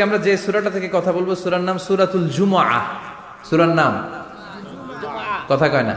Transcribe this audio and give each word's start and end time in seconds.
আজকে 0.00 0.08
আমরা 0.08 0.26
যে 0.28 0.32
সুরাটা 0.44 0.70
থেকে 0.76 0.88
কথা 0.92 1.10
বলব, 1.16 1.30
সুরার 1.42 1.64
নাম 1.68 1.76
সুরাতুল 1.86 2.26
জুমা 2.36 2.64
সুরার 3.48 3.72
নাম? 3.80 3.92
কথা 5.50 5.66
কয় 5.72 5.86
না। 5.90 5.96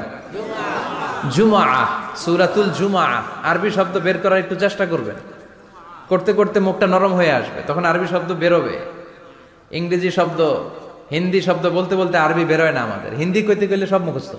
জুমা 1.35 1.63
সুরাতুল 2.24 2.69
জুমা 2.79 3.05
আরবি 3.50 3.69
শব্দ 3.77 3.95
বের 4.05 4.17
করার 4.24 4.39
একটু 4.43 4.55
চেষ্টা 4.63 4.85
করবেন। 4.92 5.17
করতে 6.11 6.31
করতে 6.39 6.58
মুখটা 6.67 6.87
নরম 6.93 7.13
হয়ে 7.19 7.31
আসবে, 7.39 7.59
তখন 7.67 7.83
আরবি 7.92 8.07
শব্দ 8.07 8.29
বেরোবে। 8.43 8.75
ইংরেজি 9.77 10.12
শব্দ, 10.12 10.40
হিন্দি 11.14 11.40
শব্দ 11.48 11.66
বলতে 11.78 11.94
বলতে 12.02 12.16
আরবি 12.26 12.44
বেরোয় 12.52 12.74
না 12.78 12.82
আমাদের। 12.88 13.12
হিন্দি 13.22 13.40
কইতে 13.48 13.66
গেলে 13.72 13.86
সব 13.88 14.02
মুখস্থ। 14.08 14.34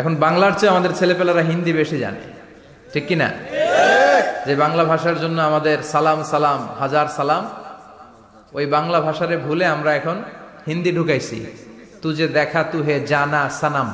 এখন 0.00 0.12
বাংলার 0.24 0.52
চেয়ে 0.58 0.72
আমাদের 0.72 0.92
ছেলেপেলেরা 0.98 1.42
হিন্দি 1.50 1.72
বেশি 1.80 1.98
জানে। 2.04 2.39
ঠিক 2.92 3.04
কি 3.08 3.16
না 3.22 3.28
যে 4.46 4.54
বাংলা 4.62 4.82
ভাষার 4.90 5.16
জন্য 5.22 5.38
আমাদের 5.50 5.78
সালাম 5.92 6.18
সালাম, 6.32 6.60
হাজার 6.80 7.06
সালাম, 7.18 7.42
ওই 8.56 8.64
বাংলা 8.74 8.98
ভাষারে 9.06 9.36
ভুলে 9.46 9.64
আমরা 9.74 9.90
এখন 10.00 10.16
হিন্দি 10.68 10.90
ঢুকাইছি। 10.98 11.38
তু 12.00 12.08
যে 12.18 12.26
দেখা 12.38 12.60
তু 12.70 12.78
হে 12.86 12.94
জানা 13.10 13.42
সানাম। 13.60 13.88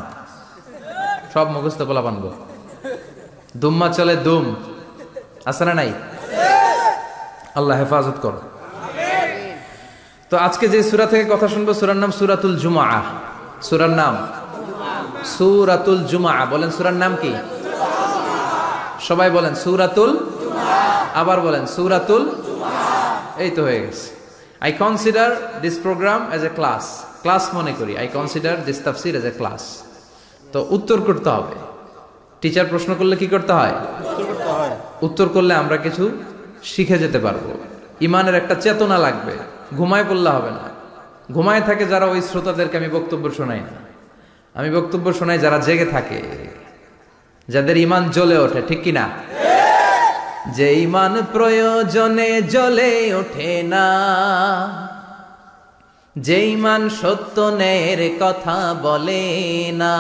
সব 1.33 1.47
মুখস্থ 1.55 1.81
বলা 1.91 2.03
বানব 2.07 2.25
দুম্মা 3.63 3.89
চলে 3.97 4.15
দুম। 4.27 4.45
আছে 5.51 5.63
না 5.69 5.75
নাই? 5.81 5.91
আল্লাহ 7.59 7.75
হেফাজত 7.81 8.19
করো। 8.25 8.41
তো 10.31 10.35
আজকে 10.47 10.67
যে 10.75 10.81
সুরা 10.91 11.07
থেকে 11.13 11.25
কথা 11.35 11.47
শুনব, 11.55 11.69
সুরার 11.81 11.99
নাম 12.03 12.11
সুরাতুল 12.19 12.57
জুমা 12.63 12.87
সুরার 13.67 13.93
নাম? 14.01 14.15
সুরাতুল 15.35 16.01
জুমা 16.11 16.33
বলেন 16.53 16.71
সুরার 16.77 16.97
নাম 17.03 17.13
কি? 17.23 17.33
সবাই 19.01 19.31
বলেন 19.31 19.55
সুরাতুল 19.55 20.17
আবার 21.15 21.41
বলেন 21.41 21.67
সুরাতুল 21.67 22.29
এই 23.39 23.51
তো 23.51 23.63
হয়ে 23.63 23.81
গেছে। 23.81 24.09
I 24.61 24.73
consider 24.73 25.31
this 25.63 25.79
programme 25.83 26.33
as 26.33 26.45
a 26.45 26.49
class 26.55 27.05
class 27.23 27.55
মনে 27.55 27.73
করি। 27.79 27.99
আই 27.99 28.09
কনসিডার 28.09 28.65
দিস 28.65 28.81
তাফসির 28.85 29.17
এজ 29.17 29.25
এ 29.25 29.31
ক্লাস 29.37 29.83
তো 30.53 30.67
উত্তর 30.71 31.01
করতে 31.01 31.29
হবে। 31.29 31.55
টিচার 32.41 32.67
প্রশ্ন 32.71 32.95
করলে 32.95 33.17
কি 33.17 33.27
করতে 33.27 33.53
হয়? 33.53 33.75
উত্তর 35.03 35.29
করলে 35.29 35.55
আমরা 35.55 35.77
কিছু 35.77 36.11
শিখে 36.63 36.99
যেতে 36.99 37.19
পারব। 37.19 37.59
ইমানের 38.01 38.35
একটা 38.35 38.55
চেতনা 38.55 38.99
লাগবে। 38.99 39.33
ঘুমায় 39.77 40.05
পড়লে 40.09 40.31
হবে 40.31 40.51
না। 40.51 40.65
ঘুমায় 41.33 41.61
থাকে 41.61 41.85
যারা 41.85 42.07
ওই 42.07 42.23
শ্রোতাদেরকে 42.23 42.77
আমি 42.77 42.89
বক্তব্য 42.89 43.31
শোনাই 43.31 43.61
না। 43.61 43.77
আমি 44.55 44.71
বক্তব্য 44.71 45.15
শোনাই 45.15 45.39
যারা 45.39 45.59
জেগে 45.59 45.87
থাকে। 45.87 46.21
যাদের 47.49 47.77
ইমান 47.77 48.11
জ্বলে 48.11 48.39
ওঠে, 48.39 48.63
ঠিক 48.69 48.83
কি 48.83 48.93
না 48.93 49.09
যে 50.55 50.73
ইমান 50.75 51.23
প্রয়োজনে 51.33 52.43
জ্বলে 52.43 53.15
ওঠে 53.15 53.63
না। 53.63 53.87
যে 56.19 56.47
ইমান 56.47 56.89
সত্য 56.89 57.41
ন্যায়ের 57.41 58.17
কথা 58.21 58.75
বলে 58.83 59.73
না। 59.75 59.97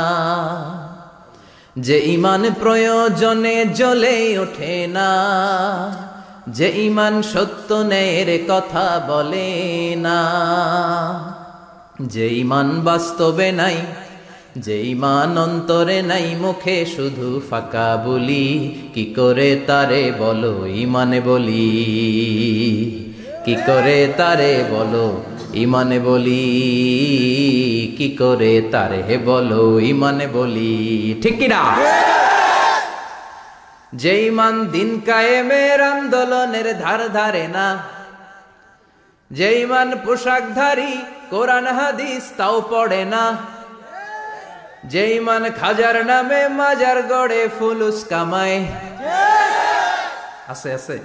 যে 1.79 1.99
ইমান 1.99 2.45
প্রয়োজনে 2.61 3.65
জ্বলে 3.65 4.39
ওঠে 4.39 4.87
না। 4.87 5.11
যে 6.49 6.69
ইমান 6.69 7.23
সত্য 7.23 7.75
ন্যায়ের 7.75 8.45
কথা 8.49 9.01
বলে 9.09 9.97
না। 9.99 10.21
যে 12.03 12.27
ইমান 12.29 12.81
বাস্তবে 12.81 13.53
নাই 13.53 13.77
যে 14.57 14.83
ইমান 14.83 15.39
অন্তরে 15.39 16.03
নাই 16.03 16.35
মুখে 16.41 16.87
শুধু 16.87 17.41
ফাঁকা 17.51 18.03
বলি, 18.05 18.75
কি 18.95 19.05
করে 19.17 19.61
তারে 19.67 20.13
বলো 20.19 20.67
ইমানে 20.67 21.21
বলি? 21.21 21.67
কি 23.45 23.55
করে 23.67 24.09
তারে 24.17 24.65
বলো 24.71 25.23
ইমানে 25.55 25.99
বলি? 26.01 26.47
কি 27.99 28.09
করে 28.17 28.63
তারে 28.71 29.19
বলো 29.25 29.81
ইমানে 29.81 30.27
বলি? 30.27 30.75
ঠিক 31.23 31.39
কিনা? 31.39 31.63
যে 33.95 34.27
ইমান 34.27 34.67
দিন 34.67 35.01
কায়েমের 35.07 35.81
আন্দোলনের 35.81 36.79
ধার 36.79 37.13
ধারে 37.13 37.49
না 37.49 37.79
যে 39.31 39.61
ইমান 39.61 39.89
পোশাকধারী 40.05 40.93
কোরআন 41.31 41.67
হাদিস 41.67 42.23
তাও 42.37 42.63
পড়ে 42.71 43.05
না 43.05 43.56
যে 44.87 45.03
ইমান 45.15 45.51
খাজার 45.61 46.07
নামে 46.07 46.49
মাজার 46.49 47.03
গড়ে 47.03 47.49
ফুলুস 47.59 48.05
কামায় 48.09 48.65
আছে 50.49 50.69
আছে। 50.75 50.99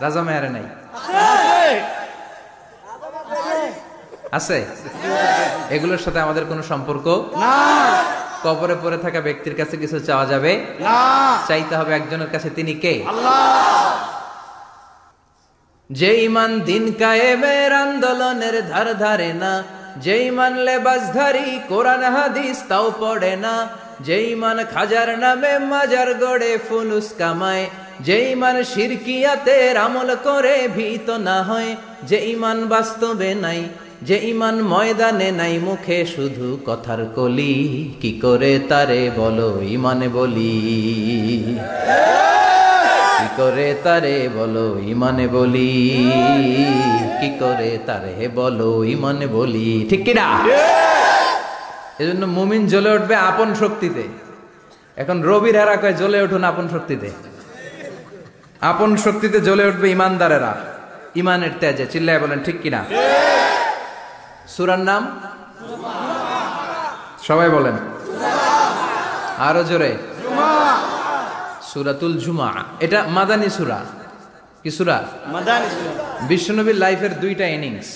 রাজা 0.00 0.22
মেয়ারে 0.22 0.48
নাই। 0.48 0.62
আছে? 4.32 4.66
এগুলোর 5.70 5.98
সাথে 5.98 6.20
আমাদের 6.20 6.44
কোনো 6.44 6.62
সম্পর্ক? 6.62 7.06
না। 7.36 7.56
কবরে 8.42 8.76
পড়ে 8.82 8.98
থাকা 8.98 9.20
ব্যক্তির 9.20 9.56
কাছে 9.56 9.76
কিছু 9.76 10.00
চাওয়া 10.00 10.26
যাবে? 10.26 10.52
না। 10.80 10.98
চাইতে 11.48 11.76
হবে 11.76 11.94
একজনের 11.94 12.30
কাছে 12.32 12.50
তিনি 12.50 12.74
কে? 12.74 12.94
যে 15.90 16.10
ইমান 16.24 16.60
দিন 16.60 16.92
কায়েমের 16.98 17.72
আন্দোলনের 17.72 18.68
ধার 18.68 18.98
ধারে 18.98 19.32
না 19.32 19.62
যেই 20.00 20.30
মান 20.30 20.54
লেবাসধারী 20.58 21.58
কোরআন, 21.68 22.02
হাদিস 22.02 22.62
তাও 22.68 22.92
পড়ে 22.98 23.36
না। 23.36 23.68
যেই 24.00 24.34
মান 24.34 24.64
খাজার 24.74 25.18
নামে 25.18 25.58
মাজার 25.58 26.14
গড়ে 26.14 26.58
ফুলুস 26.68 27.12
কামায়। 27.18 27.66
যেই 28.00 28.34
মান 28.34 28.62
শিরকিয়াতের 28.62 29.76
আমল 29.76 30.14
করে 30.24 30.68
ভীত 30.76 31.10
না 31.10 31.42
হয়। 31.42 31.76
যে 32.02 32.18
ইমান 32.24 32.68
বাস্তবে 32.68 33.34
নাই 33.34 33.62
যে 34.02 34.16
ইমান 34.22 34.62
ময়দানে 34.62 35.30
নাই, 35.30 35.58
মুখে 35.58 36.06
শুধু 36.06 36.58
কথার 36.66 37.06
কলি। 37.14 37.54
কি 38.00 38.20
করে 38.20 38.58
তারে 38.68 39.10
বলো 39.16 39.60
ইমানে 39.62 40.08
বলি? 40.08 40.54
কি 43.26 43.42
করে 43.42 43.74
তারে 43.84 44.28
বলো 44.34 44.78
ইমানে 44.78 45.28
বলি? 45.28 46.10
কি 47.20 47.38
করে 47.38 47.78
তারে 47.86 48.28
বলো 48.34 48.84
ইমানে 48.84 49.26
বলি? 49.26 49.86
ঠিক 49.90 50.04
কিনা? 50.04 50.26
এজন্য 51.98 52.26
মুমিন 52.26 52.66
জ্বলে 52.66 52.90
উঠবে 52.90 53.14
আপন 53.14 53.54
শক্তিতে। 53.54 54.02
এখন 54.96 55.22
রবির 55.22 55.58
হেরা 55.58 55.76
কয় 55.76 55.92
জ্বলে 55.92 56.22
উঠুন 56.22 56.44
আপন 56.44 56.68
শক্তিতে। 56.68 57.10
আপন 58.60 58.96
শক্তিতে 58.96 59.40
জ্বলে 59.40 59.66
উঠবে 59.66 59.90
ইমানদারেরা। 59.90 60.54
ইমানের 61.14 61.50
তেজে 61.60 61.86
চিল্লায় 61.86 62.20
বলেন 62.20 62.38
ঠিক 62.44 62.62
কিনা? 62.62 62.84
সুরার 64.48 64.78
নাম? 64.78 65.20
সবাই 67.22 67.48
বলেন। 67.50 67.76
আরও 69.38 69.64
জোরে। 69.64 69.94
সুরাতুল 71.72 72.18
জুমা। 72.18 72.52
এটা 72.80 73.04
মাদানী 73.08 73.50
সুরা। 73.50 73.80
কি 74.62 74.70
সুরা? 74.70 75.04
মাদানি 75.26 75.66
বিশ্বনবীর 76.28 76.74
লাইফের 76.74 77.20
দুইটা 77.20 77.46
ইনিংস। 77.46 77.86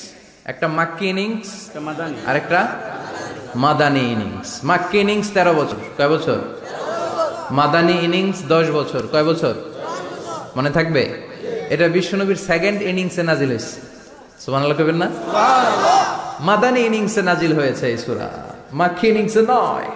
একটা 0.44 0.68
মাক্কি 0.68 1.06
ইনিংস 1.06 1.76
মাদানি। 1.76 2.14
আর 2.26 2.36
একটা 2.36 2.68
মাদানী 3.56 4.00
ইনিংস। 4.00 4.64
মাক্কি 4.64 4.98
ইনিংস 4.98 5.30
তেরো 5.30 5.52
বছর। 5.54 5.76
কয় 5.98 6.08
বছর? 6.08 6.38
মাদানী 7.50 7.92
ইনিংস 7.92 8.36
দশ 8.48 8.70
বছর। 8.70 9.06
কয় 9.12 9.24
বছর? 9.24 9.54
মনে 10.56 10.70
থাকবে? 10.70 11.02
এটা 11.70 11.88
বিশ্বনবীর 11.88 12.36
সেকেন্ড 12.36 12.82
ইনিংসে 12.82 13.22
নাজিল 13.22 13.48
হয়েছে। 13.48 13.80
সুবহানাল্লাহ 14.40 14.82
কবেন 14.82 14.96
না? 14.96 15.10
মাদানী 16.40 16.80
ইনিংসে 16.80 17.22
নাজিল 17.22 17.52
হয়েছে 17.52 17.86
এই 17.86 17.98
সূরা। 17.98 18.30
মাক্কি 18.72 19.08
ইনিংসে 19.08 19.42
নয়। 19.42 19.90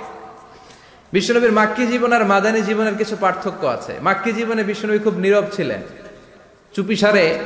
বিশ্বনবীর 1.14 1.52
মাক্কি 1.52 1.86
জীবন 1.86 2.12
আর 2.12 2.24
মাদানী 2.24 2.62
জীবনের 2.62 2.94
কিছু 2.94 3.16
পার্থক্য 3.20 3.66
আছে। 3.66 3.92
মাক্কি 4.02 4.32
জীবনে 4.32 4.62
বিশ্বনবী 4.64 4.98
খুব 4.98 5.18
নীরব 5.18 5.44
ছিলেন। 5.56 5.80
চুপিসারে 6.76 7.38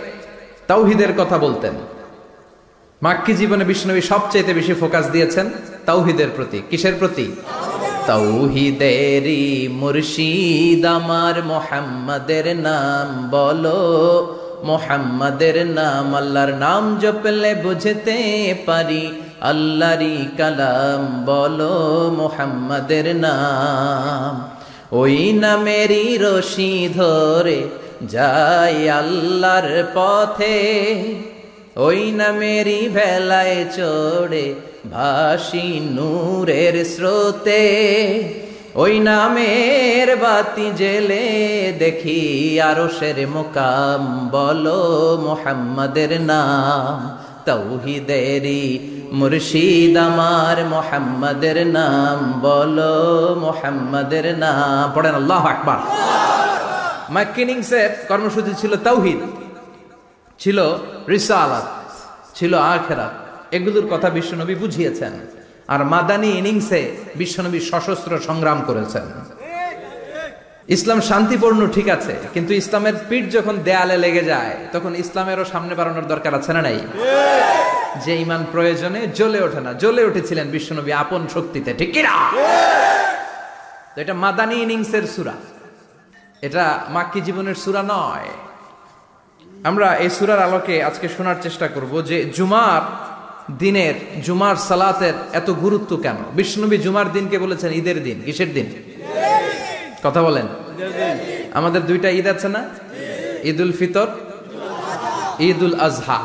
তাওহিদের 0.67 1.09
কথা 1.19 1.39
বলতেন। 1.39 1.75
মাক্কি 3.03 3.35
জীবনে 3.35 3.65
বিষ্ণবী 3.65 4.01
সবচেয়ে 4.01 4.55
বেশি 4.55 4.75
ফোকাস 4.75 5.11
দিয়েছেন 5.11 5.51
তাওহিদের 5.87 6.29
প্রতি। 6.37 6.63
কিসের 6.71 6.93
প্রতি? 6.99 7.33
তাওহিদেরই 8.07 9.69
মুর্শিদ 9.69 10.87
আমার 10.87 11.45
মোহাম্মদের 11.45 12.57
নাম 12.57 13.29
বলো। 13.31 13.81
মোহাম্মদের 14.65 15.67
নাম 15.67 16.15
আল্লাহর 16.15 16.55
নাম 16.55 16.99
জপলে 16.99 17.55
বুঝতে 17.55 18.19
পারি। 18.67 19.23
আল্লাহরই 19.41 20.27
কালাম 20.37 21.25
বলো 21.27 22.11
মোহাম্মদের 22.17 23.17
নাম। 23.17 24.49
ওই 24.93 25.33
নামেরই 25.33 26.19
রশি 26.21 26.89
ধরে 26.95 27.69
যাই 28.03 28.91
আল্লাহর 28.91 29.85
পথে। 29.95 30.59
ওই 31.77 32.13
নামেরই 32.13 32.89
ভেলায় 32.89 33.65
চড়ে 33.77 34.55
ভাসি 34.91 35.81
নূরের 35.91 36.85
স্রোতে। 36.85 37.65
ওই 38.75 38.99
নামের 38.99 40.17
বাতি 40.17 40.71
জেলে 40.77 41.27
দেখি 41.79 42.61
আরও 42.61 42.89
শের 42.99 43.29
মোকাম। 43.29 44.29
বলো 44.33 45.19
মোহাম্মদের 45.23 46.21
নাম 46.21 47.19
তৌহিদেরি 47.45 48.98
মুর্শিদ 49.21 49.97
আমার 50.09 50.57
মোহাম্মদের 50.75 51.59
নাম, 51.77 52.19
বলো 52.47 52.95
মোহাম্মদের 53.45 54.27
নাম। 54.45 54.87
পড়েন 54.95 55.15
আল্লাহ 55.21 55.43
আকবার। 55.53 55.79
ম্যাকিনিংসের 57.15 57.91
কর্মসূচি 58.11 58.53
ছিল 58.61 58.73
তৌহিদ 58.89 59.21
ছিল 60.43 60.59
রিসালাত, 61.13 61.67
ছিল 62.39 62.53
আখেরাত। 62.75 63.15
এগুলোর 63.57 63.87
কথা 63.93 64.09
বিশ্বনবী 64.17 64.55
বুঝিয়েছেন। 64.63 65.13
আর 65.73 65.81
মাদানী 65.93 66.31
ইনিংসে 66.41 66.81
বিশ্বনবী 67.21 67.61
সশস্ত্র 67.71 68.13
সংগ্রাম 68.29 68.59
করেছেন। 68.69 69.07
ইসলাম 70.77 70.99
শান্তিপূর্ণ 71.01 71.61
ঠিক 71.77 71.89
আছে, 71.97 72.15
কিন্তু 72.35 72.53
ইসলামের 72.55 72.97
পিঠ 73.09 73.25
যখন 73.37 73.55
দেয়ালে 73.67 73.97
লেগে 74.05 74.25
যায়, 74.25 74.55
তখন 74.73 74.93
ইসলামেরও 74.95 75.45
সামনে 75.53 75.75
বাড়ানোর 75.79 76.07
দরকার 76.13 76.33
আছে 76.39 76.53
না 76.57 76.63
নাই? 76.67 76.79
যে 78.05 78.13
ইমান 78.17 78.43
প্রয়োজনে 78.53 79.01
জ্বলে 79.19 79.41
ওঠে 79.43 79.61
না। 79.61 79.73
জ্বলে 79.73 80.03
উঠেছিলেন 80.05 80.47
বিশ্বনবী 80.51 80.93
আপন 80.93 81.23
শক্তিতে, 81.35 81.75
ঠিক 81.79 81.93
কিনা? 81.93 82.15
তো 83.95 84.01
এটা 84.01 84.15
মাদানী 84.15 84.55
ইনিংসের 84.55 85.03
সুরা। 85.17 85.33
এটা 86.43 86.65
মাক্কি 86.89 87.21
জীবনের 87.21 87.55
সুরা 87.55 87.83
নয়। 87.83 88.29
আমরা 89.65 89.97
এই 89.97 90.11
সুরার 90.11 90.41
আলোকে 90.43 90.85
আজকে 90.85 91.09
শোনার 91.17 91.39
চেষ্টা 91.43 91.69
করব 91.69 92.03
যে 92.03 92.25
জুমার 92.25 92.83
দিনের, 93.59 93.95
জুমার 94.23 94.57
সালাতের 94.57 95.15
এত 95.33 95.51
গুরুত্ব 95.51 95.97
কেন? 95.97 96.17
বিষ্ণুনবী 96.35 96.79
জুমার 96.79 97.13
দিনকে 97.13 97.39
বলেছেন 97.39 97.73
ঈদের 97.73 98.03
দিন, 98.03 98.23
কিসের 98.25 98.53
দিন? 98.53 98.67
কথা 100.03 100.23
বলেন। 100.23 100.47
আমাদের 101.53 101.87
দুইটা 101.87 102.11
ঈদ 102.11 102.27
আছে 102.27 102.49
না? 102.49 102.63
ঈদ 103.43 103.61
উল 103.61 103.73
ফিতর 103.73 104.07
ঈদ 105.41 105.63
উল 105.63 105.81
আজহা। 105.81 106.21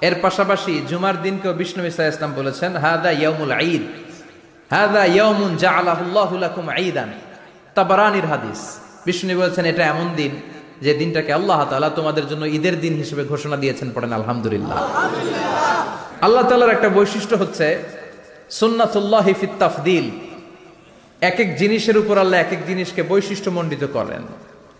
এর 0.00 0.14
পাশাপাশি 0.22 0.82
জুমার 0.88 1.22
দিনকেও 1.22 1.52
বিষ্ণু 1.52 1.84
ইসা 1.86 2.06
ইসলাম 2.06 2.32
বলেছেন 2.36 2.76
হাদা 2.76 3.10
ইয়ামুল 3.10 3.60
ঈদ। 3.60 3.82
হাদা 4.70 5.04
ইয়ামুন 5.04 5.56
জাআলাহুল্লাহু 5.56 6.38
লাকুম 6.38 6.70
ঈদান। 6.70 7.12
তাবারানির 7.74 8.26
হাদিস। 8.26 8.78
বিষ্ণু 9.06 9.40
বলেছেন, 9.40 9.64
এটা 9.64 9.84
এমন 9.84 10.08
দিন 10.16 10.30
যে 10.82 10.94
দিনটাকে 10.94 11.32
আল্লাহ 11.32 11.64
তাআলা 11.70 11.90
তোমাদের 11.90 12.28
জন্য 12.28 12.46
ঈদের 12.46 12.80
দিন 12.80 12.94
হিসেবে 12.94 13.24
ঘোষণা 13.24 13.56
দিয়েছেন 13.56 13.90
পড়েন, 13.94 14.12
আলহামদুলিল্লাহ। 14.12 14.76
আল্লাহ 16.20 16.48
তাআলার 16.48 16.70
একটা 16.70 16.88
বৈশিষ্ট্য 16.88 17.36
হচ্ছে 17.36 17.82
সুন্নাতুল্লাহি 18.50 19.32
ফিত 19.32 19.50
তাফদিল। 19.58 20.10
এক 21.20 21.40
এক 21.40 21.56
জিনিসের 21.56 21.98
উপর 21.98 22.18
আল্লাহ 22.18 22.40
এক 22.40 22.52
এক 22.52 22.66
জিনিসকে 22.66 23.02
বৈশিষ্ট্য 23.02 23.50
মণ্ডিত 23.50 23.84
করেন, 23.92 24.22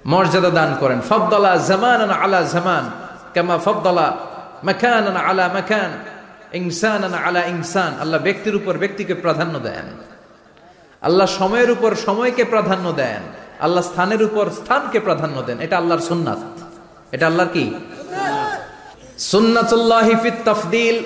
মর্যাদা 0.07 0.51
দান 0.51 0.77
করেন। 0.81 1.01
ফবদলা 1.09 1.57
জামান 1.57 2.11
আলা 2.11 2.43
জামান, 2.43 2.91
কামা 3.35 3.59
ফবদলা 3.59 4.17
মাকান 4.65 5.17
আলা 5.17 5.49
মাকান 5.49 5.91
ইনসান 6.53 7.15
আলা 7.15 7.45
ইনসান। 7.45 7.95
আল্লাহ 8.01 8.21
ব্যক্তির 8.21 8.57
উপর 8.57 8.79
ব্যক্তিকে 8.79 9.15
প্রাধান্য 9.15 9.59
দেন। 9.59 9.85
আল্লাহ 11.03 11.27
সময়ের 11.27 11.71
উপর 11.71 11.95
সময়কে 11.95 12.45
প্রাধান্য 12.45 12.93
দেন। 12.93 13.23
আল্লাহ 13.61 13.85
স্থানের 13.85 14.23
উপর 14.23 14.51
স্থানকে 14.51 15.01
প্রাধান্য 15.01 15.43
দেন। 15.43 15.61
এটা 15.61 15.77
আল্লাহর 15.77 16.01
সুন্নাত। 16.01 16.39
এটা 17.13 17.27
আল্লাহর 17.27 17.49
কি? 17.53 17.75
সুন্নাতুল্লাহি 19.19 20.15
ফিত 20.23 20.35
তাফদিল। 20.45 21.05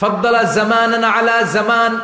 ফদ্দালা 0.00 0.44
জামানান 0.44 1.04
আলা 1.04 1.42
জামান। 1.42 2.00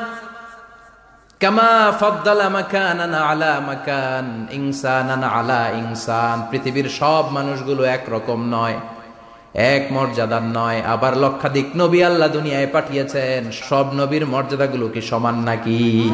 কামা 1.41 1.93
ফদ্দালা 2.01 2.49
মাকানান 2.49 3.15
আলা 3.15 3.61
মাকান। 3.61 4.47
ইনসানান 4.51 5.25
আলা 5.25 5.69
ইনসান। 5.69 6.47
পৃথিবীর 6.51 6.89
সব 6.89 7.29
মানুষগুলো 7.31 7.83
এক 7.83 8.05
রকম 8.09 8.49
নয়। 8.51 8.81
এক 9.55 9.83
মর্যাদার 9.93 10.43
নয়, 10.43 10.83
আবার 10.95 11.17
লক্ষাধিক 11.17 11.67
নবী 11.77 12.03
আল্লাহ 12.03 12.29
দুনিয়ায় 12.29 12.67
পাঠিয়েছেন। 12.67 13.51
সব 13.69 13.87
নবীর 13.95 14.27
মর্যাদাগুলো 14.27 14.89
কি 14.89 15.01
সমান 15.01 15.37
নাকি? 15.49 16.11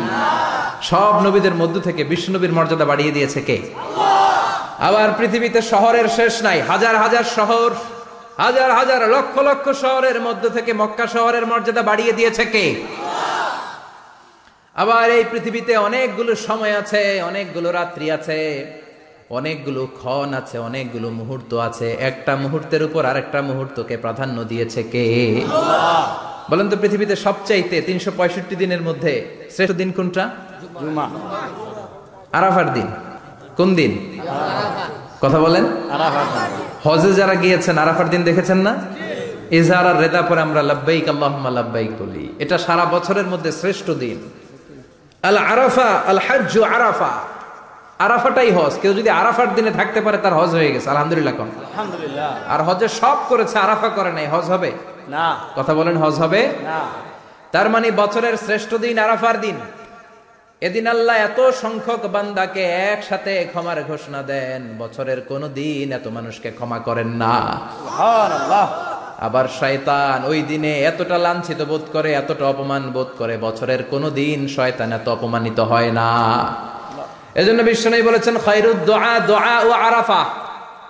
সব 0.82 1.12
নবীদের 1.26 1.54
মধ্য 1.54 1.80
থেকে 1.80 2.04
বিষ্ণু 2.04 2.38
নবীর 2.38 2.52
মর্যাদা 2.52 2.84
বাড়িয়ে 2.84 3.12
দিয়েছে 3.12 3.40
কে? 3.42 3.58
আবার 4.78 5.08
পৃথিবীতে 5.18 5.62
শহরের 5.62 6.08
শেষ 6.08 6.42
নাই, 6.42 6.60
হাজার 6.60 6.96
হাজার 6.96 7.24
শহর, 7.24 7.70
হাজার 8.36 8.70
হাজার 8.72 9.08
লক্ষ 9.08 9.38
লক্ষ 9.38 9.66
শহরের 9.72 10.20
মধ্য 10.20 10.50
থেকে 10.50 10.72
মক্কা 10.72 11.06
শহরের 11.06 11.46
মর্যাদা 11.46 11.82
বাড়িয়ে 11.82 12.12
দিয়েছে 12.12 12.44
কে? 12.44 12.66
আবার 14.76 15.10
এই 15.10 15.24
পৃথিবীতে 15.30 15.76
অনেকগুলো 15.76 16.34
সময় 16.34 16.76
আছে, 16.78 17.22
অনেকগুলো 17.22 17.72
রাত্রি 17.72 18.10
আছে। 18.10 18.40
অনেকগুলো 19.30 19.86
ক্ষণ 19.86 20.34
আছে 20.34 20.58
অনেকগুলো 20.58 21.10
মুহূর্ত 21.10 21.54
আছে। 21.54 21.92
একটা 21.92 22.36
মুহূর্তের 22.36 22.82
উপর 22.82 23.04
আরেকটা 23.04 23.42
মুহূর্তকে 23.42 23.96
প্রাধান্য 23.96 24.44
দিয়েছে 24.44 24.82
কে? 24.82 25.04
বলেন 26.50 26.68
তো 26.68 26.76
পৃথিবীতে 26.76 27.16
সবচাইতে 27.16 27.80
তিনশো 27.80 28.12
পঁয়ষট্টি 28.16 28.56
দিনের 28.56 28.82
মধ্যে 28.82 29.12
শ্রেষ্ঠ 29.50 29.74
দিন 29.74 29.92
কোনটা? 29.92 30.30
আরাফার 32.32 32.72
দিন। 32.72 32.86
কোন 33.56 33.74
দিন? 33.74 34.20
কথা 35.20 35.38
বলেন। 35.40 35.64
হজে 36.84 37.12
যারা 37.12 37.34
গিয়েছেন 37.34 37.78
আরাফার 37.78 38.10
দিন 38.10 38.22
দেখেছেন 38.22 38.58
না? 38.58 38.76
ইজহার 39.50 39.86
আর 39.86 40.00
রেদা 40.00 40.22
পরে 40.22 40.40
আমরা 40.40 40.62
লাব্বাইক 40.62 41.08
আল্লাহুম্মা 41.08 41.50
লাব্বাইক 41.50 42.02
বলি। 42.02 42.34
এটা 42.38 42.58
সারা 42.58 42.84
বছরের 42.84 43.26
মধ্যে 43.26 43.52
শ্রেষ্ঠ 43.52 43.90
দিন। 43.90 44.30
আল 45.22 45.38
আরাফা 45.38 45.88
আল 46.06 46.18
হাজ্জ 46.18 46.58
আরাফা। 46.58 47.35
আরাফাটাই 47.98 48.50
হজ। 48.50 48.78
কেউ 48.82 48.94
যদি 48.94 49.10
আরাফার 49.10 49.54
দিনে 49.54 49.70
থাকতে 49.70 50.00
পারে 50.00 50.18
তার 50.18 50.34
হজ 50.34 50.48
হয়ে 50.48 50.72
গেছে। 50.72 50.90
আলহামদুলিল্লাহ 50.90 51.34
কোন 51.36 51.48
আলহামদুলিল্লাহ। 51.48 52.36
আর 52.48 52.62
হজে 52.62 52.88
সব 52.88 53.16
করেছে 53.28 53.58
আরাফা 53.58 53.88
করে 53.88 54.12
নাই। 54.12 54.26
হজ 54.26 54.44
হবে? 54.44 54.72
না। 55.08 55.36
কথা 55.56 55.74
বলেন 55.74 55.96
হজ 55.96 56.14
হবে? 56.14 56.48
না। 56.62 56.80
তার 57.52 57.70
মানে 57.70 57.90
বছরের 57.90 58.36
শ্রেষ্ঠ 58.36 58.74
দিন 58.74 58.98
আরাফার 58.98 59.40
দিন। 59.40 59.54
এদিন 60.60 60.86
আল্লাহ 60.86 61.16
এত 61.16 61.50
সংখ্যক 61.50 62.06
বান্দাকে 62.06 62.64
একসাথে 62.64 63.44
ক্ষমার 63.44 63.82
ঘোষণা 63.82 64.22
দেন 64.22 64.78
বছরের 64.78 65.20
কোন 65.20 65.48
দিন 65.48 65.92
এত 65.92 66.08
মানুষকে 66.08 66.50
ক্ষমা 66.50 66.78
করেন 66.78 67.08
না। 67.08 67.60
আবার 69.18 69.48
শয়তান 69.60 70.24
ওই 70.24 70.42
দিনে 70.42 70.80
এতটা 70.82 71.18
লাঞ্ছিত 71.18 71.62
বোধ 71.62 71.80
করে 71.92 72.12
এতটা 72.12 72.44
অপমান 72.46 72.82
বোধ 72.82 73.06
করে 73.18 73.36
বছরের 73.36 73.82
কোন 73.82 74.10
দিন 74.10 74.48
শয়তান 74.48 74.92
এত 74.92 75.08
অপমানিত 75.08 75.60
হয় 75.60 75.92
না। 75.92 76.10
এজন্য 77.40 77.60
বিষ্ণু 77.62 77.96
বলেছেন 78.08 78.34
খৈরুদ 78.38 78.78
দোয়া 78.84 79.14
দোয়া 79.30 79.54
ও 79.66 79.70
আরাফা। 79.88 80.24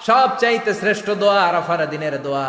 সব 0.07 0.29
চাইতে 0.39 0.75
শ্রেষ্ঠ 0.75 1.07
দোয়া 1.11 1.39
আরাফার 1.43 1.81
দিনের 1.91 2.23
দোয়া। 2.23 2.49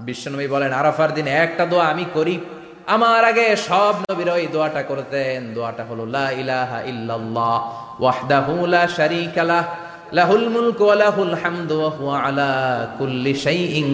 বিশ্বনবী 0.00 0.46
বলেন 0.46 0.72
আরাফার 0.72 1.10
দিনে 1.14 1.30
একটা 1.30 1.66
দোয়া 1.66 1.84
আমি 1.86 2.04
করি। 2.14 2.40
আমার 2.86 3.22
আগে 3.24 3.56
সব 3.68 3.94
নবীর 4.10 4.28
ওই 4.30 4.46
দোয়াটা 4.52 4.82
করতেন। 4.82 5.54
দোয়াটা 5.54 5.84
হলো 5.84 6.04
লা 6.06 6.26
ইলাহা 6.30 6.78
ইল্লাল্লাহ 6.92 7.60
ওয়াহদাহু 8.02 8.66
লা 8.66 8.82
শারীকা 8.88 9.42
লাহ 9.44 9.64
লাহুল 10.12 10.48
মুলকু 10.48 10.84
ওয়া 10.84 10.96
লাহুল 10.96 11.34
হামদু 11.42 11.74
ওয়া 11.80 11.90
হুয়া 11.90 12.16
আলা 12.18 12.52
কুল্লি 12.98 13.34
শাইইন 13.34 13.88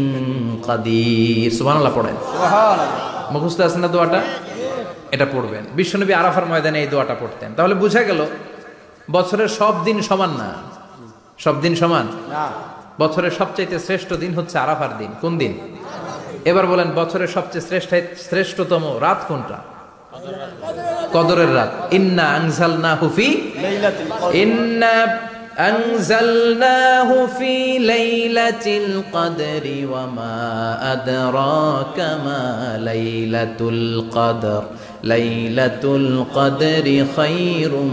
কাদির। 0.67 1.51
সুবহানাল্লাহ 1.59 1.93
পড়েন। 1.95 2.17
সুবহানাল্লাহ। 2.33 3.33
মুখস্থ 3.33 3.61
আছে 3.61 3.79
না 3.79 3.89
দোয়াটা? 3.89 4.21
এটা 5.11 5.27
পড়বেন। 5.33 5.65
বিশ্বনবী 5.73 6.13
আরাফার 6.13 6.47
ময়দানে 6.47 6.79
এই 6.81 6.87
দোয়াটা 6.87 7.15
পড়তেন। 7.21 7.51
তাহলে 7.57 7.75
বুঝা 7.75 8.03
গেল 8.03 8.21
বছরের 9.12 9.50
সব 9.60 9.74
দিন 9.84 9.98
সমান 10.10 10.32
না 10.42 10.50
সব 11.40 11.56
দিন 11.62 11.74
সমান 11.82 12.06
না 12.32 12.44
বছরের 13.00 13.34
সবচাইতে 13.40 13.78
শ্রেষ্ঠ 13.80 14.10
দিন 14.24 14.32
হচ্ছে 14.34 14.56
আরাফার 14.60 14.92
দিন 14.98 15.12
কোন 15.22 15.34
দিন 15.38 15.54
এবার 16.46 16.66
বলেন 16.66 16.90
বছরের 16.96 17.30
সবচেয়ে 17.36 17.66
শ্রেষ্ঠ 17.68 17.92
শ্রেষ্ঠতম 18.28 18.84
রাত 19.02 19.20
কোনটা 19.28 19.58
কদরের 21.16 21.52
রাত 21.56 21.72
ইন্না 21.94 22.26
আনজালনা 22.36 22.92
হুফি 23.02 23.30
লাইলাতুল 23.58 24.12
কদর 24.14 24.36
ইন্না 24.44 24.94
أنزلناه 25.60 27.26
في 27.28 27.80
ليلة 27.80 28.66
القدر 28.68 29.64
وما 29.86 30.40
أدراك 30.94 32.00
ما 32.00 32.78
ليلة 32.82 33.60
القدر 33.62 34.64
লাইলাতুল 35.05 36.25
কদরি 36.35 37.07
খায়রুম 37.17 37.91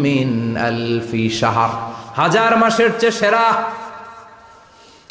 মিন 0.00 0.56
আলফি 0.56 1.30
শাহর। 1.30 1.68
হাজার 2.16 2.56
মাসের 2.56 2.90
চেয়ে 2.98 3.12
সেরা। 3.12 3.52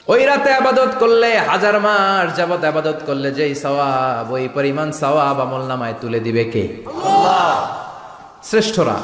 ওই 0.08 0.25
রাতে 0.25 0.53
আবাদত 0.53 0.89
করলে 1.00 1.39
হাজার 1.39 1.80
মাস 1.80 2.36
যাবত 2.38 2.63
আবাদত 2.63 3.00
করলে 3.06 3.32
যেই 3.32 3.56
সওয়াব 3.56 4.32
ওই 4.32 4.50
পরিমাণ 4.53 4.91
সওয়াব 4.91 5.39
আমল 5.41 5.62
নামায় 5.62 5.94
তুলে 6.01 6.20
দিবে 6.20 6.44
কে? 6.44 6.84
শ্রেষ্ঠরা 8.44 8.96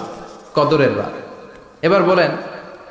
কদরের 0.55 0.97
রা 0.97 1.05
এবার 1.81 2.03
বলেন 2.03 2.31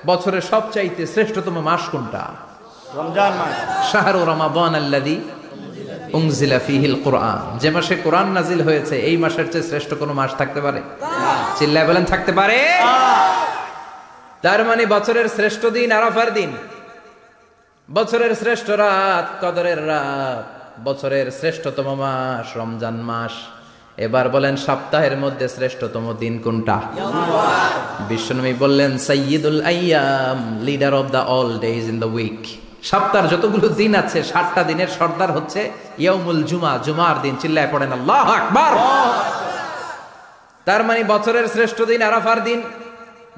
বছরের 0.06 0.40
সবচাইতে 0.40 1.06
শ্রেষ্ঠতম 1.06 1.60
মাস 1.60 1.80
কোনটা? 1.92 2.24
রমজান 2.94 3.32
মাস। 3.32 3.92
শাহরু 3.92 4.24
রমাদান 4.24 4.74
আল্লাদি 4.74 5.20
কোরআন। 7.04 7.58
যে 7.58 7.70
মাসে 7.70 7.94
কোরআন 7.96 8.28
নাজিল 8.28 8.60
হয়েছে, 8.62 8.96
এই 8.98 9.16
মাসের 9.16 9.52
চেয়ে 9.52 9.64
শ্রেষ্ঠ 9.64 9.94
কোনো 9.94 10.12
মাস 10.12 10.34
থাকতে 10.34 10.60
পারে? 10.60 10.80
চিল্লায় 11.58 11.86
বলেন, 11.88 12.04
থাকতে 12.04 12.32
পারে। 12.32 12.58
তার 14.42 14.64
মানে 14.64 14.86
বছরের 14.86 15.28
শ্রেষ্ঠ 15.28 15.66
দিন 15.66 15.92
আরাফার 15.92 16.34
দিন। 16.34 16.50
বছরের 17.94 18.34
শ্রেষ্ঠ 18.34 18.70
রাত 18.70 19.44
কদরের 19.44 19.86
রাত। 19.86 20.44
বছরের 20.84 21.30
শ্রেষ্ঠতম 21.30 21.94
মাস 21.94 22.56
রমজান 22.56 22.94
মাস। 22.94 23.32
এবার 23.96 24.28
বলেন, 24.28 24.56
সপ্তাহের 24.56 25.16
মধ্যে 25.16 25.48
শ্রেষ্ঠতম 25.48 26.14
দিন 26.18 26.38
কোনটা? 26.38 26.80
বিশ্বনবী 28.08 28.52
বললেন, 28.52 28.98
সাইয়্যিদুল 28.98 29.60
আইয়াম 29.62 30.58
leader 30.62 30.94
of 30.94 31.06
the 31.06 31.16
all 31.16 31.58
days 31.58 31.84
in 31.88 31.98
the 32.00 32.06
week 32.06 32.65
সপ্তাহের 32.90 33.26
যতগুলো 33.32 33.66
দিন 33.80 33.92
আছে 34.02 34.18
সাতটা 34.30 34.62
দিনের 34.70 34.90
সর্দার 34.98 35.30
হচ্ছে 35.32 35.60
ইয়াউমুল 35.98 36.42
জুমা 36.50 36.72
জুমার 36.86 37.16
দিন। 37.22 37.34
চিল্লায় 37.40 37.68
পড়েন 37.72 37.92
আল্লাহ 37.92 38.26
আকবার। 38.38 38.72
তার 40.64 40.82
মানে 40.84 41.00
বছরের 41.04 41.46
শ্রেষ্ঠ 41.48 41.78
দিন 41.82 42.00
আরাফার 42.02 42.38
দিন 42.44 42.62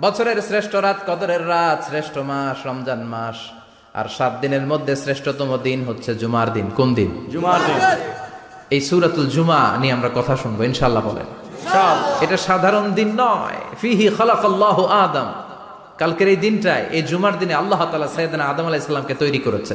বছরের 0.00 0.38
শ্রেষ্ঠ 0.48 0.72
রাত 0.86 0.98
কদরের 1.08 1.42
রাত 1.48 1.78
শ্রেষ্ঠ 1.88 2.14
মাস 2.30 2.66
রমজান 2.66 3.00
মাস। 3.04 3.38
আর 3.98 4.06
সাত 4.18 4.32
দিনের 4.40 4.64
মধ্যে 4.66 4.96
শ্রেষ্ঠতম 4.96 5.50
দিন 5.62 5.84
হচ্ছে 5.84 6.10
জুমার 6.14 6.48
দিন। 6.52 6.66
কোন 6.76 6.88
দিন? 6.94 7.10
জুমার 7.32 7.60
দিন। 7.66 7.78
এই 8.70 8.80
সুরাতুল 8.80 9.26
জুমা 9.26 9.60
নিয়ে 9.80 9.92
আমরা 9.92 10.10
কথা 10.14 10.34
শুনব 10.36 10.58
ইনশাল্লাহ 10.70 11.02
বলেন। 11.08 11.28
এটা 12.24 12.36
সাধারণ 12.48 12.86
দিন 12.98 13.10
নয়। 13.16 13.58
ফিহি 13.80 14.06
খালাকাল্লাহু 14.18 14.82
আদম। 15.02 15.28
কালকের 16.00 16.28
এই 16.32 16.38
দিনটায় 16.44 16.84
এই 16.96 17.02
জুমার 17.10 17.34
দিনে 17.40 17.54
আল্লাহ 17.62 17.80
তালা 17.92 18.08
সাইয়েদনা 18.16 18.44
আদম 18.52 18.64
আলাইহিস 18.70 18.86
সালামকে 18.90 19.14
তৈরি 19.22 19.40
করেছে। 19.46 19.74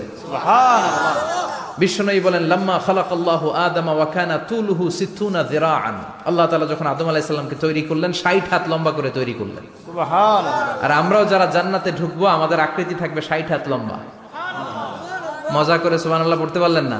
বিশ্বনবী 1.82 2.22
বলেন 2.28 2.44
লাম্মা 2.52 2.76
খালাকাল্লাহু 2.86 3.48
আদম 3.68 3.88
ওয়া 3.98 4.08
কানা 4.16 4.36
তুলুহু 4.50 4.84
সিত্তুনা 5.00 5.42
যিরাআন। 5.52 5.96
আল্লাহ 6.30 6.46
তাআলা 6.50 6.68
যখন 6.74 6.86
আদম 6.94 7.08
আলাইহিস 7.12 7.28
সালামকে 7.34 7.58
তৈরি 7.66 7.82
করলেন 7.90 8.12
60 8.24 8.44
হাত 8.52 8.64
লম্বা 8.72 8.92
করে 8.98 9.10
তৈরি 9.18 9.34
করলেন। 9.40 9.64
সুবহানাল্লাহ। 9.88 10.84
আর 10.86 10.92
আমরাও 11.02 11.24
যারা 11.32 11.46
জান্নাতে 11.56 11.90
ঢুকবো 12.00 12.26
আমাদের 12.38 12.60
আকৃতি 12.68 12.96
থাকবে 13.02 13.22
60 13.30 13.46
হাত 13.52 13.64
লম্বা। 13.72 13.98
মজা 15.56 15.76
করে 15.84 15.98
সুবহানাল্লাহ 16.04 16.38
পড়তে 16.42 16.60
পারলেন 16.64 16.86
না? 16.94 17.00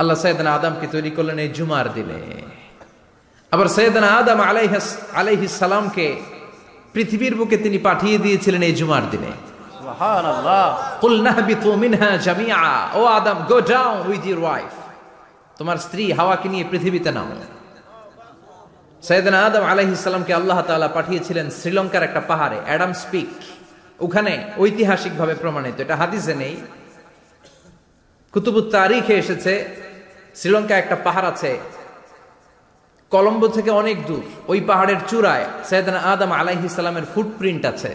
আল্লাহ 0.00 0.16
সৈয়দনা 0.22 0.50
আদমকে 0.58 0.86
তৈরি 0.94 1.10
করলেন 1.16 1.38
এই 1.44 1.50
জুমার 1.56 1.86
দিনে। 1.96 2.20
আবার 3.52 3.68
সৈয়দনা 3.76 4.08
আদম 4.20 4.38
আলাইহিস 4.50 4.86
আলাইহিস 5.20 5.54
সালামকে 5.62 6.06
পৃথিবীর 6.96 7.34
বুকে 7.38 7.56
তিনি 7.64 7.78
পাঠিয়ে 7.78 8.16
দিয়েছিলেন 8.24 8.62
এই 8.68 8.74
জুমার 8.78 9.04
দিনে। 9.12 9.32
O 12.98 13.00
Adam 13.18 13.38
go 13.50 13.58
down 13.72 13.96
with 14.10 14.24
your 14.30 14.40
wife 14.44 14.72
তোমার 15.58 15.78
স্ত্রী 15.84 16.04
হাওয়াকে 16.18 16.48
নিয়ে 16.52 16.64
পৃথিবীতে 16.70 17.10
নামো। 17.16 17.36
সৈয়দনা 19.06 19.38
আদম 19.46 19.64
আলাইহিস 19.72 19.98
সালামকে 20.06 20.32
আল্লাহ 20.38 20.58
তাআলা 20.68 20.88
পাঠিয়েছিলেন 20.96 21.46
শ্রীলঙ্কার 21.58 22.02
একটা 22.08 22.22
পাহাড়ে 22.30 22.58
অ্যাডাম 22.66 22.92
স্পিক। 23.02 23.30
ওখানে 24.04 24.32
ঐতিহাসিকভাবে 24.62 25.34
প্রমাণিত 25.42 25.76
এটা 25.84 25.94
হাদিসে 26.00 26.34
নেই। 26.42 26.56
কুতুবুত 28.34 28.66
তারিখে 28.76 29.14
এসেছে 29.22 29.52
শ্রীলঙ্কা 30.38 30.74
একটা 30.82 30.96
পাহাড় 31.06 31.28
আছে 31.32 31.52
কলম্বো 33.16 33.48
থেকে 33.56 33.70
অনেক 33.82 33.96
দূর 34.08 34.22
ওই 34.52 34.58
পাহাড়ের 34.68 35.00
চূড়ায় 35.10 35.44
সৈয়দনা 35.68 36.00
আদম 36.12 36.30
আলাইহিস 36.40 36.72
সালামের 36.78 37.06
ফুটপ্রিন্ট 37.14 37.62
আছে। 37.72 37.90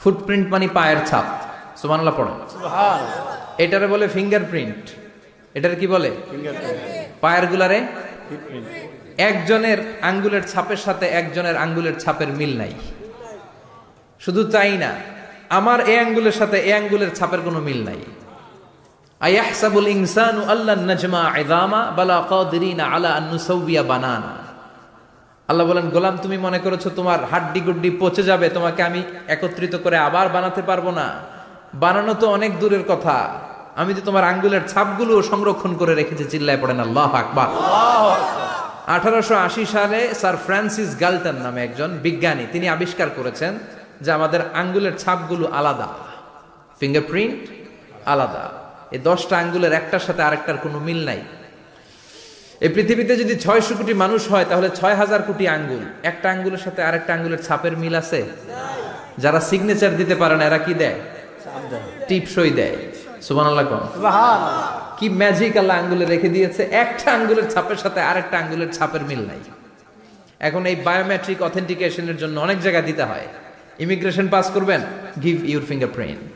ফুটপ্রিন্ট 0.00 0.46
মানে 0.54 0.66
পায়ের 0.78 1.00
ছাপ। 1.10 1.26
সুবহানাল্লাহ 1.80 2.14
পড়ো 2.20 2.32
এটারে 3.64 3.86
বলে 3.94 4.06
ফিঙ্গারপ্রিন্ট 4.16 4.82
এটার 5.56 5.74
কি 5.80 5.86
বলে? 5.94 6.10
পায়ের 7.22 7.44
গুলারে? 7.52 7.78
একজনের 9.30 9.78
আঙ্গুলের 10.10 10.44
ছাপের 10.52 10.80
সাথে 10.86 11.06
একজনের 11.20 11.56
আঙ্গুলের 11.64 11.96
ছাপের 12.02 12.30
মিল 12.38 12.52
নাই। 12.62 12.72
শুধু 14.24 14.42
তাই 14.54 14.74
না 14.84 14.90
আমার 15.58 15.78
এ 15.92 15.94
আঙ্গুলের 16.04 16.36
সাথে 16.40 16.56
এ 16.68 16.72
আঙ্গুলের 16.80 17.10
ছাপের 17.18 17.40
কোনো 17.46 17.58
মিল 17.68 17.80
নাই। 17.88 18.00
আয়াহসাবুল 19.20 19.88
ইনসানু 19.96 20.40
আল্লাহ 20.52 20.74
নাজমা 20.90 21.22
ইদামা 21.42 21.80
বালা 21.98 22.18
কাদিরিনা 22.32 22.84
আলা 22.94 23.10
আন 23.18 23.24
নুসাউবিয়া 23.32 23.82
বানানা 23.90 24.32
আল্লাহ 25.50 25.64
বলেন, 25.70 25.86
গোলাম, 25.94 26.14
তুমি 26.24 26.36
মনে 26.46 26.58
করেছ 26.64 26.84
তোমার 26.98 27.20
হাড্ডি 27.30 27.60
গুড্ডি 27.66 27.90
পচে 28.00 28.22
যাবে, 28.30 28.46
তোমাকে 28.56 28.80
আমি 28.88 29.00
একত্রিত 29.34 29.74
করে 29.84 29.96
আবার 30.08 30.26
বানাতে 30.36 30.62
পারব 30.68 30.86
না? 30.98 31.06
বানানো 31.82 32.12
তো 32.20 32.26
অনেক 32.36 32.52
দূরের 32.60 32.84
কথা। 32.90 33.16
আমি 33.80 33.92
তো 33.96 34.00
তোমার 34.08 34.24
আঙ্গুলের 34.30 34.64
ছাপগুলো 34.72 35.14
সংরক্ষণ 35.30 35.72
করে 35.80 35.92
রেখেছি, 36.00 36.24
চিল্লায় 36.32 36.60
পড়েন, 36.62 36.80
আল্লাহ 36.86 37.10
আকবার। 37.22 37.48
আঠারোশো 38.96 39.34
আশি 39.46 39.64
সালে 39.74 40.00
স্যার 40.20 40.36
ফ্রান্সিস 40.46 40.90
গালটন 41.02 41.36
নামে 41.44 41.60
একজন 41.68 41.90
বিজ্ঞানী, 42.04 42.44
তিনি 42.54 42.66
আবিষ্কার 42.76 43.08
করেছেন 43.18 43.52
যে 44.04 44.10
আমাদের 44.18 44.40
আঙ্গুলের 44.60 44.94
ছাপগুলো 45.02 45.44
আলাদা, 45.58 45.88
ফিঙ্গারপ্রিন্ট 46.80 47.40
আলাদা। 48.12 48.44
এই 48.94 49.00
দশটা 49.08 49.34
আঙ্গুলের 49.42 49.72
একটার 49.80 50.02
সাথে 50.06 50.22
আরেকটার 50.28 50.58
কোনো 50.64 50.78
মিল 50.86 51.00
নাই। 51.08 51.20
এই 52.64 52.70
পৃথিবীতে 52.76 53.12
যদি 53.22 53.34
ছয়শো 53.44 53.74
কোটি 53.78 53.94
মানুষ 54.04 54.22
হয় 54.32 54.46
তাহলে 54.50 54.68
ছয় 54.78 54.96
হাজার 55.00 55.20
কোটি 55.28 55.44
আঙ্গুল। 55.56 55.82
একটা 56.10 56.26
আঙ্গুলের 56.34 56.62
সাথে 56.66 56.80
আরেকটা 56.88 57.10
আঙ্গুলের 57.16 57.40
ছাপের 57.46 57.74
মিল 57.82 57.94
আছে? 58.02 58.20
যারা 59.22 59.40
সিগনেচার 59.48 59.92
দিতে 60.00 60.14
পারে 60.22 60.34
না 60.38 60.44
এরা 60.50 60.60
কি 60.66 60.74
দেয়? 60.82 60.98
টিপসই 62.08 62.52
দেয়। 62.60 62.76
সুবান 63.26 63.46
আল্লাহ 63.50 63.64
কি 64.98 65.06
ম্যাজিক 65.20 65.52
আল্লাহ 65.60 65.74
আঙ্গুলে 65.80 66.04
রেখে 66.12 66.28
দিয়েছে? 66.36 66.62
একটা 66.82 67.08
আঙ্গুলের 67.16 67.46
ছাপের 67.54 67.78
সাথে 67.84 68.00
আরেকটা 68.10 68.36
আঙ্গুলের 68.42 68.70
ছাপের 68.76 69.02
মিল 69.10 69.22
নাই। 69.30 69.40
এখন 70.48 70.62
এই 70.70 70.76
বায়োমেট্রিক 70.86 71.38
অথেন্টিকেশনের 71.48 72.16
জন্য 72.22 72.36
অনেক 72.46 72.58
জায়গায় 72.64 72.86
দিতে 72.90 73.04
হয়। 73.10 73.26
ইমিগ্রেশন 73.84 74.26
পাস 74.34 74.46
করবেন? 74.54 74.80
গিভ 75.24 75.36
ইউর 75.50 75.64
ফিঙ্গারপ্রিন্ট 75.70 76.34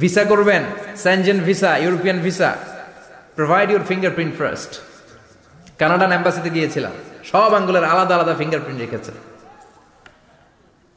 ভিসা 0.00 0.22
করবেন? 0.30 0.62
Schengen 1.02 1.38
visa 1.48 1.70
European 1.84 2.18
visa 2.26 2.50
provide 3.38 3.68
your 3.72 3.84
fingerprint 3.90 4.32
first 4.40 4.72
Canadian 5.80 6.10
অ্যাম্বাসিতে 6.12 6.50
গিয়েছিলাম। 6.56 6.94
সব 7.30 7.50
আঙ্গুলের 7.58 7.84
আলাদা 7.92 8.12
আলাদা 8.16 8.34
ফিঙ্গারপ্রিন্ট 8.40 8.78
রেখেছে। 8.84 9.12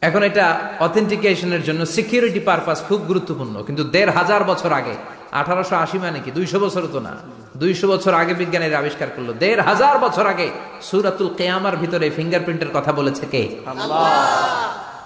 এখন 0.01 0.21
এটা 0.29 0.45
অথেন্টিকেশনের 0.85 1.63
জন্য 1.67 1.81
সিকিউরিটি 1.95 2.41
পারপাস 2.49 2.77
খুব 2.89 2.99
গুরুত্বপূর্ণ। 3.09 3.55
কিন্তু 3.67 3.83
দেড় 3.93 4.11
হাজার 4.17 4.41
বছর 4.51 4.71
আগে 4.79 4.95
আঠারোশো 5.39 5.75
আশি 5.83 5.97
মানে 6.03 6.19
কি? 6.25 6.29
দুইশো 6.37 6.57
বছর 6.65 6.83
তো 6.93 6.99
না। 7.07 7.13
দুইশো 7.61 7.85
বছর 7.93 8.13
আগে 8.21 8.33
বিজ্ঞানীরা 8.41 8.77
আবিষ্কার 8.81 9.09
করল। 9.15 9.29
দেড় 9.43 9.61
হাজার 9.69 9.95
বছর 10.05 10.25
আগে 10.33 10.47
সুরাতুল 10.87 11.29
কেয়ামার 11.39 11.75
ভিতরে 11.81 12.07
ফিঙ্গারপ্রিন্টের 12.17 12.71
কথা 12.77 12.91
বলেছে 12.99 13.23
কে? 13.33 13.43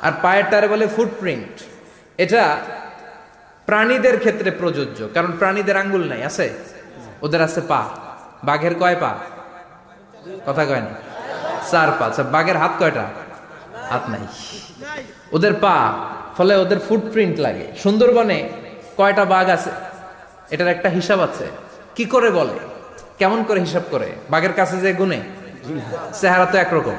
আর 0.05 0.13
পায়েরটারে 0.23 0.67
বলে 0.73 0.85
ফুটপ্রিন্ট 0.95 1.53
এটা 2.23 2.43
প্রাণীদের 3.65 4.19
ক্ষেত্রে 4.19 4.51
প্রযোজ্য, 4.51 5.07
কারণ 5.13 5.31
প্রাণীদের 5.31 5.77
আঙ্গুল 5.77 6.03
নাই, 6.03 6.23
আছে? 6.23 6.49
ওদের 7.21 7.41
আছে 7.41 7.61
পা। 7.61 7.89
বাঘের 8.43 8.75
কয় 8.75 8.95
পা? 8.99 9.15
কথা 10.45 10.65
কয় 10.65 10.81
না? 10.81 10.93
চার 11.71 11.89
পা। 11.99 12.05
আচ্ছা 12.05 12.23
বাঘের 12.23 12.57
হাত 12.57 12.71
কয়টা? 12.79 13.05
হাত 13.89 14.09
নাই। 14.09 14.19
ওদের 15.31 15.53
পা, 15.53 15.93
ফলে 16.37 16.55
ওদের 16.55 16.79
ফুটপ্রিন্ট 16.79 17.39
লাগে। 17.39 17.67
সুন্দরবনে 17.83 18.49
কয়টা 18.97 19.25
বাঘ 19.25 19.49
আছে? 19.49 19.69
এটার 20.51 20.67
একটা 20.67 20.89
হিসাব 20.89 21.19
আছে। 21.19 21.45
কি 21.95 22.05
করে 22.05 22.31
বলে? 22.31 22.53
কেমন 23.17 23.43
করে 23.43 23.59
হিসাব 23.59 23.81
করে? 23.91 24.11
বাঘের 24.29 24.53
কাছে 24.53 24.77
যে 24.77 24.93
গুনে 24.93 25.19
চেহারা 26.21 26.45
তো 26.45 26.57
একরকম। 26.57 26.95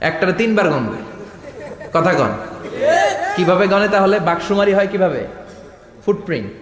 একটার 0.00 0.32
তিনবার 0.32 0.68
গণবে। 0.68 0.96
কথা 1.92 2.12
কন। 2.12 2.30
কীভাবে 3.36 3.68
গনে 3.68 3.88
তাহলে? 3.88 4.20
বাঘসুমারি 4.20 4.72
হয় 4.72 4.86
কীভাবে? 4.86 5.26
ফুটপ্রিন্ট 6.04 6.60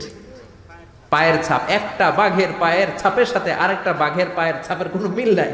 পায়ের 1.12 1.36
ছাপ, 1.46 1.62
একটা 1.78 2.06
বাঘের 2.20 2.50
পায়ের 2.62 2.88
ছাপের 3.00 3.28
সাথে 3.32 3.50
আরেকটা 3.62 3.92
বাঘের 4.02 4.28
পায়ের 4.36 4.56
ছাপের 4.66 4.88
কোনো 4.94 5.08
মিল 5.16 5.30
নাই। 5.40 5.52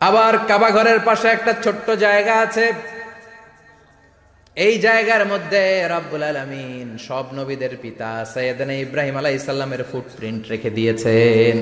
আবার 0.00 0.32
কাবা 0.50 0.68
ঘরের 0.76 1.00
পাশে 1.08 1.26
একটা 1.36 1.52
ছোট্ট 1.64 1.86
জায়গা 2.04 2.34
আছে। 2.44 2.64
এই 4.56 4.74
জায়গার 4.86 5.24
মধ্যে 5.32 5.62
রব্বুল 5.94 6.24
আলামিন 6.30 6.88
সব 7.08 7.24
নবীদের 7.38 7.72
পিতা 7.82 8.10
সৈয়দনা 8.32 8.74
ইব্রাহিম 8.86 9.14
আলাইহিস 9.20 9.42
সালামের 9.50 9.82
ফুটপ্রিন্ট 9.90 10.42
রেখে 10.52 10.70
দিয়েছেন। 10.70 11.54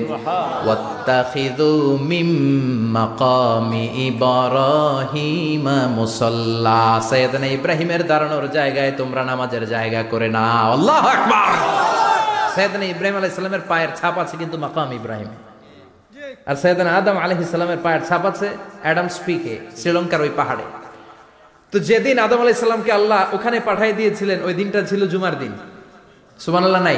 ওয়াত্তাখিযু 0.65 1.71
মিম 2.09 2.29
মাকামি 2.97 3.85
ইব্রাহিম 4.07 5.65
মুসাল্লা। 5.99 6.83
সৈয়দনা 7.09 7.47
ইব্রাহিমের 7.57 8.01
দাঁড়ানোর 8.11 8.45
জায়গায় 8.57 8.91
তোমরা 8.99 9.21
নামাজের 9.31 9.63
জায়গা 9.73 10.01
করে 10.11 10.27
নাও। 10.37 10.67
আল্লাহু 10.77 11.07
আকবার! 11.15 11.51
সৈয়দনা 12.55 12.85
ইব্রাহিম 12.93 13.15
আলাইহিস 13.19 13.35
সালামের 13.39 13.63
পায়ের 13.71 13.91
ছাপ 13.99 14.15
আছে 14.23 14.35
কিন্তু 14.41 14.55
মাকাম 14.65 14.89
ইব্রাহিমে 14.99 15.37
আর 16.49 16.55
সৈয়দান 16.61 16.87
আদম 16.97 17.17
আলহ 17.23 17.39
ইসলামের 17.47 17.81
পায়ের 17.85 18.03
ছাপ 18.09 18.23
আছে 18.31 18.47
অ্যাডাম 18.83 19.07
স্পিকে 19.17 19.55
শ্রীলঙ্কার 19.79 20.21
ওই 20.21 20.33
পাহাড়ে। 20.39 20.65
তো 21.71 21.77
যেদিন 21.89 22.15
আদম 22.25 22.39
আলাহ 22.43 22.53
ইসলামকে 22.57 22.91
আল্লাহ 22.99 23.19
ওখানে 23.35 23.57
পাঠাই 23.67 23.91
দিয়েছিলেন 23.99 24.39
ওই 24.47 24.53
দিনটা 24.59 24.79
ছিল 24.89 25.01
জুমার 25.13 25.35
দিন। 25.41 25.53
সুবান 26.43 26.63
আল্লাহ 26.67 26.81
নাই? 26.89 26.97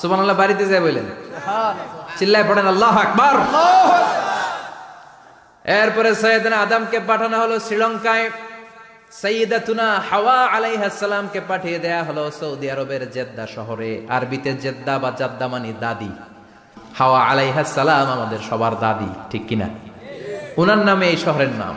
সুবান 0.00 0.18
আল্লাহ 0.22 0.36
বাড়িতে 0.42 0.64
যায় 0.70 0.82
বললেন 0.86 1.06
চিল্লায় 2.18 2.46
পড়েন 2.48 2.66
আল্লাহ 2.74 2.94
আকবার। 3.04 3.34
এরপরে 5.82 6.10
সৈয়দনা 6.22 6.56
আদমকে 6.64 6.98
পাঠানো 7.08 7.36
হলো 7.42 7.56
শ্রীলঙ্কায়। 7.66 8.26
সৈয়দাতুনা 9.22 9.88
হাওয়া 10.10 10.38
আলাইহাস 10.56 10.94
সালামকে 11.02 11.40
পাঠিয়ে 11.50 11.78
দেয়া 11.84 12.02
হলো 12.08 12.24
সৌদি 12.40 12.66
আরবের 12.74 13.02
জেদ্দা 13.14 13.44
শহরে। 13.56 13.92
আরবিতে 14.16 14.50
জেদ্দা 14.64 14.94
বা 15.02 15.10
জাদ্দা 15.20 15.46
মানে 15.52 15.70
দাদি। 15.84 16.12
হাওয়া 16.98 17.20
আলাইহাস 17.30 17.68
সালাম 17.78 18.06
আমাদের 18.16 18.40
সবার 18.48 18.74
দাদি 18.84 19.10
ঠিক 19.30 19.42
কিনা? 19.48 19.68
উনার 20.60 20.80
নামে 20.88 21.06
এই 21.12 21.18
শহরের 21.24 21.52
নাম। 21.62 21.76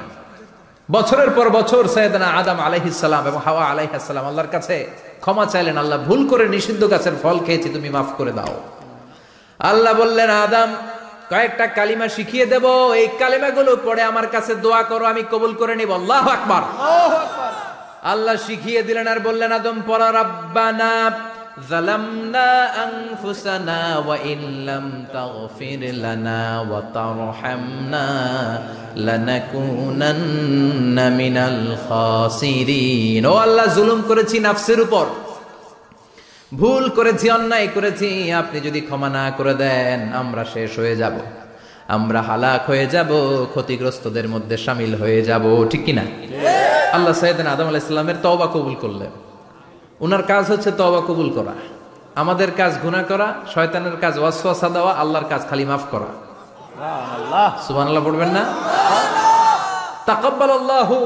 বছরের 0.95 1.29
পর 1.37 1.47
বছর 1.57 1.83
সৈয়দনা 1.95 2.27
আদম 2.39 2.57
আলাইহিস 2.67 2.95
সালাম 3.03 3.23
এবং 3.27 3.39
হাওয়া 3.45 3.63
আলাইহাস 3.71 4.03
সালাম 4.09 4.25
আল্লাহর 4.29 4.51
কাছে 4.55 4.75
ক্ষমা 5.23 5.45
চাইলেন 5.53 5.77
আল্লাহ 5.77 5.99
ভুল 6.07 6.21
করে 6.31 6.45
নিষিদ্ধ 6.55 6.81
গাছের 6.93 7.15
ফল 7.23 7.37
খেয়েছি 7.45 7.67
তুমি 7.75 7.89
মাফ 7.95 8.09
করে 8.17 8.33
দাও। 8.39 8.53
আল্লাহ 9.59 9.93
বললেন 9.93 10.29
আদম 10.45 10.69
কয়েকটা 11.31 11.65
কালিমা 11.77 12.07
শিখিয়ে 12.15 12.45
দেব 12.53 12.65
এই 13.01 13.07
কালিমাগুলো 13.21 13.71
পড়ে 13.85 14.01
আমার 14.11 14.27
কাছে 14.35 14.53
দোয়া 14.65 14.81
করো 14.83 15.05
আমি 15.13 15.23
কবুল 15.31 15.51
করে 15.61 15.73
নিব। 15.75 15.91
আল্লাহ 15.99 16.23
আকবার। 16.35 16.63
আল্লাহ 18.13 18.35
শিখিয়ে 18.47 18.81
দিলেন 18.87 19.07
আর 19.13 19.19
বললেন 19.27 19.51
আদম 19.59 19.77
পড়া 19.87 20.09
রাব্বানা 20.19 20.91
ظلمنا 21.60 22.50
أنفسنا 22.84 23.98
وإن 23.98 24.38
لم 24.66 25.04
تغفر 25.12 25.80
لنا 25.98 26.42
وترحمنا 26.62 28.08
لنكونن 28.98 30.16
من 31.12 31.36
الخاسرين 31.52 33.22
ও 33.26 33.34
আল্লাহ 33.46 33.66
জুলুম 33.76 34.00
করেছি 34.10 34.36
নাফসের 34.38 34.80
উপর 34.86 35.06
ভুল 36.52 36.84
করেছি 36.88 37.26
অন্যায় 37.30 37.68
করেছি 37.76 38.08
আপনি 38.32 38.58
যদি 38.60 38.80
ক্ষমা 38.80 39.08
না 39.08 39.24
করে 39.38 39.54
দেন 39.54 40.00
আমরা 40.20 40.42
শেষ 40.54 40.70
হয়ে 40.78 40.96
যাব 41.02 41.16
আমরা 41.88 42.20
হালাক 42.28 42.62
হয়ে 42.70 42.86
যাব 42.94 43.10
ক্ষতিগ্রস্তদের 43.54 44.26
মধ্যে 44.34 44.56
সামিল 44.64 44.92
হয়ে 45.02 45.20
যাব 45.28 45.44
ঠিক 45.70 45.82
কিনা 45.86 46.04
আল্লাহ 46.96 47.14
সাইদিন 47.22 47.46
আদম 47.54 47.66
আলাহ 47.68 47.82
ইসলামের 47.84 48.18
তওবা 48.24 48.46
কবুল 48.54 48.76
করলেন 48.84 49.12
উনার 50.05 50.23
কাজ 50.31 50.43
হচ্ছে 50.51 50.69
তওবা 50.79 51.01
কবুল 51.09 51.29
করা। 51.37 51.53
আমাদের 52.21 52.49
কাজ 52.59 52.73
গুনাহ 52.83 53.03
করা 53.11 53.27
শয়তানের 53.53 53.95
কাজ 54.03 54.13
ওয়াসওয়াসা 54.21 54.67
দেওয়া 54.75 54.91
আল্লাহর 55.01 55.27
কাজ 55.31 55.41
খালি 55.49 55.65
মাফ 55.71 55.83
করা। 55.93 56.09
আল্লাহ 57.17 57.49
সুবহানাল্লাহ 57.67 58.03
পড়বেন 58.07 58.31
না? 58.37 58.43
তাকাব্বালাল্লাহু 60.09 60.97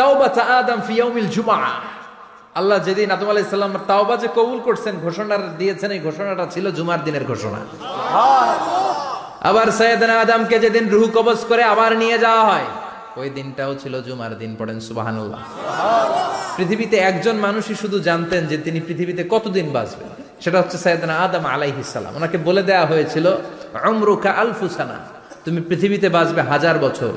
তাওবাতা 0.00 0.42
আদম 0.58 0.78
ফি 0.86 0.92
ইয়াউমিল 0.98 1.28
জুমআ। 1.36 1.58
আল্লাহ 2.60 2.78
যেদিন 2.86 3.08
আদম 3.16 3.28
আলাইহিস 3.32 3.50
সালাম 3.56 3.72
তাওবা 3.90 4.14
যে 4.22 4.28
কবুল 4.38 4.58
করছেন 4.66 4.94
ঘোষণা 5.06 5.36
দিয়েছেন 5.60 5.90
এই 5.96 6.00
ঘোষণাটা 6.06 6.44
ছিল 6.54 6.66
জুমার 6.78 7.00
দিনের 7.06 7.24
ঘোষণা। 7.30 7.60
আবার 9.48 9.66
সৈয়দনা 9.78 10.14
আদমকে 10.24 10.56
যেদিন 10.64 10.84
রুহ 10.94 11.04
কবজ 11.16 11.38
করে 11.50 11.62
আবার 11.74 11.90
নিয়ে 12.02 12.16
যাওয়া 12.24 12.44
হয় 12.50 12.68
ওই 13.16 13.30
দিনটাও 13.30 13.74
ছিল 13.74 14.02
জুমার 14.02 14.38
দিন, 14.38 14.56
পড়েন 14.58 14.80
সুবহানাল্লাহ। 14.80 15.40
পৃথিবীতে 16.56 16.96
একজন 16.96 17.36
মানুষই 17.36 17.74
শুধু 17.74 18.00
জানতেন 18.00 18.46
যে 18.46 18.58
তিনি 18.58 18.80
পৃথিবীতে 18.80 19.24
কতদিন 19.30 19.72
বাঁচবেন। 19.72 20.08
সেটা 20.40 20.60
হচ্ছে 20.60 20.78
সৈয়দনা 20.78 21.14
আদম 21.18 21.46
আলাইহিস 21.46 21.86
সালাম। 21.86 22.16
ওনাকে 22.16 22.38
বলে 22.38 22.62
দেওয়া 22.62 22.86
হয়েছিল, 22.86 23.26
উমরুকা 23.88 24.30
আলফুসানা 24.30 24.98
তুমি 25.44 25.60
পৃথিবীতে 25.60 26.08
বাঁচবে 26.08 26.42
হাজার 26.42 26.78
বছর। 26.78 27.12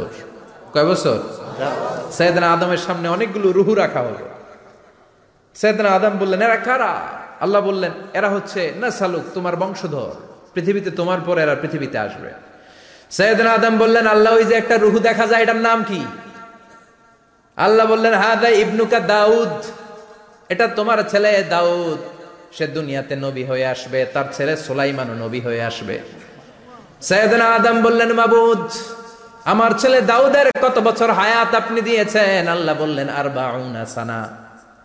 কয় 0.73 0.85
বছর? 0.85 1.17
সৈয়দনা 2.11 2.53
আদমের 2.53 2.77
সামনে 2.77 3.07
অনেকগুলো 3.09 3.51
রুহু 3.51 3.73
রাখা 3.75 3.99
হলো। 3.99 4.25
সৈয়দনা 5.55 5.89
আদম 5.89 6.13
বললেন, 6.19 6.41
এরা 6.41 6.55
কারা? 6.55 6.93
আল্লাহ 7.41 7.61
বললেন, 7.61 7.91
এরা 8.13 8.29
হচ্ছে 8.29 8.73
না 8.79 8.91
সালুক 8.91 9.23
তোমার 9.33 9.55
বংশধর। 9.55 10.11
পৃথিবীতে 10.53 10.91
তোমার 10.91 11.21
পর 11.25 11.37
এরা 11.37 11.55
পৃথিবীতে 11.55 11.97
আসবে। 11.97 12.46
সৈয়দনা 13.11 13.51
আদম 13.53 13.77
বললেন, 13.77 14.07
আল্লাহ, 14.07 14.31
ওই 14.35 14.45
যে 14.45 14.55
একটা 14.55 14.77
রুহু 14.77 14.99
দেখা 14.99 15.27
যায়, 15.27 15.41
এটার 15.43 15.55
নাম 15.55 15.83
কি? 15.83 16.05
আল্লাহ 17.57 17.85
বললেন, 17.87 18.13
হাদা 18.13 18.47
ইবনুকা 18.47 18.99
দাউদ। 18.99 19.55
এটা 20.49 20.67
তোমার 20.67 20.99
ছেলে 21.09 21.43
দাউদ। 21.49 21.99
সে 22.57 22.67
দুনিয়াতে 22.67 23.15
নবী 23.15 23.43
হয়ে 23.43 23.65
আসবে, 23.65 24.05
তার 24.13 24.25
ছেলে 24.33 24.57
সোলাইমানও 24.57 25.13
নবী 25.13 25.39
হয়ে 25.39 25.61
আসবে। 25.63 25.99
সৈয়দনা 27.01 27.45
আদম 27.45 27.81
বললেন, 27.81 28.11
মাবুদ, 28.13 28.63
আমার 29.45 29.71
ছেলে 29.77 30.01
দাউদের 30.01 30.47
কত 30.61 30.79
বছর 30.79 31.09
হায়াত 31.11 31.51
আপনি 31.55 31.81
দিয়েছেন? 31.81 32.47
আল্লাহ 32.47 32.75
বললেন 32.79 33.09
আর 33.09 33.27
সানা, 33.95 34.19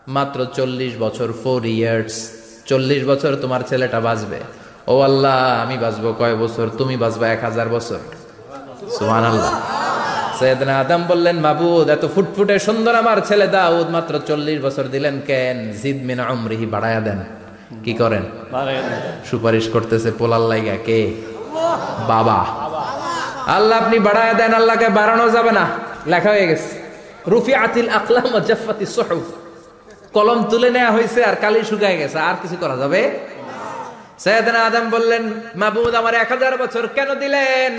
মাত্র 0.08 0.46
চল্লিশ 0.56 0.92
বছর, 0.98 1.32
ফোর 1.42 1.64
ইয়ার্স। 1.64 2.16
চল্লিশ 2.66 3.04
বছর 3.04 3.32
তোমার 3.36 3.60
ছেলেটা 3.60 4.00
বাঁচবে। 4.00 4.40
ও 4.86 5.00
আল্লাহ, 5.00 5.62
আমি 5.62 5.76
বাঁচবো 5.78 6.12
কয় 6.18 6.36
বছর? 6.36 6.66
তুমি 6.78 6.96
বাঁচবা 6.96 7.28
এক 7.28 7.40
হাজার 7.44 7.68
বছর? 7.68 8.00
সুহান 8.96 9.24
আল্লাহ 9.24 9.52
সৈয়দনা 10.38 10.74
আদম 10.80 11.02
বললেন 11.08 11.36
মাবুদ 11.46 11.86
এত 11.96 12.04
ফুটফুটে 12.14 12.56
সুন্দর 12.58 12.94
আমার 13.02 13.18
ছেলে 13.28 13.46
দাউদ 13.56 13.88
মাত্র 13.96 14.12
চল্লিশ 14.28 14.58
বছর 14.66 14.84
দিলেন 14.94 15.16
কেন? 15.28 15.58
জিদ 15.80 15.98
মিন 16.08 16.20
বাড়ায়া 16.74 17.00
দেন। 17.06 17.20
কি 17.84 17.92
করেন? 18.00 18.24
সুপারিশ 19.30 19.64
করতেছে 19.74 20.10
পোলার 20.18 20.42
লাইগা 20.50 20.76
কে? 20.86 21.00
বাবা। 22.12 22.38
আল্লাহ 23.56 23.76
আপনি 23.82 23.96
বাড়ায় 23.98 24.34
দেন 24.40 24.52
আল্লাহকে 24.60 24.88
বাড়ানো 24.98 25.26
যাবে 25.36 25.52
না। 25.58 25.64
লেখা 26.12 26.30
হয়ে 26.34 26.46
গেছে 26.50 26.72
রুফি 27.32 27.52
আতিল 27.64 27.88
আকলাম 27.98 28.34
জাফাতি 28.48 28.86
সুহুফ। 28.96 29.26
কলম 30.16 30.40
তুলে 30.50 30.68
নেওয়া 30.76 30.90
হয়েছে 30.96 31.20
আর 31.28 31.36
কালি 31.42 31.60
শুকায় 31.70 31.96
গেছে 32.00 32.18
আর 32.28 32.36
কিছু 32.42 32.56
করা 32.62 32.76
যাবে? 32.82 33.02
সৈয়দনা 34.24 34.60
আদম 34.68 34.84
বললেন 34.90 35.22
মাহবুদ 35.60 35.94
আমার 36.00 36.14
এক 36.22 36.28
হাজার 36.34 36.54
বছর 36.62 36.84
কেন 36.96 37.10
দিলেন? 37.22 37.72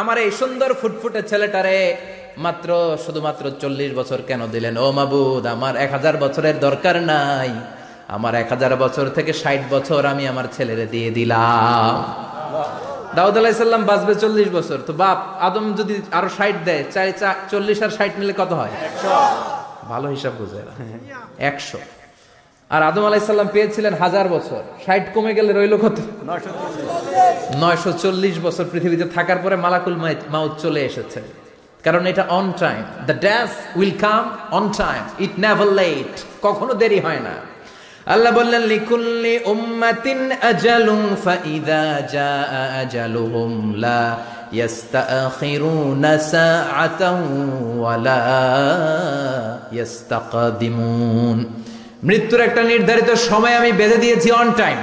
আমার 0.00 0.16
এই 0.24 0.30
সুন্দর 0.40 0.70
ফুটফুটে 0.80 1.20
ছেলেটারে 1.30 1.78
মাত্র, 2.44 2.68
শুধুমাত্র 3.04 3.44
চল্লিশ 3.62 3.90
বছর 4.00 4.18
কেন 4.28 4.40
দিলেন? 4.54 4.74
ও 4.84 4.86
মাবুদ, 4.98 5.44
আমার 5.56 5.74
এক 5.84 5.90
হাজার 5.96 6.16
বছরের 6.24 6.56
দরকার 6.66 6.96
নাই। 7.12 7.50
আমার 8.16 8.32
এক 8.42 8.48
হাজার 8.54 8.72
বছর 8.84 9.06
থেকে 9.16 9.32
ষাট 9.42 9.62
বছর 9.74 10.00
আমি 10.12 10.24
আমার 10.32 10.46
ছেলেরে 10.56 10.86
দিয়ে 10.94 11.10
দিলাম। 11.18 11.92
দাউদ 13.16 13.36
আলাইসাল্লাম 13.40 13.82
বাঁচবে 13.90 14.14
চল্লিশ 14.22 14.48
বছর। 14.58 14.78
তো 14.88 14.92
বাপ, 15.02 15.18
আদম 15.46 15.66
যদি 15.78 15.94
আরও 16.18 16.28
ষাট 16.38 16.56
দেয়, 16.68 16.82
চাই 16.94 17.08
চল্লিশ 17.52 17.78
আর 17.86 17.92
ষাট 17.98 18.12
নিলে 18.20 18.34
কত 18.40 18.52
হয়? 18.60 18.74
ভালো 19.92 20.06
হিসাব 20.14 20.32
বুঝে। 20.40 20.60
একশো। 21.50 21.78
আর 22.74 22.82
আদম 22.90 23.04
আলাইসাল্লাম 23.10 23.48
পেয়েছিলেন 23.54 23.94
হাজার 24.02 24.26
বছর। 24.34 24.62
ষাট 24.84 25.04
কমে 25.14 25.32
গেলে 25.38 25.50
রইল 25.52 25.74
কত? 25.84 25.96
নয়শো 27.62 27.90
চল্লিশ। 28.02 28.36
বছর 28.46 28.64
পৃথিবীতে 28.72 29.06
থাকার 29.16 29.38
পরে 29.44 29.56
মালাকুল 29.64 29.96
মাউত 30.34 30.52
চলে 30.64 30.80
এসেছে। 30.90 31.20
কারণ 31.86 32.02
এটা 32.10 32.24
on 32.38 32.46
time 32.62 32.82
the 33.08 33.16
death 33.26 33.48
will 33.78 33.94
come 34.06 34.24
on 34.58 34.64
time 34.80 35.02
it 35.24 35.32
never 35.44 35.68
late 35.80 36.12
কখনো 36.46 36.72
দেরি 36.82 36.98
হয় 37.06 37.22
না। 37.28 37.34
আল্লাহ 38.14 38.30
বললেন, 38.40 38.62
লিকুল্লি 38.74 39.34
উম্মাতিন 39.52 40.18
আজালুম 40.50 41.00
ফাইদা 41.24 41.82
জাআ 42.14 42.62
আজালুহুম 42.82 43.50
লা 43.84 44.02
ইয়াস্তাখিরুনা 44.58 46.12
সাআতাও 46.32 47.18
ওয়ালা 47.82 48.20
ইয়াস্তাকদিমুন। 49.76 51.38
মৃত্যুর 52.08 52.40
একটা 52.48 52.62
নির্ধারিত 52.72 53.10
সময় 53.30 53.54
আমি 53.60 53.70
বেঁধে 53.80 53.98
দিয়েছি 54.04 54.28
অন 54.40 54.48
টাইম 54.60 54.78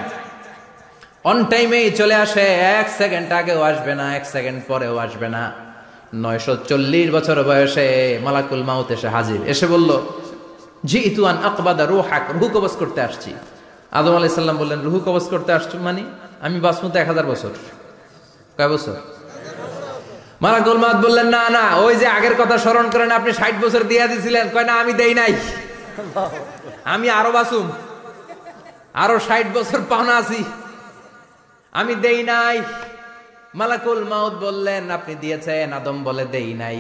অন 1.32 1.38
টাইমেই 1.52 1.88
চলে 2.00 2.16
আসে, 2.26 2.46
এক 2.80 2.88
সেকেন্ড 3.00 3.28
আগেও 3.40 3.62
আসবে 3.72 3.94
না, 4.00 4.06
এক 4.18 4.26
সেকেন্ড 4.34 4.60
পরেও 4.70 4.96
আসবে 5.06 5.28
না। 5.36 5.44
নয়শো 6.24 6.54
চল্লিশ 6.70 7.08
বছর 7.16 7.38
বয়সে 7.50 7.88
মালাকুল 8.26 8.64
মাউত 8.70 8.90
এসে 8.96 9.10
হাজির। 9.16 9.40
এসে 9.54 9.66
বলল 9.74 9.90
জি 10.90 11.00
ইতুয়ান 11.10 11.38
আকবাদা 11.48 11.84
রুহ 11.92 12.02
হাক 12.10 12.26
রুহু 12.36 12.48
কবজ 12.56 12.74
করতে 12.82 13.00
আসছি। 13.08 13.32
আদম 13.98 14.14
আলাইহিস 14.20 14.36
সাল্লাম 14.40 14.58
বললেন, 14.62 14.80
রুহু 14.88 15.00
কবজ 15.08 15.26
করতে 15.34 15.52
আসছো 15.58 15.76
মানে? 15.88 16.04
আমি 16.46 16.58
বাসমতো 16.66 16.98
এক 17.04 17.08
হাজার 17.12 17.26
বছর। 17.32 17.52
কয় 18.58 18.70
বছর? 18.74 18.96
মালাকুল 20.44 20.80
মাউত 20.84 20.98
বললেন, 21.06 21.28
না 21.36 21.44
না, 21.58 21.66
ওই 21.86 21.94
যে 22.02 22.08
আগের 22.18 22.36
কথা 22.42 22.56
স্মরণ 22.64 22.86
করেন, 22.94 23.10
আপনি 23.20 23.32
ষাট 23.40 23.56
বছর 23.64 23.82
দিয়া 23.92 24.06
দিছিলেন। 24.12 24.46
কয়, 24.54 24.66
না, 24.70 24.74
আমি 24.84 24.94
দেই 25.02 25.14
নাই। 25.20 25.32
আমি 26.94 27.08
আরও 27.10 27.32
বাসুম। 27.32 27.66
আরও 28.94 29.16
ষাট 29.20 29.46
বছর 29.54 29.80
পাওনা 29.90 30.14
আছি। 30.18 30.44
আমি 31.72 31.94
দেই 31.96 32.24
নাই। 32.24 32.58
মালাকুল 33.56 34.04
মাউদ 34.04 34.34
বললেন, 34.34 34.84
আপনি 34.92 35.14
দিয়েছেন, 35.16 35.74
আদম 35.74 35.98
বলে 36.04 36.26
দেই 36.26 36.54
নাই। 36.54 36.78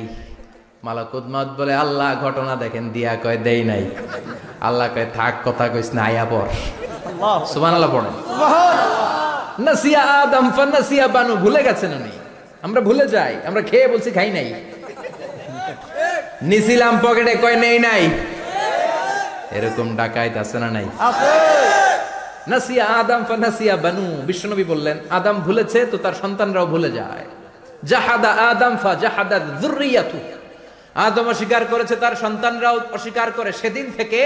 মালাকুল 0.83 1.27
মাউদ 1.33 1.49
বলে, 1.57 1.73
আল্লাহ 1.75 2.09
ঘটনা 2.21 2.55
দেখেন, 2.55 2.85
দিয়া 2.89 3.13
কয় 3.23 3.37
দেই 3.37 3.61
নাই। 3.63 3.83
আল্লাহ 4.61 4.87
কয়, 4.95 5.05
থাক, 5.15 5.33
কথা 5.45 5.65
কইস 5.67 5.89
না, 5.93 6.03
আয়া 6.03 6.25
পর 6.25 6.47
সুমান 7.45 7.73
আল্লাহ 7.73 7.91
পড়েন। 7.95 8.15
নাসিয়া 9.65 10.01
আদম 10.21 10.45
বানু। 11.13 11.33
ভুলে 11.35 11.61
গেছেন 11.63 11.91
উনি। 11.99 12.11
আমরা 12.61 12.79
ভুলে 12.81 13.05
যাই, 13.07 13.33
আমরা 13.45 13.61
খেয়ে 13.61 13.87
বলছি, 13.87 14.09
খাই 14.11 14.29
নাই। 14.31 14.47
নিছিলাম 16.41 16.93
পকেটে 17.03 17.33
কয়, 17.35 17.55
নেই 17.55 17.77
নাই। 17.79 18.03
এরকম 19.57 19.87
ডাকাইত 19.99 20.35
আছে 20.43 20.57
না 20.63 20.69
নাই? 20.75 20.85
নাসিয়া 22.51 22.85
আদম 22.99 23.21
ফা 23.27 23.35
নাসিয়া 23.45 23.75
বানু, 23.85 24.05
বিশ্বনবী 24.29 24.63
বললেন, 24.63 24.97
আদম 25.17 25.37
ভুলেছে 25.47 25.79
তো 25.91 25.97
তার 25.97 26.15
সন্তানরাও 26.21 26.65
ভুলে 26.65 26.89
যায়। 26.91 27.25
জাহাদা 27.91 28.31
আদম 28.49 28.73
ফা 28.83 28.91
জাহাদা 29.03 29.37
যুররিয়াতু। 29.61 30.19
আদম 31.05 31.25
অস্বীকার 31.33 31.63
করেছে 31.65 31.95
তার 31.95 32.15
সন্তানরাও 32.15 32.77
অস্বীকার 32.97 33.29
করে। 33.37 33.51
সেদিন 33.61 33.85
থেকে 33.97 34.21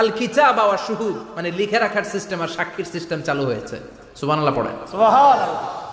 আল 0.00 0.08
কিতাব 0.18 0.58
ওয়া 0.58 0.78
শুহুদ 0.86 1.16
মানে 1.36 1.48
লিখে 1.58 1.78
রাখার 1.78 2.06
সিস্টেম 2.14 2.38
আর 2.44 2.50
সাক্ষীর 2.56 2.88
সিস্টেম 2.94 3.18
চালু 3.28 3.44
হয়েছে। 3.50 3.76
সুবহানাল্লাহ 4.20 4.54
পড়েন। 4.58 4.76
সুবহানাল্লাহ। 4.90 5.85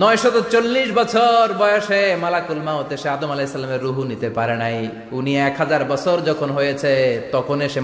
নয়শত 0.00 0.36
চল্লিশ 0.52 0.88
বছর 0.98 1.44
বয়সে 1.60 2.02
মালাকুল 2.24 2.60
মাউত 2.66 2.90
এসে 2.96 3.08
আদম 3.14 3.30
আলাইসাল্লামের 3.34 3.82
রুহু 3.86 4.02
নিতে 4.10 4.28
পারে 4.36 4.56
নাই। 4.62 4.76
উনি 5.18 5.32
এক 5.48 5.54
হাজার 5.62 5.82
বছর 5.92 6.16
যখন 6.28 6.48
হয়েছে 6.56 6.92
তখন 7.34 7.58
এসে 7.66 7.80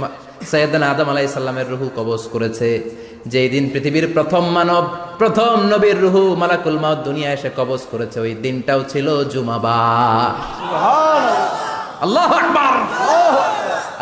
সৈয়দনা 0.50 0.86
আদম 0.92 1.08
আলাইসাল্লামের 1.14 1.68
রুহু 1.72 1.86
কবজ 1.98 2.22
করেছে। 2.34 2.70
যেই 3.32 3.48
দিন 3.54 3.64
পৃথিবীর 3.72 4.06
প্রথম 4.16 4.42
মানব 4.56 4.84
প্রথম 5.20 5.54
নবীর 5.72 5.98
রুহু 6.04 6.22
মালাকুল 6.42 6.78
মাউত 6.84 6.98
দুনিয়া 7.08 7.30
এসে 7.36 7.50
কবজ 7.60 7.80
করেছে। 7.92 8.16
ওই 8.24 8.32
দিনটাও 8.44 8.80
ছিল 8.92 9.06
সুবহানাল্লাহ। 9.32 10.30
আল্লাহু 12.04 12.34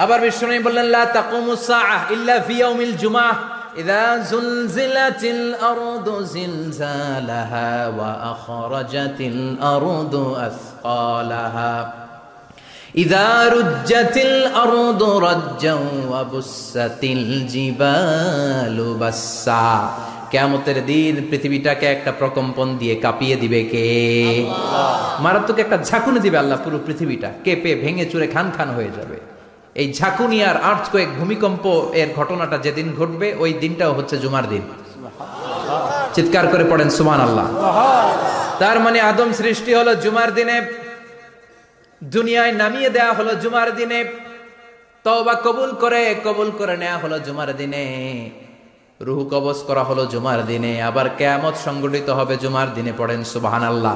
আবার 0.02 0.18
বিষ্ণু 0.24 0.54
বললেন 0.66 0.86
লা 0.96 1.02
তাকুমুস 1.18 1.62
সাআহ 1.70 2.00
ইল্লা 2.14 2.34
ফি 2.46 2.54
ইয়াউমিল 2.60 2.94
জুমআহ 3.02 3.36
ইযা 3.75 4.07
জুলজিলাতিল 4.31 5.43
আরদু 5.63 6.13
জিলজালাহা 6.33 7.69
ওয়া 7.89 8.11
আখরাজাতিল 8.31 9.41
আরদু 9.67 10.23
আসকালাহা 10.41 11.75
إذا 12.95 13.27
رجت 13.49 14.15
الأرض 14.19 15.01
رجا 15.27 15.75
وبست 16.09 17.01
الجبال 17.17 18.77
بسا 18.99 19.71
কেয়ামতের 20.31 20.79
দিন 20.85 21.15
পৃথিবীটাকে 21.29 21.85
একটা 21.87 22.11
প্রকম্পন 22.11 22.67
দিয়ে 22.79 22.95
কাঁপিয়ে 22.95 23.35
দিবে 23.43 23.61
কে 23.71 23.85
মারাত্মক 25.23 25.57
একটা 25.59 25.77
ঝাঁকুনি 25.89 26.19
দিবে 26.25 26.37
আল্লাহ 26.43 26.57
পুরো 26.63 26.77
পৃথিবীটা 26.87 27.29
কেঁপে 27.45 27.71
ভেঙে 27.83 28.05
চুরে 28.11 28.27
খান 28.35 28.47
খান 28.57 28.69
হয়ে 28.77 28.91
যাবে 28.97 29.17
এই 29.80 29.86
ঝাঁকুনি 29.98 30.38
আর 30.50 30.56
আর্থ 30.70 30.84
কয়েক 30.92 31.10
ভূমিকম্প 31.18 31.64
এর 32.00 32.08
ঘটনাটা 32.18 32.56
যেদিন 32.64 32.88
ঘটবে 32.98 33.28
ওই 33.42 33.50
দিনটাও 33.62 33.92
হচ্ছে 33.98 34.16
জুমার 34.24 34.46
দিন। 34.52 34.62
চিৎকার 36.14 36.46
করে 36.52 36.64
পড়েন 36.70 36.90
সুমান 36.96 37.20
আল্লাহ 37.26 37.46
তার 38.60 38.76
মানে 38.84 38.98
আদম 39.10 39.30
সৃষ্টি 39.40 39.72
হলো 39.78 39.92
জুমার 40.04 40.30
দিনে 40.38 40.56
দুনিয়ায় 42.02 42.52
নামিয়ে 42.62 42.90
দেয়া 42.96 43.12
হলো 43.18 43.32
জুমার 43.42 43.68
দিনে 43.78 43.98
তওবা 45.04 45.34
কবুল 45.44 45.70
করে 45.82 46.02
কবুল 46.26 46.48
করে 46.58 46.74
নেওয়া 46.82 46.98
হলো 47.02 47.16
জুমার 47.26 47.50
দিনে 47.60 47.84
রুহু 49.00 49.22
কবজ 49.34 49.58
করা 49.68 49.82
হলো 49.88 50.02
জুমার 50.12 50.40
দিনে 50.46 50.72
আবার 50.82 51.06
কেয়ামত 51.18 51.56
সংগঠিত 51.66 52.08
হবে 52.18 52.34
জুমার 52.42 52.68
দিনে 52.76 52.92
পড়েন 53.00 53.20
সুবাহান 53.32 53.64
আল্লাহ 53.72 53.94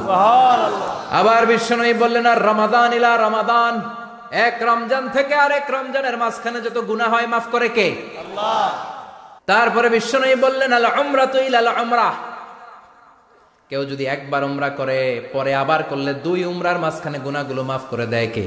আবার 1.21 1.43
বিশ্বনবী 1.47 1.95
বললেন 2.03 2.27
আর 2.33 2.40
রমাদান 2.51 2.90
ইলা 2.99 3.12
রমাদান। 3.27 3.75
এক 4.31 4.62
রমজান 4.62 5.05
থেকে 5.09 5.35
আরেক 5.35 5.66
রমজানের 5.71 6.16
মাঝখানে 6.16 6.61
যত 6.61 6.79
গুনা 6.79 7.09
হয় 7.09 7.27
মাফ 7.27 7.45
করে 7.51 7.69
কে? 7.69 7.88
তারপরে 9.47 9.88
বিশ্বনয়ী 9.88 10.35
বললেন 10.35 10.73
আল 10.73 10.87
তো 10.87 11.27
তুই 11.27 11.47
আল 11.55 11.69
উমরা 11.83 12.09
কেউ 13.71 13.83
যদি 13.93 14.05
একবার 14.17 14.43
উমরা 14.49 14.71
করে 14.79 15.01
পরে 15.35 15.53
আবার 15.63 15.81
করলে 15.91 16.13
দুই 16.27 16.41
উমরার 16.53 16.79
মাঝখানে 16.85 17.19
গুনাহগুলো 17.27 17.63
মাফ 17.71 17.83
করে 17.91 18.07
দেয় 18.13 18.29
কে? 18.35 18.45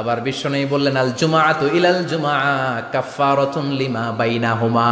আবার 0.00 0.18
বিশ্বনবী 0.26 0.66
বললেন 0.74 0.96
আল 1.02 1.12
জুমাআতু 1.20 1.64
ইলাল 1.78 2.00
জুমা 2.10 2.34
কাফফারাতুন 2.92 3.66
লিমা 3.80 4.04
বাইনাহুমা। 4.18 4.88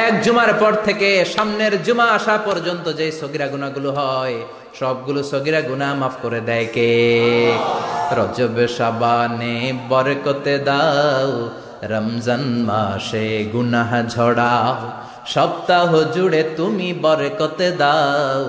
এক 0.00 0.12
জুমার 0.24 0.50
পর 0.60 0.72
থেকে 0.86 1.08
সামনের 1.34 1.74
জুমা 1.86 2.06
আসা 2.16 2.34
পর্যন্ত 2.48 2.86
যে 2.98 3.06
সগিরা 3.20 3.46
গুনাহগুলো 3.52 3.90
হয় 3.98 4.36
সবগুলো 4.78 5.20
সগিরা 5.32 5.60
গুনাহ 5.68 5.90
মাফ 6.00 6.14
করে 6.22 6.40
দেয় 6.48 6.66
কে? 6.74 6.90
রজব 8.18 8.56
শাবানে 8.76 9.56
বরকতে 9.90 10.54
দাও 10.68 11.30
রমজান 11.92 12.44
মাসে 12.68 13.26
গুনাহ 13.52 13.90
ঝড়াও। 14.14 14.72
সপ্তাহ 15.34 15.90
জুড়ে 16.14 16.42
তুমি 16.56 16.88
বরকতে 17.04 17.68
দাও। 17.70 18.42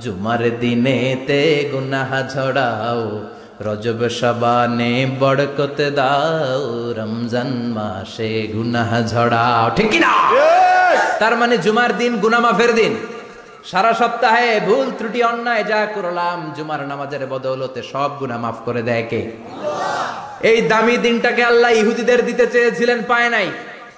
জুমার 0.00 0.42
দিনে 0.60 0.98
তে 1.26 1.40
গুনাহ 1.72 2.10
ঝড়াও। 2.34 3.02
রজব 3.66 4.00
শাবানে 4.18 4.92
বরকতে 5.20 5.86
দাও। 5.90 6.64
রমজান 6.98 7.50
মাসে 7.76 8.30
গুনাহ 8.54 8.90
ঝড়াও। 9.12 9.64
ঠিক 9.76 9.92
না 10.04 10.14
তার 11.20 11.34
মানে 11.36 11.54
জুমার 11.58 11.90
দিন 11.96 12.12
গুনাহ 12.16 12.40
মাফের 12.40 12.72
দিন। 12.74 12.92
সারা 13.70 13.92
সপ্তাহে 13.92 14.48
ভুল 14.66 14.86
ত্রুটি 14.98 15.20
অন্যায় 15.22 15.64
যা 15.64 15.80
করলাম 15.94 16.38
জুমার 16.56 16.82
নামাজের 16.86 17.22
বদৌলতে 17.26 17.80
সব 17.92 18.10
গুনাহ 18.20 18.38
মাফ 18.44 18.56
করে 18.64 18.82
দেয় 18.82 19.04
কে? 19.10 19.22
এই 20.50 20.58
দামি 20.70 20.96
দিনটাকে 20.96 21.42
আল্লাহ 21.44 21.70
ইহুদিদের 21.80 22.20
দিতে 22.28 22.44
চেয়েছিলেন 22.46 22.98
পায় 23.08 23.30
নাই। 23.36 23.48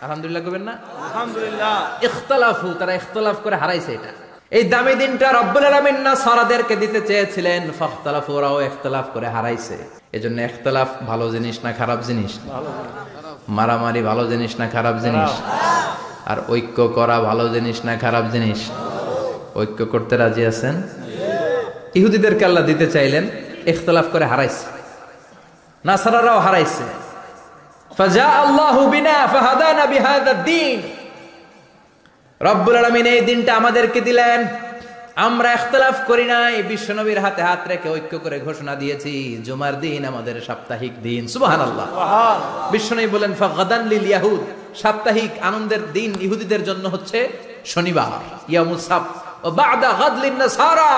আলহামদুলিল্লাহ 0.04 0.42
করবেন 0.44 0.62
না? 0.62 0.74
আলহামদুলিল্লাহ। 1.06 2.04
ইখতলাফু 2.04 2.68
তারা 2.78 2.92
ইখতলাফ 2.94 3.36
করে 3.44 3.56
হারাইছে 3.56 3.92
এটা। 3.92 4.10
এই 4.50 4.64
দামি 4.72 4.94
দিনটা 4.94 5.32
রব্বুল 5.32 5.64
আলামিন 5.64 5.98
না 6.06 6.12
সারাদেরকে 6.16 6.76
দিতে 6.76 7.00
চেয়েছিলেন 7.00 7.62
ফাখতালাফু 7.78 8.32
ওরাও 8.32 8.60
ইখতলাফ 8.60 9.06
করে 9.14 9.28
হারাইছে। 9.28 9.76
এজন্য 10.12 10.40
ইখতলাফ 10.40 10.88
ভালো 11.06 11.26
জিনিস 11.30 11.56
না 11.64 11.72
খারাপ 11.72 12.00
জিনিস? 12.08 12.32
মারামারি 13.48 14.02
ভালো 14.02 14.24
জিনিস 14.30 14.52
না 14.60 14.66
খারাপ 14.66 14.96
জিনিস? 15.04 15.30
আর 16.30 16.38
ঐক্য 16.48 16.88
করা 16.88 17.20
ভালো 17.20 17.48
জিনিস 17.48 17.84
না 17.84 17.96
খারাপ 17.96 18.24
জিনিস? 18.32 18.60
ঐক্য 19.56 19.80
করতে 19.84 20.16
রাজি 20.16 20.46
আছেন? 20.46 20.74
ইহুদিদেরকে 21.94 22.44
আল্লাহ 22.44 22.64
দিতে 22.64 22.86
চাইলেন 22.86 23.24
ইখতলাফ 23.66 24.06
করে 24.12 24.24
হারাইছে। 24.24 24.66
না 25.84 25.92
নাসারারাও 25.92 26.38
হারাইছে। 26.38 26.84
ফাজা 28.00 28.28
আল্লাহু 28.44 28.82
বিনা 28.94 29.16
ফাহাদানা 29.32 29.84
বিহাদা 29.92 30.32
দ্বীন। 30.46 30.80
রব্বুল 32.48 32.76
আলামিন 32.80 33.06
এই 33.14 33.22
দিনটা 33.28 33.52
আমাদেরকে 33.60 34.00
দিলেন। 34.08 34.40
আমরা 35.26 35.48
ইখতলাফ 35.58 35.96
করি 36.08 36.24
নাই 36.32 36.54
বিশ্বনবীর 36.70 37.20
হাতে 37.24 37.42
হাত 37.48 37.62
রেখে 37.70 37.88
ঐক্য 37.96 38.12
করে 38.24 38.36
ঘোষণা 38.46 38.74
দিয়েছি 38.82 39.14
জুমার 39.46 39.74
দিন 39.84 40.02
আমাদের 40.12 40.36
সাপ্তাহিক 40.48 40.94
দিন 41.06 41.22
সুবহানাল্লাহ। 41.34 41.86
সুবহানাল্লাহ। 41.92 42.70
বিশ্বনবী 42.74 43.08
বলেন 43.16 43.32
ফাগাদান 43.40 43.82
লিল 43.92 44.06
ইয়াহুদ 44.12 44.42
সাপ্তাহিক 44.82 45.32
আনন্দের 45.48 45.82
দিন 45.96 46.10
ইহুদিদের 46.26 46.62
জন্য 46.68 46.84
হচ্ছে 46.94 47.18
শনিবার 47.72 48.12
ইয়ামুস 48.52 48.86
ও 49.46 49.48
বাদা 49.60 49.90
গাদ 50.00 50.14
নাসারা। 50.40 50.92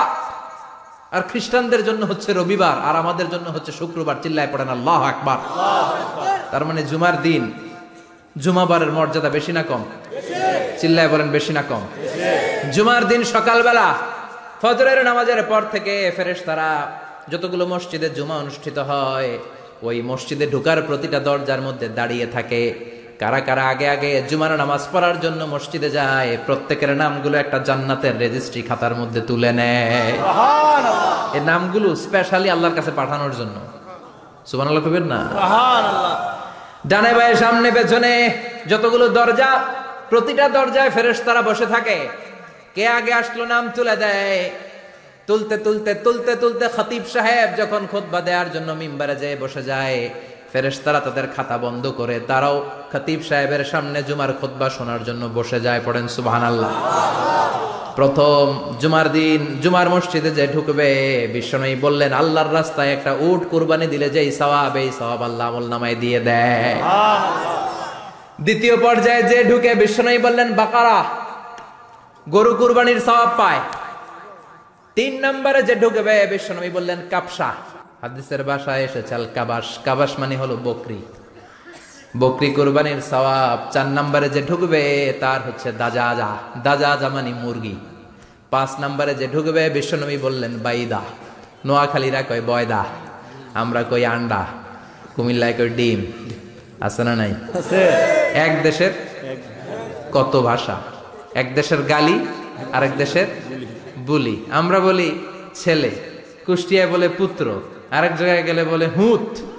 আর 1.15 1.21
খ্রিস্টানদের 1.31 1.81
জন্য 1.87 2.01
হচ্ছে 2.11 2.29
রবিবার 2.39 2.77
আর 2.87 2.95
আমাদের 3.03 3.27
জন্য 3.33 3.47
হচ্ছে 3.55 3.71
শুক্রবার 3.79 4.15
চিল্লায় 4.23 4.49
পড়েন 4.53 4.69
আল্লাহ 4.77 4.99
আকবার। 5.11 5.39
তার 6.53 6.63
মানে 6.69 6.81
জুমার 6.91 7.15
দিন 7.27 7.43
জুমাবারের 8.43 8.91
মর্যাদা 8.97 9.29
বেশি 9.37 9.51
না 9.57 9.63
কম? 9.69 9.81
চিল্লায় 10.79 11.09
বলেন 11.13 11.29
বেশি 11.35 11.51
না 11.57 11.63
কম? 11.69 11.83
জুমার 12.75 13.03
দিন 13.11 13.21
সকালবেলা 13.33 13.87
ফজরের 14.61 14.99
নামাজের 15.09 15.41
পর 15.51 15.61
থেকে 15.73 15.93
ফেরেশতারা 16.17 16.69
যতগুলো 17.31 17.63
মসজিদে 17.73 18.09
জুমা 18.17 18.35
অনুষ্ঠিত 18.43 18.77
হয় 18.89 19.31
ওই 19.87 19.97
মসজিদে 20.09 20.45
ঢুকার 20.53 20.79
প্রতিটা 20.87 21.19
দরজার 21.27 21.61
মধ্যে 21.67 21.87
দাঁড়িয়ে 21.97 22.27
থাকে। 22.35 22.61
কারা 23.21 23.39
কারা 23.47 23.63
আগে 23.73 23.87
আগে 23.95 24.11
জুমার 24.29 24.51
নামাজ 24.61 24.83
পড়ার 24.93 25.17
জন্য 25.23 25.41
মসজিদে 25.53 25.89
যায় 25.97 26.31
প্রত্যেকের 26.45 26.91
নামগুলো 27.01 27.35
একটা 27.43 27.57
জান্নাতের 27.67 28.15
রেজিস্ট্রি 28.23 28.61
খাতার 28.69 28.93
মধ্যে 28.95 29.21
তুলে 29.29 29.51
নেয়। 29.59 30.11
এই 31.37 31.41
নামগুলো 31.51 31.87
স্পেশালি 32.03 32.47
আল্লাহর 32.53 32.75
কাছে 32.77 32.91
পাঠানোর 32.99 33.33
জন্য। 33.39 33.55
সুবহানাল্লাহ 34.49 34.83
কবেন 34.87 35.05
না? 35.13 35.19
ডানে 36.87 37.11
বায়ে 37.17 37.35
সামনে, 37.35 37.69
পেছনে 37.71 38.13
যতগুলো 38.71 39.05
দরজা, 39.17 39.51
প্রতিটা 40.09 40.45
দরজায় 40.49 40.91
ফেরেশতারা 40.95 41.41
বসে 41.49 41.65
থাকে। 41.65 41.97
কে 42.75 42.83
আগে 42.97 43.13
আসলো 43.21 43.43
নাম 43.45 43.63
তুলে 43.75 43.95
দেয়? 44.03 44.39
তুলতে 45.27 45.55
তুলতে 45.65 45.91
তুলতে 46.05 46.31
তুলতে 46.35 46.65
খতিব 46.75 47.03
সাহেব 47.13 47.49
যখন 47.59 47.81
খুতবা 47.91 48.19
দেওয়ার 48.27 48.49
জন্য 48.51 48.69
মিম্বারে 48.81 49.15
যেয়ে 49.21 49.37
বসে 49.43 49.61
যায়, 49.71 49.99
ফেরেশতারা 50.51 50.99
তাদের 50.99 51.27
খাতা 51.35 51.57
বন্ধ 51.57 51.83
করে 51.99 52.15
তারাও 52.29 52.55
খতিব 52.91 53.19
সাহেবের 53.29 53.63
সামনে 53.71 53.99
জুমার 54.07 54.31
খুতবা 54.39 54.67
শোনার 54.69 55.01
জন্য 55.03 55.23
বসে 55.37 55.59
যায়, 55.65 55.81
পড়েন 55.85 56.07
সুবহানাল্লাহ। 56.07 56.71
প্রথম 57.97 58.43
জুমার 58.81 59.07
দিন, 59.17 59.39
জুমার 59.63 59.87
মসজিদে 59.93 60.31
যে 60.37 60.45
ঢুকবে 60.53 60.89
বিশ্বনবী 61.35 61.75
বললেন, 61.85 62.11
আল্লাহর 62.21 62.53
রাস্তায় 62.59 62.91
একটা 62.97 63.11
উট 63.27 63.41
কুরবানি 63.51 63.87
দিলে 63.93 64.07
যেই 64.15 64.29
সওয়াব, 64.39 64.73
এই 64.83 64.89
সওয়াব 64.99 65.21
আল্লাহ 65.29 65.47
নামায় 65.73 65.97
দিয়ে 66.03 66.19
দেয়। 66.29 66.73
দ্বিতীয় 68.45 68.75
পর্যায়ে 68.85 69.23
যে 69.31 69.37
ঢুকে 69.49 69.71
বিশ্বনবী 69.83 70.19
বললেন, 70.27 70.49
বাকারা, 70.59 70.97
গরু 72.27 72.51
কুরবানির 72.59 72.99
সওয়াব 73.07 73.31
পায়। 73.39 73.61
তিন 74.97 75.13
নম্বরে 75.25 75.61
যে 75.67 75.75
ঢুকবে 75.81 76.15
বিশ্বনবী 76.33 76.69
বললেন, 76.77 76.99
কাপসা। 77.11 77.49
হাদিসের 78.01 78.41
বাসায় 78.49 78.81
এসেছে 78.87 79.13
আল 79.19 79.27
কাবাস 79.35 79.67
কাবাস 79.85 80.11
মানে 80.21 80.35
হলো 80.41 80.55
বকরি। 80.65 80.99
বকরি 82.19 82.53
কোরবানির 82.53 83.01
সওয়াব 83.01 83.71
চার 83.71 83.85
নম্বরে 83.85 84.29
যে 84.29 84.41
ঢুকবে 84.41 85.13
তার 85.19 85.39
হচ্ছে 85.47 85.71
দাজা 85.71 86.15
যা 86.17 86.29
দাজা 86.63 86.97
জামানি 87.01 87.33
মুরগি। 87.33 87.75
পাঁচ 88.49 88.69
নম্বরে 88.79 89.15
যে 89.15 89.27
ঢুকবে 89.27 89.69
বিশ্বনবী 89.69 90.17
বললেন 90.17 90.59
বাইদা। 90.59 91.01
নোয়াখালীরা 91.65 92.21
কয় 92.21 92.41
বয়দা। 92.41 92.85
আমরা 93.53 93.83
কই 93.83 94.05
আন্ডা। 94.05 94.45
কুমিল্লায় 95.15 95.53
কই 95.53 95.69
ডিম। 95.69 95.99
আছে 96.81 97.03
না 97.03 97.15
নাই? 97.15 97.33
এক 98.33 98.63
দেশের 98.63 98.91
কত 100.11 100.41
ভাষা? 100.41 100.75
এক 101.33 101.55
দেশের 101.55 101.81
গালি 101.81 102.25
আরেক 102.73 102.97
দেশের 102.97 103.27
বুলি। 103.97 104.45
আমরা 104.51 104.79
বলি 104.79 105.19
ছেলে। 105.53 105.91
কুষ্টিয়ায় 106.45 106.89
বলে 106.91 107.09
পুত্র 107.09 107.61
আরেক 107.91 108.15
জায়গায় 108.15 108.43
গেলে 108.43 108.63
বলে 108.63 108.87
হুত। 108.87 109.52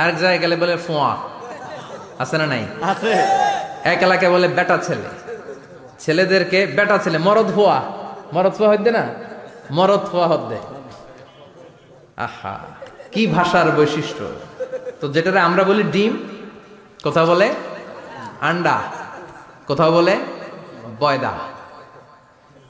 আরেক 0.00 0.16
জায়গায় 0.22 0.40
গেলে 0.44 0.56
বলে 0.56 0.76
ফোয়া। 0.86 1.10
আছে 2.22 2.38
না 2.38 2.46
নাই? 2.52 2.64
আছে। 2.90 3.12
এক 3.92 3.98
এলাকায় 4.06 4.30
বলে 4.32 4.48
বেটা 4.48 4.76
ছেলে। 4.86 5.08
ছেলেদেরকে 6.02 6.58
বেটা 6.76 6.96
ছেলে 7.04 7.18
মরদ 7.18 7.48
ফোয়া। 7.54 7.78
মরদ 8.34 8.54
ফোয়া 8.58 8.70
হদ্দে 8.72 8.90
না? 8.90 9.04
মরদ 9.70 10.02
ফোয়া 10.10 10.26
হদ্দে 10.28 10.58
আহা 12.26 12.54
কি 13.12 13.22
ভাষার 13.26 13.68
বৈশিষ্ট্য। 13.76 14.24
তো 15.00 15.04
যেটারে 15.08 15.40
আমরা 15.48 15.62
বলি 15.64 15.82
ডিম 15.94 16.12
কোথাও 17.04 17.26
বলে 17.26 17.48
আন্ডা 18.40 18.76
কোথাও 19.66 19.90
বলে 19.92 20.14
বয়দা। 21.00 21.32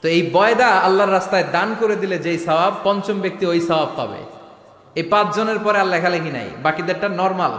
তো 0.01 0.05
এই 0.07 0.21
বয়দা 0.33 0.69
আল্লাহর 0.87 1.11
রাস্তায় 1.11 1.45
দান 1.51 1.69
করে 1.79 1.95
দিলে 1.95 2.17
যেই 2.17 2.39
সওয়াব 2.39 2.73
পঞ্চম 2.83 3.17
ব্যক্তি 3.21 3.43
ওই 3.45 3.61
সওয়াব 3.61 3.89
পাবে। 3.97 4.21
এই 4.95 5.03
পাঁচ 5.03 5.27
জনের 5.35 5.59
পরে 5.59 5.77
আর 5.79 5.85
লেখালেখি 5.85 6.31
নাই 6.31 6.47
বাকিদেরটা 6.63 7.09
নর্মাল 7.09 7.53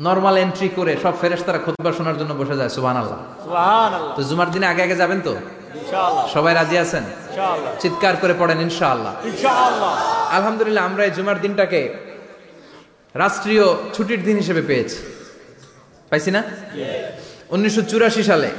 নর্মাল 0.00 0.36
এন্ট্রি 0.36 0.68
করে 0.68 0.96
সব 1.02 1.14
ফেরেশতারা 1.20 1.58
খুতবা 1.58 1.92
শোনার 1.92 2.18
জন্য 2.18 2.34
বসে 2.34 2.56
যায় 2.56 2.68
সুবহানাল্লাহ। 2.68 3.18
সুবহানাল্লাহ। 3.44 4.16
তো 4.16 4.22
জুমার 4.22 4.50
দিনে 4.50 4.66
আগে 4.66 4.82
আগে 4.82 4.96
যাবেন 4.96 5.20
তো? 5.20 5.34
সবাই 6.34 6.54
রাজি 6.54 6.78
আছেন? 6.78 7.04
চিৎকার 7.80 8.16
করে 8.20 8.34
পড়েন 8.38 8.60
ইনশাআল্লাহ। 8.60 9.26
ইনশাআল্লাহ। 9.26 9.92
আলহামদুলিল্লাহ 10.36 10.84
আমরা 10.84 11.04
এই 11.04 11.10
জুমার 11.10 11.40
দিনটাকে 11.40 11.80
রাষ্ট্রীয় 13.14 13.64
ছুটির 13.94 14.24
দিন 14.24 14.36
হিসেবে 14.36 14.62
পেয়েছি। 14.62 14.98
পাইছি 16.10 16.30
না? 16.30 16.42
উনিশশো 17.50 17.82
চুরাশি 17.82 18.22
সালে 18.22 18.50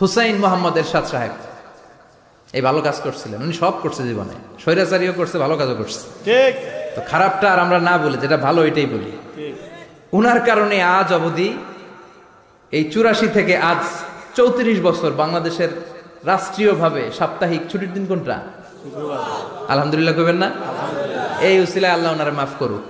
হুসাইন 0.00 0.36
মোহাম্মদ 0.36 0.76
এরশাদ 0.76 1.04
সাহেব 1.04 1.34
এই 2.52 2.62
ভালো 2.62 2.80
কাজ 2.80 3.00
করছিলেন। 3.04 3.42
উনি 3.42 3.52
সব 3.52 3.74
করছে 3.82 4.02
জীবনে। 4.02 4.34
স্বৈরাচারীও 4.62 5.12
করছে 5.12 5.38
ভালো 5.38 5.56
কাজও 5.56 5.74
করছে। 5.74 6.00
ঠিক। 6.24 6.54
তো 6.96 7.02
খারাপটা 7.10 7.46
আর 7.52 7.58
আমরা 7.64 7.78
না 7.88 7.94
বলি 8.02 8.16
যেটা 8.24 8.36
ভালো 8.46 8.60
এটাই 8.68 8.88
বলি। 8.94 9.12
উনার 10.18 10.40
কারণে 10.48 10.76
আজ 10.98 11.08
অবধি 11.18 11.48
এই 12.72 12.84
চুরাশি 12.92 13.28
থেকে 13.36 13.54
আজ 13.70 13.82
চৌত্রিশ 14.36 14.78
বছর 14.88 15.10
বাংলাদেশের 15.22 15.70
রাষ্ট্রীয়ভাবে 16.30 17.02
সাপ্তাহিক 17.18 17.62
ছুটির 17.70 17.92
দিন 17.96 18.04
কোনটা? 18.10 18.36
আলহামদুলিল্লাহ 19.72 20.14
কইবেন 20.18 20.38
না? 20.44 20.48
এই 21.48 21.56
উসিলায় 21.64 21.94
আল্লাহ 21.96 22.10
ওনারে 22.12 22.30
মাফ 22.30 22.52
করুক। 22.58 22.84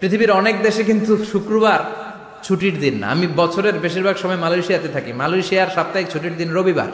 পৃথিবীর 0.00 0.30
অনেক 0.40 0.56
দেশে 0.62 0.82
কিন্তু 0.90 1.12
শুক্রবার 1.32 1.80
ছুটির 2.46 2.76
দিন 2.84 2.94
না। 3.00 3.06
আমি 3.14 3.26
বছরের 3.40 3.76
বেশিরভাগ 3.84 4.16
সময় 4.22 4.40
মালয়েশিয়াতে 4.44 4.88
থাকি। 4.88 5.10
মালয়েশিয়ার 5.22 5.70
সাপ্তাহিক 5.74 6.08
ছুটির 6.12 6.34
দিন 6.40 6.48
রবিবার। 6.56 6.90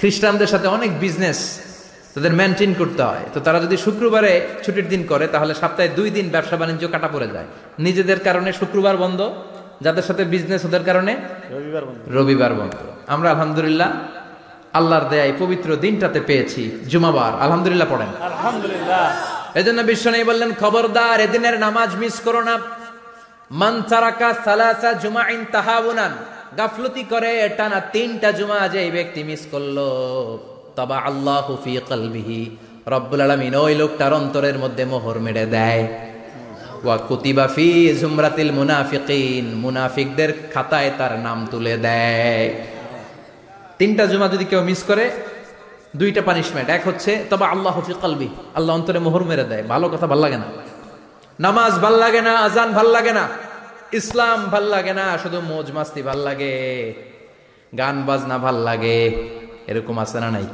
খ্রিস্টানদের 0.00 0.50
সাথে 0.52 0.66
অনেক 0.76 0.90
বিজনেস 1.04 1.38
তাদের 2.16 2.32
মেনটেন 2.32 2.72
করতে 2.80 3.02
হয়। 3.02 3.24
তো 3.34 3.40
তারা 3.40 3.58
যদি 3.60 3.76
শুক্রবারে 3.76 4.32
ছুটির 4.64 4.88
দিন 4.88 5.02
করে 5.06 5.24
তাহলে 5.34 5.52
সপ্তাহে 5.54 5.88
দুই 5.88 6.08
দিন 6.10 6.26
ব্যবসা 6.34 6.56
বাণিজ্য 6.56 6.84
কাটা 6.88 7.08
পড়ে 7.14 7.28
যায়। 7.34 7.48
নিজেদের 7.78 8.20
কারণে 8.20 8.50
শুক্রবার 8.52 8.96
বন্ধ 8.96 9.20
যাদের 9.84 10.04
সাথে 10.08 10.22
বিজনেস 10.24 10.64
ওদের 10.64 10.84
কারণে 10.84 11.12
রবিবার 12.16 12.54
বন্ধ। 12.54 12.76
আমরা 13.14 13.28
আলহামদুলিল্লাহ 13.30 13.90
আল্লাহর 14.78 15.08
দেয় 15.08 15.32
পবিত্র 15.38 15.68
দিনটাতে 15.76 16.20
পেয়েছি 16.20 16.62
জুমাবার। 16.88 17.32
আলহামদুলিল্লাহ 17.44 17.88
পড়েন। 17.90 18.10
আলহামদুলিল্লাহ। 18.30 19.04
এজন্য 19.60 19.80
বিশ্ব 19.82 20.06
নেই 20.10 20.24
বললেন 20.24 20.50
খবরদার 20.60 21.18
এদিনের 21.20 21.56
নামাজ 21.58 21.90
মিস 22.02 22.16
করো 22.26 22.40
না। 22.48 22.54
মান 23.50 23.74
তারাকা 23.90 24.30
সালাসা 24.44 24.90
জুমাইন 25.02 25.40
তাহাবুনান 25.52 26.12
গাফলতি 26.58 27.02
করে 27.12 27.32
টানা 27.58 27.78
তিনটা 27.94 28.28
জুমা 28.38 28.60
যে 28.72 28.78
এই 28.86 28.90
ব্যক্তি 28.90 29.20
মিস 29.28 29.42
করল। 29.50 29.78
তবা 30.76 30.98
আল্লাহু 31.08 31.52
ফি 31.64 31.72
কলবিহি। 31.90 32.40
রব্বুল 32.94 33.20
আলামিন 33.26 33.54
ওই 33.64 33.74
লোকটার 33.80 34.12
অন্তরের 34.20 34.56
মধ্যে 34.58 34.84
মোহর 34.92 35.16
মেরে 35.26 35.44
দেয়। 35.46 35.82
ওয়া 36.84 36.96
কুতিবা 37.08 37.46
ফি 37.54 37.68
জুমরাতিল 38.00 38.52
মুনাফিকিন, 38.58 39.46
মুনাফিকদের 39.64 40.30
খাতায় 40.54 40.90
তার 40.98 41.12
নাম 41.26 41.38
তুলে 41.50 41.74
দেয়। 41.86 42.46
তিনটা 43.78 44.04
জুমা 44.10 44.26
যদি 44.34 44.44
কেউ 44.50 44.60
মিস 44.68 44.80
করে, 44.82 45.04
দুইটা 46.00 46.20
পানিশমেন্ট 46.28 46.68
এক 46.76 46.82
হচ্ছে 46.88 47.12
তবে 47.30 47.44
আল্লাহ 47.44 47.76
ফি 47.86 47.92
কলবি 48.04 48.28
আল্লাহ 48.54 48.72
অন্তরে 48.78 48.98
মোহর 49.06 49.22
মেরে 49.30 49.44
দেয়। 49.50 49.64
ভালো 49.72 49.86
কথা, 49.92 50.06
ভালো 50.12 50.22
লাগে 50.26 50.38
না। 50.42 50.48
নামাজ 51.44 51.72
ভালো 51.84 51.98
লাগে 52.04 52.20
না, 52.28 52.32
আজান 52.46 52.68
ভালো 52.78 52.90
লাগে 52.96 53.12
না, 53.18 53.24
ইসলাম 53.98 54.38
ভালো 54.54 54.68
লাগে 54.74 54.92
না, 55.00 55.06
শুধু 55.22 55.38
মোজ 55.50 55.66
মাস্তি 55.76 56.00
ভালো 56.08 56.22
লাগে, 56.28 56.54
গান 57.80 57.96
বাজনা 58.08 58.36
ভালো 58.46 58.60
লাগে। 58.68 59.00
এরকম 59.66 59.98
আছে 59.98 60.20
না 60.20 60.30
নাই? 60.30 60.46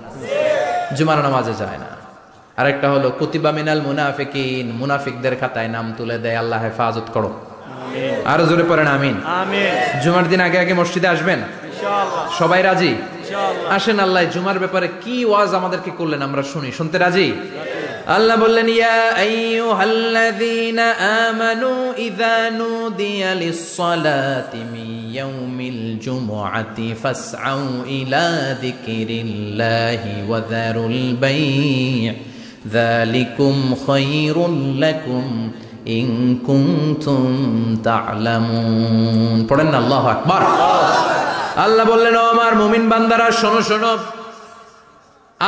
জুমার 0.96 1.18
নামাজে 1.18 1.54
যায় 1.58 1.78
না। 1.78 1.90
আরেকটা 2.56 2.90
হলো 2.90 3.10
কুতিবা 3.10 3.50
মিনাল 3.52 3.80
মুনাফিকিন 3.80 4.66
মুনাফিকদের 4.72 5.34
খাতায় 5.40 5.68
নাম 5.68 5.86
তুলে 5.98 6.18
দেয় 6.18 6.36
আল্লাহ 6.36 6.62
হেফাজত 6.62 7.06
করো। 7.14 7.30
আরও 8.24 8.46
জোরে 8.46 8.64
পড়েন 8.68 8.86
আমিন। 8.86 9.16
জুমার 10.02 10.26
দিন 10.28 10.40
আগে 10.40 10.58
আগে 10.58 10.74
মসজিদে 10.74 11.08
আসবেন? 11.08 11.40
সবাই 12.38 12.62
রাজি? 12.62 12.92
আসেন 13.70 13.98
আল্লাহ 14.00 14.22
জুমার 14.24 14.58
ব্যাপারে 14.58 14.88
কি 15.04 15.24
ওয়াজ 15.24 15.54
আমাদেরকে 15.54 15.90
করলেন 15.98 16.22
আমরা 16.22 16.42
শুনি। 16.42 16.72
শুনতে 16.72 16.96
রাজি? 16.98 17.28
আল্লাহ 18.06 18.36
বললেন 18.40 18.68
ইয়া 18.68 18.98
আইয়ুহাল্লাযীনা 19.16 20.86
আমানু 21.28 21.94
ইযা 21.96 22.50
নুদিয়া 22.50 23.34
লিস-সালাতি 23.34 24.58
মিন 24.72 25.01
ইয়াউমিল 25.14 25.82
জুমুআতি 26.04 26.88
ফাসআউ 27.02 27.62
ইলা 27.98 28.28
যিকরিল্লাহি 28.62 30.12
ওয়া 30.28 30.40
যারুল 30.52 31.00
বাই' 31.22 32.14
যালিকুম 32.74 33.54
খায়রুল 33.86 34.58
লাকুম 34.84 35.26
ইন 35.98 36.08
কুনতুম 36.46 37.24
তা'লামুন 37.86 39.38
পড়েন 39.48 39.70
আল্লাহু 39.80 40.06
আকবার। 40.14 40.42
আল্লাহ 41.64 41.84
বললেন, 41.92 42.14
ও 42.22 42.24
আমার 42.34 42.52
মুমিন 42.62 42.84
বান্দারা, 42.92 43.26
শোনো 43.40 43.60
শোনো। 43.70 43.92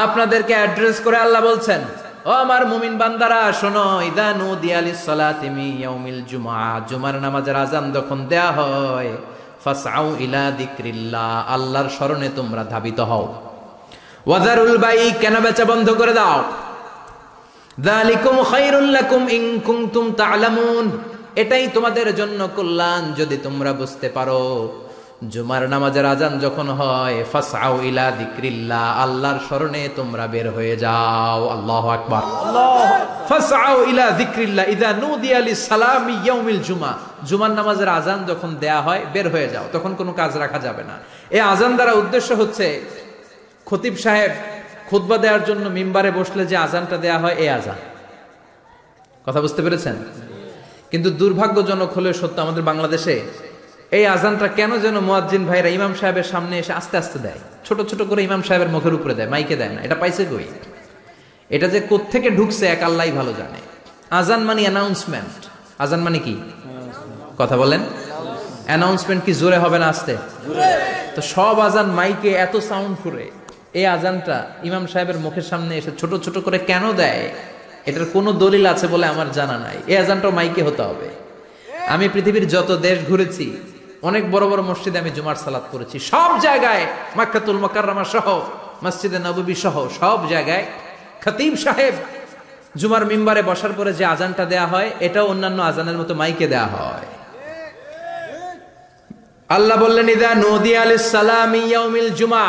আপনাদেরকে 0.04 0.54
অ্যাড্রেস 0.60 0.96
করে 1.04 1.16
আল্লাহ 1.24 1.40
বলছেন, 1.50 1.80
ও 2.28 2.30
আমার 2.44 2.62
মুমিন 2.72 2.94
বান্দারা, 3.02 3.40
শোনো, 3.60 3.86
ইদা 4.10 4.28
নুদিয়া 4.40 4.80
লিস-সালাতি 4.86 5.48
মিন 5.56 5.70
ইয়াউমিল 5.80 6.20
জুমআ। 6.30 6.66
জুমার 6.88 7.16
নামাজের 7.24 7.56
আজান 7.64 7.84
যখন 7.96 8.18
দেয়া 8.30 8.50
হয় 8.58 9.12
ফাসআউ 9.64 10.06
ইলা 10.24 10.44
যিকরিল্লাহ, 10.58 11.30
আল্লাহর 11.54 11.88
স্মরণে 11.96 12.28
তোমরা 12.36 12.62
ধাবিত 12.64 13.00
হও। 13.00 13.24
ওয়াজারুল 14.26 14.76
বাই, 14.84 15.12
কেনা 15.20 15.40
বেচা 15.40 15.64
বন্ধ 15.64 15.88
করে 16.00 16.12
দাও? 16.12 16.38
দালিকুম 17.80 18.36
খাইরুল 18.50 18.88
লাকুম 18.96 19.22
ইন 19.36 19.44
কুনতুম 19.66 20.04
তা'লামুন 20.20 20.86
এটাই 21.42 21.64
তোমাদের 21.74 22.08
জন্য 22.16 22.40
কল্যাণ 22.56 23.02
যদি 23.20 23.36
তোমরা 23.36 23.72
বুঝতে 23.72 24.08
পারো। 24.08 24.44
জুমার 25.30 25.68
নামাজের 25.68 26.06
আজান 26.06 26.38
যখন 26.38 26.68
হয়, 26.68 27.24
ফাসআউ 27.32 27.82
ইলা 27.82 28.10
যিকরিল্লাহ, 28.10 29.02
আল্লাহর 29.02 29.38
স্মরণে 29.38 29.88
তোমরা 29.96 30.26
বের 30.26 30.50
হয়ে 30.50 30.76
যাও। 30.76 31.48
আল্লাহ 31.48 31.88
আকবার। 31.88 32.22
ফাসআউ 33.28 33.84
ইলা 33.84 34.10
যিকরিল্লাহ, 34.10 34.68
ইদা 34.68 34.92
নুদিয়া 34.92 35.38
লিস-সালামি 35.38 36.12
ইয়াউমিল 36.24 36.62
জুমা। 36.62 36.92
জুমার 37.24 37.50
নামাজের 37.50 37.88
আজান 37.88 38.24
যখন 38.26 38.54
দেয়া 38.54 38.80
হয়, 38.80 39.00
বের 39.12 39.28
হয়ে 39.28 39.48
যাও। 39.48 39.64
তখন 39.72 39.94
কোনো 39.94 40.12
কাজ 40.12 40.36
রাখা 40.36 40.58
যাবে 40.58 40.84
না। 40.84 40.98
এই 41.30 41.40
আজান 41.40 41.74
দ্বারা 41.74 41.92
উদ্দেশ্য 41.92 42.32
হচ্ছে, 42.32 42.80
খতিব 43.66 43.96
সাহেব 43.96 44.30
খুতবা 44.90 45.18
দেওয়ার 45.18 45.44
জন্য 45.44 45.68
মিম্বারে 45.68 46.10
বসলে 46.10 46.46
যে 46.46 46.56
আজানটা 46.56 46.96
দেয়া 46.96 47.18
হয় 47.18 47.34
এই 47.34 47.48
আজান। 47.48 47.74
কথা 49.26 49.40
বুঝতে 49.40 49.62
পেরেছেন? 49.62 49.96
কিন্তু 50.90 51.10
দুর্ভাগ্যজনক 51.10 51.92
হলে 51.92 52.12
সত্য, 52.12 52.40
আমাদের 52.40 52.62
বাংলাদেশে 52.62 53.44
এই 53.90 54.06
আজানটা 54.06 54.48
কেন 54.48 54.78
যেন 54.78 55.00
মুয়াজ্জিন 55.00 55.46
ভাইরা 55.46 55.68
ইমাম 55.68 55.94
সাহেবের 55.94 56.24
সামনে 56.24 56.58
এসে 56.58 56.72
আস্তে 56.72 56.96
আস্তে 56.96 57.18
দেয়? 57.18 57.40
ছোট 57.64 57.82
ছোট 57.82 58.02
করে 58.02 58.22
ইমাম 58.22 58.42
সাহেবের 58.42 58.68
মুখের 58.68 58.94
উপরে 58.94 59.14
দেয়, 59.14 59.28
মাইকে 59.28 59.56
দেয় 59.56 59.70
না। 59.70 59.80
এটা 59.82 59.94
পাইছে 59.94 60.24
কই? 60.24 60.44
এটা 61.50 61.68
যে 61.68 61.80
কোত্থেকে 61.80 62.30
ঢুকছে 62.30 62.66
এক 62.66 62.82
আল্লাহ 62.82 63.10
ভালো 63.10 63.32
জানে। 63.32 63.58
আজান 64.10 64.42
মানে 64.44 64.62
অ্যানাউন্সমেন্ট 64.62 65.46
আজান 65.78 66.00
মানে 66.00 66.18
কি? 66.18 66.36
কথা 67.38 67.56
বলেন। 67.56 67.80
অ্যানাউন্সমেন্ট 68.66 69.24
কি 69.24 69.34
জোরে 69.34 69.58
হবে 69.58 69.78
না 69.78 69.88
আস্তে? 69.88 70.16
তো 71.14 71.22
সব 71.22 71.58
আজান 71.60 71.86
মাইকে 71.86 72.30
এত 72.30 72.56
সাউন্ড 72.56 72.96
করে। 73.04 73.30
এই 73.74 73.86
আজানটা 73.86 74.46
ইমাম 74.62 74.86
সাহেবের 74.86 75.18
মুখের 75.18 75.42
সামনে 75.42 75.76
এসে 75.76 75.90
ছোট 75.98 76.14
ছোট 76.24 76.38
করে 76.38 76.58
কেন 76.58 76.92
দেয়? 76.92 77.28
এটার 77.86 78.04
কোনো 78.12 78.32
দলিল 78.32 78.66
আছে 78.66 78.86
বলে 78.86 79.06
আমার 79.06 79.32
জানা 79.32 79.58
নাই। 79.58 79.76
এই 79.86 79.96
আজানটাও 79.96 80.30
মাইকে 80.30 80.62
হতে 80.62 80.82
হবে। 80.82 81.08
আমি 81.88 82.08
পৃথিবীর 82.08 82.48
যত 82.48 82.72
দেশ 82.76 82.98
ঘুরেছি 83.08 83.56
অনেক 84.08 84.24
বড় 84.34 84.44
বড় 84.52 84.62
মসজিদে 84.70 84.98
আমি 85.02 85.10
জুমার 85.16 85.38
সালাত 85.44 85.66
করেছি 85.72 85.96
সব 86.10 86.30
জায়গায় 86.46 86.84
মাক্কাতুল 87.18 87.58
মোকাররমা 87.64 88.04
সহ, 88.14 88.26
মসজিদে 88.84 89.18
নববী 89.26 89.56
সহ, 89.64 89.76
সব 90.00 90.18
জায়গায় 90.32 90.64
খতিব 91.24 91.52
সাহেব 91.64 91.94
জুমার 92.80 93.04
মিম্বারে 93.10 93.42
বসার 93.50 93.72
পরে 93.78 93.92
যে 93.98 94.04
আজানটা 94.14 94.44
দেয়া 94.52 94.66
হয়, 94.72 94.88
এটাও 95.06 95.26
অন্যান্য 95.32 95.58
আজানের 95.70 95.96
মতো 96.00 96.12
মাইকে 96.20 96.46
দেয়া 96.52 96.68
হয়। 96.74 97.06
আল্লাহ 99.56 99.76
বললেন, 99.84 100.06
ইদা 100.16 100.30
নদী 100.46 100.72
আলিস 100.82 101.06
সালাম 101.16 101.52
ইয়াউমিল 101.62 102.10
জুমা। 102.18 102.46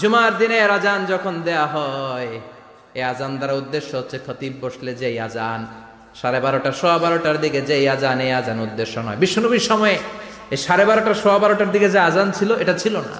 জুমার 0.00 0.32
দিনে 0.40 0.58
আজান 0.76 1.00
যখন 1.12 1.34
দেয়া 1.46 1.66
হয় 1.74 2.30
এই 2.98 3.02
আজান 3.12 3.32
দ্বারা 3.38 3.54
উদ্দেশ্য 3.62 3.90
হচ্ছে 4.00 4.16
খতিব 4.26 4.52
বসলে 4.62 4.92
যে 5.00 5.08
আজান, 5.26 5.60
সাড়ে 6.20 6.40
বারোটা, 6.44 6.70
সোয়া 6.80 6.98
বারোটার 7.04 7.36
দিকে 7.44 7.60
যে 7.68 7.76
আজান 7.94 8.18
এই 8.26 8.32
আজান 8.40 8.58
উদ্দেশ্য 8.66 8.94
নয়। 9.06 9.18
বিষ্ণুনবীর 9.22 9.64
সময়ে 9.70 9.96
এই 10.50 10.56
সাড়ে 10.56 10.84
বারোটা 10.84 11.14
সোয়া 11.14 11.38
বারোটার 11.38 11.70
দিকে 11.70 11.88
যে 11.90 11.98
আজান 11.98 12.30
ছিল, 12.30 12.56
এটা 12.56 12.74
ছিল 12.78 12.96
না। 12.96 13.16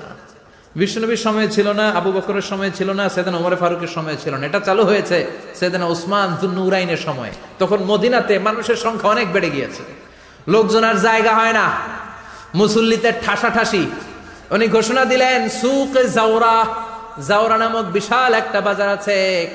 বিষ্ণুনবীর 0.77 1.17
সময় 1.17 1.49
ছিল 1.49 1.73
না, 1.73 1.91
আবু 1.91 2.13
বকরের 2.13 2.43
সময় 2.43 2.71
ছিল 2.71 2.93
না, 2.93 3.09
সেদিন 3.09 3.35
ওমর 3.35 3.57
ফারুকের 3.57 3.89
সময় 3.89 4.17
ছিল 4.23 4.35
না। 4.35 4.47
এটা 4.47 4.61
চালু 4.61 4.85
হয়েছে 4.85 5.27
সেদিন 5.55 5.83
উসমান 5.83 6.37
জুন্নুরাইনের 6.41 6.97
সময়। 6.97 7.31
তখন 7.59 7.85
মদিনাতে 7.85 8.39
মানুষের 8.39 8.77
সংখ্যা 8.77 9.09
অনেক 9.11 9.33
বেড়ে 9.33 9.51
গিয়েছে। 9.51 9.83
লোকজন 10.49 10.85
আর 10.85 10.95
জায়গা 10.95 11.35
হয় 11.35 11.53
না। 11.53 11.71
মুসল্লিতে 12.55 13.13
ঠাসা 13.27 13.51
ঠাসি 13.51 13.87
উনি 14.51 14.69
ঘোষণা 14.69 15.05
দিলেন, 15.05 15.49
সুক 15.49 15.93
জাওরা। 16.07 16.65
জাওরা 17.27 17.59
নামক 17.59 17.85
বিশাল 17.85 18.35
একটা 18.35 18.61
বাজার 18.61 18.89
আছে। 18.89 19.51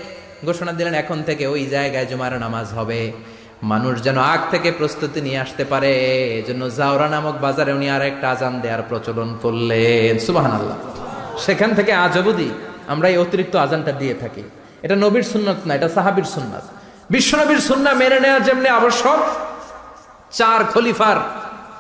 ঘোষণা 0.45 0.71
দিলেন, 0.71 0.93
এখন 0.93 1.23
থেকে 1.23 1.47
ওই 1.47 1.65
জায়গায় 1.65 2.05
জুমার 2.05 2.33
নামাজ 2.39 2.67
হবে। 2.67 3.11
মানুষ 3.71 3.93
যেন 4.05 4.17
আগ 4.33 4.41
থেকে 4.53 4.69
প্রস্তুতি 4.79 5.19
নিয়ে 5.27 5.39
আসতে 5.45 5.63
পারে, 5.71 5.91
এজন্য 6.39 6.63
জাওরা 6.77 7.07
নামক 7.13 7.35
বাজারে 7.45 7.71
উনি 7.77 7.87
আর 7.95 8.03
একটা 8.11 8.25
আজান 8.33 8.53
দেওয়ার 8.63 8.83
প্রচলন 8.89 9.29
করলেন। 9.43 10.13
সুবাহান 10.27 10.53
আল্লাহ 10.59 10.77
সেখান 11.45 11.69
থেকে 11.77 11.91
আজ 12.05 12.15
অবধি 12.21 12.49
আমরা 12.93 13.07
এই 13.13 13.17
অতিরিক্ত 13.25 13.53
আজানটা 13.65 13.91
দিয়ে 14.01 14.15
থাকি। 14.21 14.43
এটা 14.85 14.95
নবীর 15.03 15.25
সুন্নত 15.33 15.59
না, 15.67 15.71
এটা 15.77 15.89
সাহাবির 15.95 16.27
সুন্নাত। 16.35 16.65
বিশ্বনবীর 17.15 17.61
সুন্না 17.69 17.91
মেনে 18.01 18.17
নেওয়া 18.25 18.39
যেমনি 18.47 18.69
আবশ্যক, 18.79 19.19
চার 20.39 20.59
খলিফার 20.73 21.17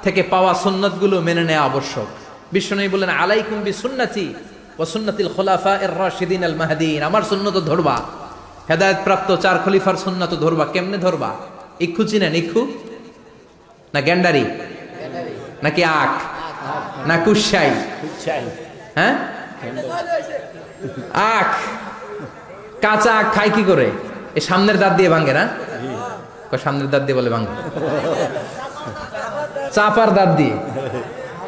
থেকে 0.03 0.21
পাওয়া 0.33 0.53
সুন্নতগুলো 0.63 1.15
মেনে 1.27 1.43
নেওয়া 1.49 1.63
আবশ্যক। 1.69 2.07
বিশ্বনবী 2.55 2.89
বললেন, 2.93 3.11
আলাইকুম 3.23 3.57
বি 3.67 3.73
সুন্নতি 3.83 4.27
ও 4.81 4.83
সুন্নতিল 4.93 5.29
খোলাফা 5.35 5.73
এর 5.85 5.93
রাশিদিন 6.01 6.41
আল 6.49 6.55
মাহাদিন। 6.61 7.01
আমার 7.09 7.23
সুন্নত 7.31 7.57
ধরবা 7.69 7.95
হেদায়ত 8.69 8.99
প্রাপ্ত 9.05 9.29
চার 9.43 9.57
খলিফার 9.65 9.95
সুন্নত 10.05 10.31
ধরবা, 10.43 10.65
কেমনে 10.73 10.97
ধরবা? 11.05 11.31
ইক্ষু 11.85 12.03
চিনেন 12.09 12.33
ইক্ষু 12.41 12.61
না 13.93 13.99
গ্যান্ডারি? 14.07 14.43
নাকি 15.63 15.81
আখ? 16.01 16.13
না 17.09 17.15
কুসাই 17.25 17.69
হ্যাঁ? 18.97 19.13
আখ। 21.37 21.51
কাঁচা 22.83 23.11
আখ 23.19 23.27
খায় 23.35 23.51
কি 23.55 23.63
করে? 23.69 23.87
এ 24.37 24.39
সামনের 24.49 24.77
দাঁত 24.81 24.93
দিয়ে 24.99 25.09
ভাঙে 25.15 25.33
না? 25.39 25.45
সামনের 26.65 26.89
দাঁত 26.93 27.03
দিয়ে 27.07 27.17
বলে 27.19 27.29
ভাঙে 27.35 27.47
চাপার 29.75 30.09
দাঁত 30.17 30.31
দিয়ে। 30.39 30.55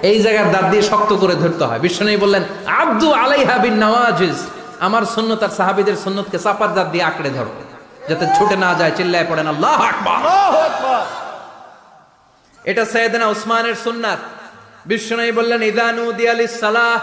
এই 0.10 0.18
জায়গার 0.26 0.48
দাঁত 0.56 0.66
দিয়ে 0.72 0.84
শক্ত 0.92 1.12
করে 1.22 1.36
ধরতে 1.44 1.64
হয়। 1.70 1.80
বিশ্বনবী 1.86 2.18
বললেন 2.26 2.44
আব্দু 2.82 3.08
আলাইহা 3.24 3.56
বিন 3.64 3.76
নওয়াজিজ। 3.84 4.38
আমার 4.88 5.04
সুন্নত 5.16 5.42
আর 5.48 5.52
সাহাবীদের 5.58 5.98
সুন্নতকে 6.04 6.38
চাপার 6.46 6.70
দাঁত 6.76 6.88
দিয়ে 6.94 7.04
আঁকড়ে 7.10 7.30
ধরো। 7.38 7.52
যাতে 8.10 8.26
ছুটে 8.38 8.56
না 8.56 8.74
যায় 8.74 8.92
চিল্লায় 8.96 9.26
পড়েন 9.30 9.48
আল্লাহ 9.48 9.78
এটা 12.66 12.86
সৈয়দনা 12.86 13.26
উসমানের 13.28 13.76
সুন্নাত। 13.76 14.20
বিশ্বনবী 14.86 15.32
বললেন 15.32 15.64
ইদানু 15.64 16.12
দিয়ালিস 16.12 16.60
সালাহ 16.60 17.00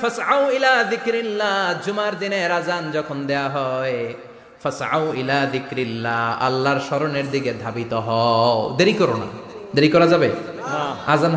ফাসআউ 0.00 0.50
ইলা 0.50 0.82
যিকরিল্লাহ। 0.82 1.74
জুমার 1.86 2.18
দিনে 2.18 2.48
যখন 2.92 3.26
দেয়া 3.26 3.48
হয় 3.48 4.14
ফাসআউ 4.62 5.12
ইলা 5.12 5.46
যিকরিল্লাহ 5.52 6.44
আল্লাহর 6.46 6.80
স্মরণের 6.80 7.30
দিকে 7.30 7.54
ধাবিত 7.62 7.92
হও। 7.94 8.74
দেরি 8.78 8.92
করো 8.92 9.16
না। 9.16 9.26
দেরি 9.74 9.88
করা 9.88 10.06
যাবে? 10.06 10.30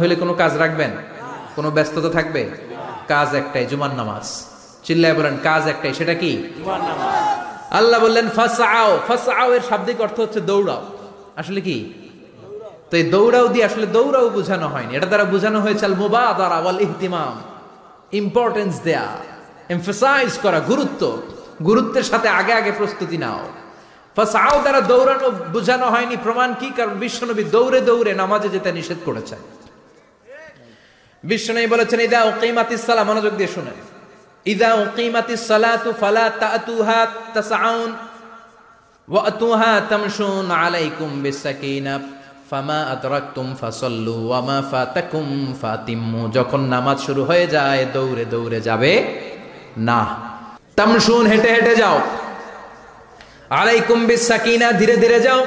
হইলে 0.02 0.15
কোনো 0.15 0.34
কাজ 0.34 0.58
রাখবেন? 0.58 0.91
কোনো 1.56 1.71
ব্যস্ততা 1.71 2.10
থাকবে? 2.10 2.50
কাজ 3.08 3.36
একটাই 3.36 3.65
জুমার 3.65 3.91
নামাজ। 3.91 4.45
চিল্লায় 4.84 5.13
বলেন 5.13 5.38
কাজ 5.43 5.67
একটাই 5.67 5.93
সেটা 5.93 6.13
কি? 6.13 6.32
জুমার 6.58 6.80
নামাজ। 6.80 7.25
আল্লাহ 7.78 7.98
বললেন 8.06 8.28
ফাসাও 8.38 8.92
ফাসাও 9.08 9.54
এর 9.54 9.64
শাব্দিক 9.70 9.98
অর্থ 10.06 10.20
হচ্ছে 10.20 10.42
দৌড়াও। 10.50 10.82
আসলে 11.42 11.62
কি? 11.62 11.78
তো 12.90 12.94
এই 12.98 13.06
দৌড়াও 13.16 13.48
দিয়ে 13.48 13.66
আসলে 13.66 13.86
দৌড়াও 13.86 14.30
বোঝানো 14.30 14.68
হয়নি। 14.68 14.92
এটা 14.98 15.08
দ্বারা 15.12 15.26
বোঝানো 15.34 15.60
হয়েছে 15.62 15.86
আল 15.86 15.96
মুবাদারা 16.04 16.58
ওয়াল 16.62 16.80
ইহতিমাম 16.82 17.34
ইম্পর্টেন্স 18.12 18.74
দেয়া 18.84 19.08
এমফাসাইজ 19.70 20.32
করা, 20.44 20.60
গুরুত্ব। 20.60 21.02
গুরুত্বের 21.66 22.04
সাথে 22.04 22.28
আগে 22.40 22.54
আগে 22.54 22.72
প্রস্তুতি 22.72 23.18
নাও। 23.18 23.44
ফাসাও 24.16 24.56
দ্বারা 24.62 24.82
দৌড়ানো 24.82 25.28
বোঝানো 25.54 25.86
হয়নি। 25.86 26.16
প্রমাণ 26.24 26.50
কি? 26.60 26.68
কারণ 26.78 26.94
বিশ্বনবী 27.04 27.44
দৌড়ে 27.56 27.80
দৌড়ে 27.82 28.12
নামাজে 28.14 28.50
যেতে 28.50 28.72
নিষেধ 28.72 28.98
করেছেন। 29.06 29.42
বিশ্বনবী 31.24 31.68
বলেছেন, 31.68 32.00
ইদা 32.00 32.20
উকিমাতিস 32.24 32.82
সালাহ 32.86 33.06
মনোযোগ 33.10 33.34
দিয়ে 33.40 33.52
শুনেন। 33.56 33.78
ইদা 34.46 34.74
উকিমাতিস 34.74 35.48
সালাতু 35.48 35.94
ফালা 36.00 36.30
তাতুহা 36.30 37.08
তাসআউন 37.34 37.92
ওয়াতুহা 39.10 39.82
তামশুন 39.90 40.52
আলাইকুম 40.52 41.22
বিসাকিনা, 41.22 42.00
ফামা 42.50 42.80
আদরাকতুম 42.84 43.56
ফাসাল্লু 43.62 44.28
ওয়ামা 44.28 44.64
ফাতাকুম 44.72 45.54
ফাতিম্মু। 45.62 46.32
যখন 46.32 46.62
নামাজ 46.62 47.00
শুরু 47.00 47.24
হয়ে 47.26 47.48
যায়, 47.48 47.86
দৌড়ে 47.94 48.26
দৌড়ে 48.26 48.62
যাবে 48.62 48.94
না। 49.78 50.00
তামশুন, 50.76 51.26
হেঁটে 51.26 51.50
হেঁটে 51.52 51.76
যাও। 51.76 52.02
আলাইকুম 53.50 54.06
বিসাকিনা, 54.06 54.72
ধীরে 54.72 54.98
ধীরে 54.98 55.20
যাও। 55.20 55.46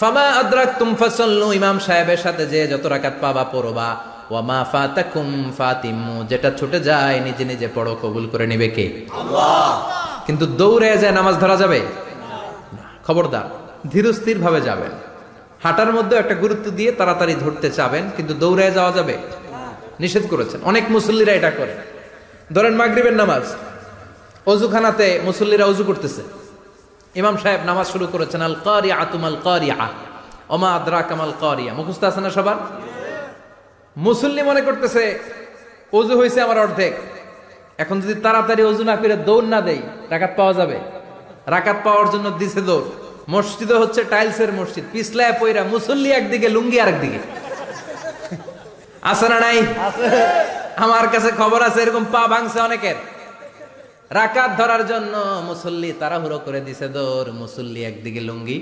ফামা 0.00 0.20
আদরাকতুম 0.20 0.94
ফাসাল্লু। 0.94 1.52
ইমাম 1.52 1.78
সাহেবের 1.78 2.16
সাথে 2.16 2.46
যে 2.46 2.68
যত 2.68 2.86
রাকাত 2.86 3.12
পাবা, 3.20 3.44
পড়বা। 3.44 4.11
ওয়ামা 4.32 4.60
ফাতাকুম 4.72 5.28
ফাতিম্মু 5.58 6.24
যেটা 6.24 6.50
ছুটে 6.50 6.80
যায় 6.80 7.20
নিজে 7.20 7.44
নিজে 7.44 7.68
পড়ো 7.74 7.96
কবুল 8.02 8.24
করে 8.32 8.46
নেবে 8.46 8.68
কে? 8.68 8.86
কিন্তু 10.26 10.46
দৌড়ে 10.60 10.90
যায় 10.98 11.12
নামাজ 11.12 11.34
ধরা 11.38 11.56
যাবে? 11.56 11.80
খবরদার 13.06 13.46
ধীরস্থির 13.90 14.38
ভাবে 14.38 14.60
যাবেন। 14.60 14.92
হাঁটার 15.62 15.90
মধ্যে 15.92 16.16
একটা 16.16 16.34
গুরুত্ব 16.34 16.70
দিয়ে 16.70 16.92
তাড়াতাড়ি 16.92 17.34
ধরতে 17.34 17.70
চাবেন 17.70 18.04
কিন্তু 18.16 18.34
দৌড়ে 18.34 18.70
যাওয়া 18.70 18.92
যাবে? 18.92 19.14
নিষেধ 20.00 20.24
করেছেন। 20.30 20.60
অনেক 20.62 20.84
মুসল্লিরা 20.90 21.32
এটা 21.32 21.50
করে। 21.50 21.74
ধরেন 22.52 22.74
মাগরিবের 22.74 23.12
নামাজ। 23.12 23.44
অজুখানাতে 24.46 25.20
মুসল্লিরা 25.24 25.64
অজু 25.64 25.84
করতেছে। 25.84 26.22
ইমাম 27.14 27.36
সাহেব 27.36 27.60
নামাজ 27.64 27.86
শুরু 27.86 28.06
করেছেন 28.06 28.40
আল 28.42 28.54
কারিয়া 28.64 28.96
আতুমাল 28.96 29.36
কারিয়া 29.44 29.76
ওমা 30.48 30.70
আদ্রা 30.76 31.02
কামাল 31.02 31.32
কারিয়া 31.40 31.74
মুখস্থ 31.74 32.04
আছে 32.04 32.20
না 32.20 32.30
সবার? 32.30 32.56
মুসল্লি 33.96 34.42
মনে 34.42 34.60
করতেছে 34.60 35.18
অজু 35.92 36.16
হয়েছে 36.16 36.40
আমার 36.42 36.58
অর্ধেক। 36.58 36.92
এখন 37.78 38.00
যদি 38.00 38.14
তাড়াতাড়ি 38.14 38.62
অজু 38.64 38.84
না 38.84 38.96
করে 38.96 39.16
দৌড় 39.16 39.46
না 39.46 39.60
দেই 39.60 39.80
রাকাত 40.10 40.32
পাওয়া 40.36 40.52
যাবে? 40.52 40.78
রাকাত 41.46 41.76
পাওয়ার 41.84 42.10
জন্য 42.10 42.26
দিছে 42.30 42.60
দৌড়। 42.60 42.86
মসজিদ 43.28 43.72
হচ্ছে 43.72 44.04
টাইলসের 44.04 44.52
মসজিদ 44.52 44.84
পিছলায় 44.92 45.34
পইরা 45.40 45.62
মুসল্লি 45.64 46.10
একদিকে 46.10 46.48
লুঙ্গি 46.48 46.80
আরেকদিকে। 46.80 47.20
আছে 49.10 49.26
না 49.28 49.38
নাই? 49.40 49.58
আমার 50.76 51.06
কাছে 51.12 51.30
খবর 51.40 51.62
আছে 51.62 51.82
এরকম 51.82 52.04
পা 52.12 52.22
ভাঙছে 52.32 52.60
অনেকের। 52.60 52.96
রাকাত 54.10 54.50
ধরার 54.60 54.86
জন্য 54.86 55.14
মুসল্লি 55.48 55.92
তাড়াহুড়ো 56.00 56.38
করে 56.38 56.60
দিছে 56.60 56.88
দৌড়। 56.88 57.28
মুসল্লি 57.32 57.84
একদিকে 57.84 58.20
লুঙ্গি 58.20 58.58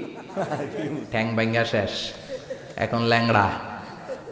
ঠ্যাং 1.11 1.27
ভাঙ্গা 1.37 1.64
শেষ। 1.64 1.93
এখন 2.77 3.03
ল্যাংড়া। 3.03 3.47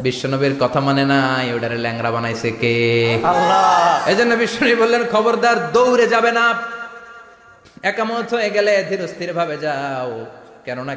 বিশ্বনবীর 0.00 0.54
কথা 0.60 0.80
মানে 0.80 1.04
নাই 1.04 1.46
ওটারে 1.54 1.78
ল্যাংড়া 1.78 2.10
বানাইছে 2.10 2.50
কে? 2.50 2.74
এই 4.10 4.16
জন্য 4.16 4.34
বিশ্বনবী 4.34 4.74
বললেন 4.74 5.02
খবরদার 5.12 5.72
দৌড়ে 5.72 6.06
যাবে 6.06 6.32
না। 6.32 6.44
একামত 7.82 8.34
হয়ে 8.34 8.50
গেলে 8.50 8.72
ধীর 8.88 9.08
স্থির 9.08 9.32
ভাবে 9.32 9.56
যাও। 9.58 10.26
কেননা 10.64 10.94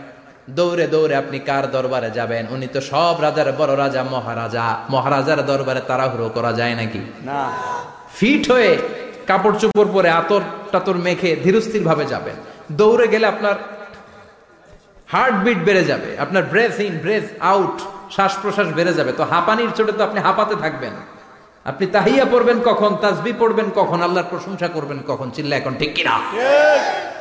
দৌড়ে 0.49 0.88
দৌড়ে 0.88 1.16
আপনি 1.16 1.39
কার 1.39 1.72
দরবারে 1.72 2.10
যাবেন? 2.12 2.43
উনি 2.49 2.68
তো 2.68 2.82
সব 2.82 3.16
রাজার 3.22 3.52
বড় 3.52 3.78
রাজা 3.78 4.04
মহারাজা। 4.04 4.66
মহারাজার 4.89 5.45
দরবারে 5.45 5.82
তাড়াহুড়ো 5.88 6.30
করা 6.30 6.54
যায় 6.54 6.76
নাকি? 6.76 7.02
না। 7.24 7.41
ফিট 8.18 8.52
হয়ে 8.52 8.78
কাপড় 9.28 9.58
চোপড় 9.60 9.89
পরে 9.93 10.10
আতর 10.10 10.41
টাতর 10.72 10.95
মেখে 10.95 11.36
ধীরস্থির 11.43 11.84
ভাবে 11.84 12.06
যাবেন। 12.06 12.36
দৌড়ে 12.72 13.08
গেলে 13.08 13.26
আপনার 13.28 13.56
হার্টবিট 15.08 15.58
বেড়ে 15.58 15.84
যাবে। 15.84 16.10
আপনার 16.20 16.43
ব্রেথ 16.43 16.80
ইন 16.80 16.99
ব্রেথ 17.02 17.24
আউট 17.39 17.78
শ্বাস 18.14 18.34
প্রশ্বাস 18.41 18.68
বেড়ে 18.78 18.93
যাবে। 18.99 19.12
তো 19.20 19.24
হাঁপানির 19.32 19.72
চোটে 19.78 19.93
তো 19.97 20.01
আপনি 20.07 20.20
হাঁপাতে 20.28 20.55
থাকবেন। 20.64 20.95
আপনি 21.66 21.86
তাহিয়া 21.95 22.26
পড়বেন 22.34 22.57
কখন 22.70 22.91
তাসবি 23.03 23.32
পড়বেন 23.41 23.68
কখন 23.80 23.99
আল্লাহর 24.07 24.30
প্রশংসা 24.34 24.68
করবেন 24.76 24.99
কখন 25.09 25.28
চিল্লা 25.36 25.55
এখন 25.62 25.74
ঠিক 25.82 25.91
কিনা? 25.97 26.16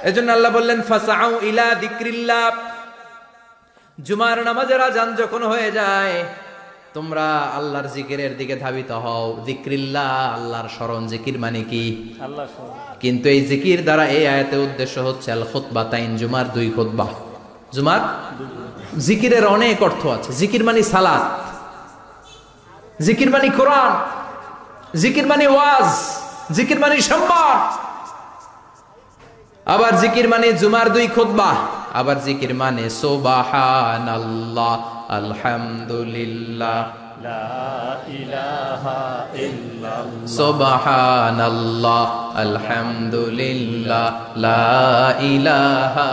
এজন্য 0.08 0.28
আল্লাহ 0.36 0.50
বললেন 0.58 0.78
ফাসাউ 0.88 1.30
ইলা 1.50 1.66
দিক্রিল্লাহ 1.84 2.44
জুমার 3.98 4.38
নামাজের 4.48 4.80
আজান 4.88 5.08
যখন 5.20 5.42
হয়ে 5.52 5.70
যায় 5.78 6.16
তোমরা 6.96 7.26
আল্লাহর 7.58 7.88
জিকিরের 7.94 8.32
দিকে 8.40 8.54
ধাবিত 8.64 8.90
হও। 9.04 9.26
জিক্রিল্লাহ 9.48 10.10
আল্লাহর 10.36 10.68
স্মরণ 10.76 11.02
জিকির 11.12 11.36
মানে 11.44 11.62
কি? 11.70 11.84
কিন্তু 13.02 13.26
এই 13.34 13.40
জিকির 13.50 13.80
দ্বারা 13.86 14.04
এই 14.16 14.24
আয়াতে 14.32 14.56
উদ্দেশ্য 14.66 14.96
হচ্ছে 15.08 15.28
আল 15.36 15.44
খুতবা 15.52 15.82
তাইন 15.92 16.10
জুমার 16.20 16.46
দুই 16.56 16.68
খুতবা। 16.76 17.06
জুমার 17.74 18.02
জিকিরের 19.06 19.44
অনেক 19.56 19.76
অর্থ 19.88 20.02
আছে। 20.16 20.30
জিকির 20.40 20.62
মানে 20.68 20.80
সালাত, 20.92 21.24
জিকির 23.06 23.30
মানে 23.34 23.48
কোরআন, 23.58 23.92
জিকির 25.02 25.26
মানে 25.32 25.46
ওয়াজ, 25.54 25.90
জিকির 26.56 26.78
মানে 26.84 26.96
সম্মান, 27.10 27.58
আবার 29.74 29.92
জিকির 30.02 30.26
মানে 30.32 30.48
জুমার 30.60 30.88
দুই 30.94 31.06
খুতবা, 31.14 31.50
আবার 32.00 32.16
জিকির 32.26 32.52
মানে 32.54 32.84
সুবহানাল্লাহ, 33.02 34.80
আলহামদুলিল্লাহ 35.18 36.80
আলহামদুলিল্লাহ 42.42 44.08
ইলাহা 45.34 46.10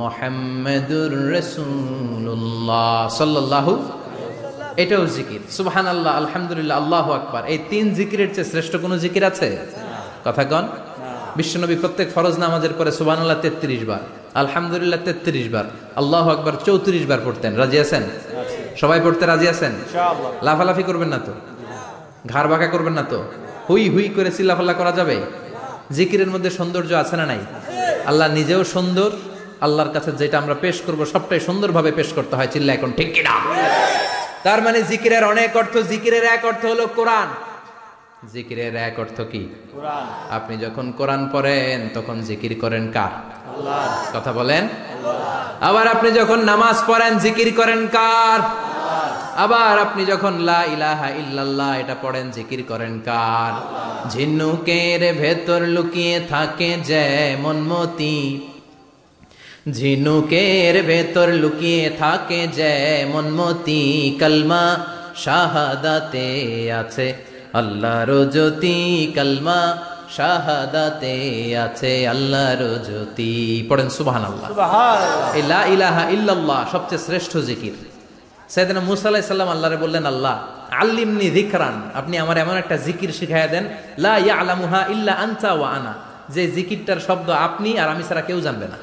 মুহাম্মাদুর 0.00 1.32
রাসূলুল্লাহ 1.32 3.08
সাল্লাল্লাহু 3.08 3.88
এটাও 4.76 5.06
জিকির। 5.06 5.40
সুবহানাল্লাহ 5.50 6.16
আলহামদুলিল্লাহ 6.16 6.82
আল্লাহু 6.82 7.12
আকবার। 7.12 7.44
এই 7.44 7.58
তিন 7.70 7.94
জিকিরের 7.94 8.34
চেয়ে 8.34 8.44
শ্রেষ্ঠ 8.44 8.76
কোনো 8.76 8.98
জিকির 8.98 9.24
আছে? 9.24 9.58
কথা 10.24 10.44
কন। 10.44 10.68
বিশ্বনবী 11.36 11.74
প্রত্যেক 11.74 12.12
ফরজ 12.14 12.38
নামাজের 12.38 12.70
পরে 12.78 12.92
সুবহানাল্লাহ 12.92 13.40
33 13.40 13.84
বার 13.84 13.98
আলহামদুলিল্লাহ 14.34 15.00
33 15.04 15.48
বার 15.48 15.64
আল্লাহু 15.96 16.30
আকবার 16.30 16.52
34 16.64 17.06
বার 17.06 17.18
পড়তেন। 17.24 17.56
রাজি 17.56 17.78
আছেন? 17.78 18.02
সবাই 18.80 19.00
পড়তে 19.04 19.26
রাজি 19.26 19.48
আছেন? 19.48 19.72
লাফালাফি 20.42 20.82
করবেন 20.82 21.08
না 21.08 21.18
তো? 21.18 21.32
ঘাড় 22.28 22.48
বাঁকা 22.48 22.66
করবেন 22.66 22.92
না 22.92 23.02
তো? 23.02 23.24
হুই 23.70 23.88
হুই 23.88 24.08
করে 24.08 24.30
চিল্লাফাল্লা 24.30 24.72
করা 24.72 24.92
যাবে? 24.92 25.39
জিকিরের 25.92 26.30
মধ্যে 26.30 26.50
সৌন্দর্য 26.50 26.94
আছে 26.94 27.16
না 27.16 27.26
নাই? 27.26 27.38
আল্লাহ 28.06 28.32
নিজেও 28.32 28.64
সুন্দর 28.64 29.10
আল্লাহর 29.60 29.92
কাছে 29.92 30.12
যেটা 30.12 30.38
আমরা 30.38 30.54
পেশ 30.54 30.80
করব 30.86 31.06
সবটাই 31.06 31.40
সুন্দরভাবে 31.40 31.92
পেশ 31.92 32.12
করতে 32.12 32.36
হয় 32.36 32.46
চিল্লা 32.46 32.72
এখন 32.72 32.92
ঠিক 32.92 33.14
কিনা? 33.14 33.34
তার 34.42 34.62
মানে 34.62 34.82
জিকিরের 34.82 35.24
অনেক 35.24 35.56
অর্থ 35.56 35.78
জিকিরের 35.78 36.24
এক 36.24 36.44
অর্থ 36.44 36.64
হলো 36.64 36.86
কোরআন। 36.86 37.28
জিকিরের 38.32 38.76
এক 38.76 38.98
অর্থ 38.98 39.20
কি? 39.20 39.48
আপনি 40.30 40.56
যখন 40.56 40.92
কোরআন 40.92 41.28
পড়েন 41.32 41.88
তখন 41.94 42.20
জিকির 42.20 42.56
করেন 42.60 42.92
কার? 42.92 43.12
কথা 44.18 44.32
বলেন? 44.32 44.68
আবার 45.60 45.88
আপনি 45.88 46.10
যখন 46.10 46.38
নামাজ 46.44 46.82
পড়েন 46.86 47.18
জিকির 47.18 47.52
করেন 47.56 47.86
কার? 47.86 48.69
আবার 49.44 49.74
আপনি 49.86 50.02
যখন 50.12 50.34
লা 50.50 50.60
ইলাহা 50.74 51.08
ইল্লাল্লাহ 51.22 51.70
এটা 51.82 51.96
পড়েন 52.04 52.26
জিকির 52.36 52.60
করেন 52.70 52.94
কার? 53.08 53.52
ঝিনুকের 54.12 55.02
ভেতর 55.22 55.60
লুকিয়ে 55.76 56.16
থাকে 56.32 56.70
যেমন 56.90 57.56
মতি। 57.70 58.20
ঝিনুকের 59.78 60.74
ভেতর 60.90 61.28
লুকিয়ে 61.42 61.84
থাকে 62.02 62.40
যেমন 62.58 63.26
মতি। 63.38 63.84
কালমা 64.20 64.64
শাহাদাতে 65.24 66.28
আছে 66.80 67.08
আল্লাহর 67.60 68.10
জ্যোতি 68.34 68.78
কালমা 69.16 69.60
শাহাদাতে 70.16 71.16
আছে 71.64 71.92
আল্লাহর 72.14 72.62
জ্যোতি 72.88 73.32
পড়েন 73.68 73.88
সুবহানাল্লাহ। 73.98 74.48
এই 75.38 75.42
লা 75.52 75.60
ইলাহা 75.74 76.02
ইল্লাল্লাহ 76.16 76.60
সবচেয়ে 76.72 77.02
শ্রেষ্ঠ 77.06 77.32
জিকির। 77.48 77.74
সাইয়েদনা 78.54 78.80
মুসা 78.80 79.08
সালাম 79.22 79.48
আল্লাহরে 79.54 79.78
বললেন 79.84 80.04
আল্লাহ 80.12 80.34
আল্লিমনি 80.82 81.26
জিকরান 81.36 81.76
আপনি 82.00 82.14
আমার 82.22 82.36
এমন 82.44 82.56
একটা 82.62 82.76
জিকির 82.86 83.10
শিখাইয়া 83.18 83.48
দেন 83.54 83.64
লা 84.04 84.14
ইয়ালামুহা 84.26 84.80
ইল্লা 84.94 85.12
আনতা 85.24 85.50
ওয়া 85.58 85.68
আনা। 85.76 85.92
যে 86.34 86.42
জিকিরটার 86.56 87.00
শব্দ 87.06 87.28
আপনি 87.46 87.70
আর 87.82 87.88
আমি 87.94 88.02
ছাড়া 88.08 88.22
কেউ 88.28 88.38
জানবে 88.46 88.66
না। 88.72 88.78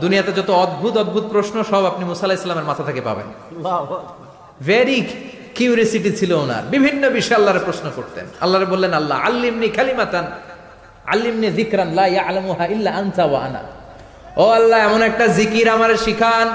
দুনিয়াতে 0.00 0.30
যত 0.38 0.50
অদ্ভুত 0.64 0.94
অদ্ভুত 0.96 1.24
প্রশ্ন 1.34 1.56
সব 1.70 1.82
আপনি 1.90 2.02
মুসা 2.10 2.24
আলাইহিস 2.26 2.42
সালামের 2.42 2.68
মাথা 2.70 2.82
থেকে 2.88 3.00
পাবেন। 3.00 3.28
ভেরি 4.68 4.98
কিউরিয়াসিটি 5.56 6.10
ছিল 6.20 6.32
ওনার। 6.32 6.62
বিভিন্ন 6.74 7.02
বিষয়ে 7.10 7.38
আল্লাহরে 7.40 7.62
প্রশ্ন 7.68 7.86
করতেন। 7.96 8.26
আল্লাহরে 8.40 8.66
বললেন 8.66 8.92
আল্লাহ 9.00 9.16
আল্লিমনি 9.28 9.68
খালিমাতান 9.68 10.26
আল্লিমনি 11.12 11.48
জিকরান 11.58 11.88
লা 11.98 12.06
ইয়া 12.06 12.22
ইয়ালামুহা 12.22 12.64
ইল্লা 12.74 12.90
আনতা 13.00 13.24
ওয়া 13.24 13.40
আনা। 13.46 13.62
ও 14.42 14.44
আল্লাহ 14.58 14.78
এমন 14.88 15.00
একটা 15.02 15.26
জিকির 15.26 15.68
আমারে 15.68 15.96
শিখান 15.96 16.46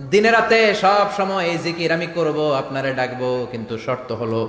দিনে 0.00 0.30
রাতে 0.30 0.74
সব 0.74 1.06
সময় 1.16 1.44
এই 1.52 1.58
জিকির 1.64 1.92
আমি 1.92 2.06
করব 2.06 2.38
আপনারে 2.52 2.94
ডাকবো 2.94 3.46
কিন্তু 3.52 3.78
শর্ত 3.78 4.12
হলো 4.12 4.42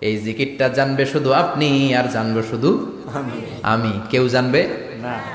এই 0.00 0.16
জিকিরটা 0.16 0.68
জানবে 0.68 1.06
শুধু 1.06 1.32
আপনি 1.32 1.94
আর 1.94 2.06
জানবে 2.08 2.42
শুধু 2.50 2.70
আমি। 3.62 3.92
কেউ 4.10 4.28
জানবে? 4.28 4.62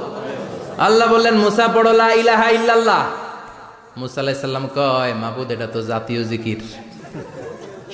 আল্লাহ 0.77 1.05
বললেন 1.11 1.35
মুসা 1.37 1.67
পড়ো 1.67 1.91
লা 1.93 2.09
ইলাহা 2.13 2.47
ইল্লাল্লাহ। 2.49 3.03
মুসা 3.99 4.19
আলাইহিস 4.23 4.43
কয় 4.77 5.11
মাবুদ 5.23 5.49
এটা 5.55 5.67
তো 5.75 5.79
জাতীয় 5.91 6.21
জিকির। 6.31 6.61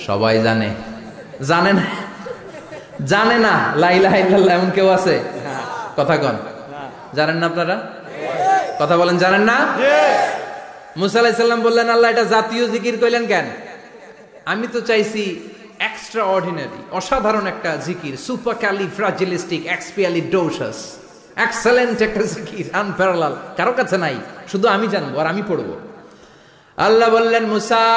সবাই 0.07 0.35
জানে। 0.47 0.69
জানে 1.49 1.71
না? 1.77 1.85
জানে 3.11 3.37
না? 3.45 3.53
লা 3.81 3.89
ইলাহা 3.97 4.17
এমন 4.57 4.69
কেউ 4.77 4.87
আছে? 4.97 5.15
কথা 5.97 6.15
কন। 6.23 6.35
জানেন 7.17 7.37
না 7.41 7.45
আপনারা? 7.51 7.75
কথা 8.79 8.95
বলেন, 8.99 9.17
জানেন 9.23 9.43
না? 9.49 9.57
মুসা 10.99 11.17
আলাইসাল্লাম 11.21 11.61
বললেন, 11.67 11.87
আল্লাহ, 11.95 12.09
এটা 12.13 12.25
জাতীয় 12.35 12.63
জিকির 12.73 12.95
কইলেন 13.01 13.23
কেন? 13.31 13.47
আমি 14.51 14.65
তো 14.73 14.79
চাইছি 14.89 15.23
এক্সট্রা 15.89 16.23
অর্ডিনারি 16.35 16.79
অসাধারণ 16.97 17.45
একটা 17.53 17.71
জিকির 17.87 18.15
সুপার 18.25 18.55
ক্যালি 18.63 18.87
ফ্রাজিলিস্টিক 18.97 19.61
এক্সপিয়ালি 19.75 20.21
ডোসাস 20.33 20.77
এক্সেলেন্ট 21.45 21.97
একটা 22.07 22.23
জিকির 22.33 22.65
আনপ্যারালাল 22.81 23.33
কারও 23.57 23.73
কাছে 23.79 23.97
নাই, 24.03 24.15
শুধু 24.51 24.65
আমি 24.75 24.85
জানব 24.93 25.13
আর 25.21 25.27
আমি 25.33 25.43
পড়ব। 25.49 25.69
আল্লাহ 26.77 27.07
বললেন, 27.17 27.45
মুসা, 27.53 27.87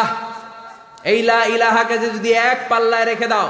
এই 1.13 1.21
লা 1.31 1.41
ইলাহাকে 1.55 1.97
যদি 2.05 2.31
এক 2.51 2.59
পাল্লায় 2.71 3.07
রেখে 3.11 3.29
দাও 3.33 3.49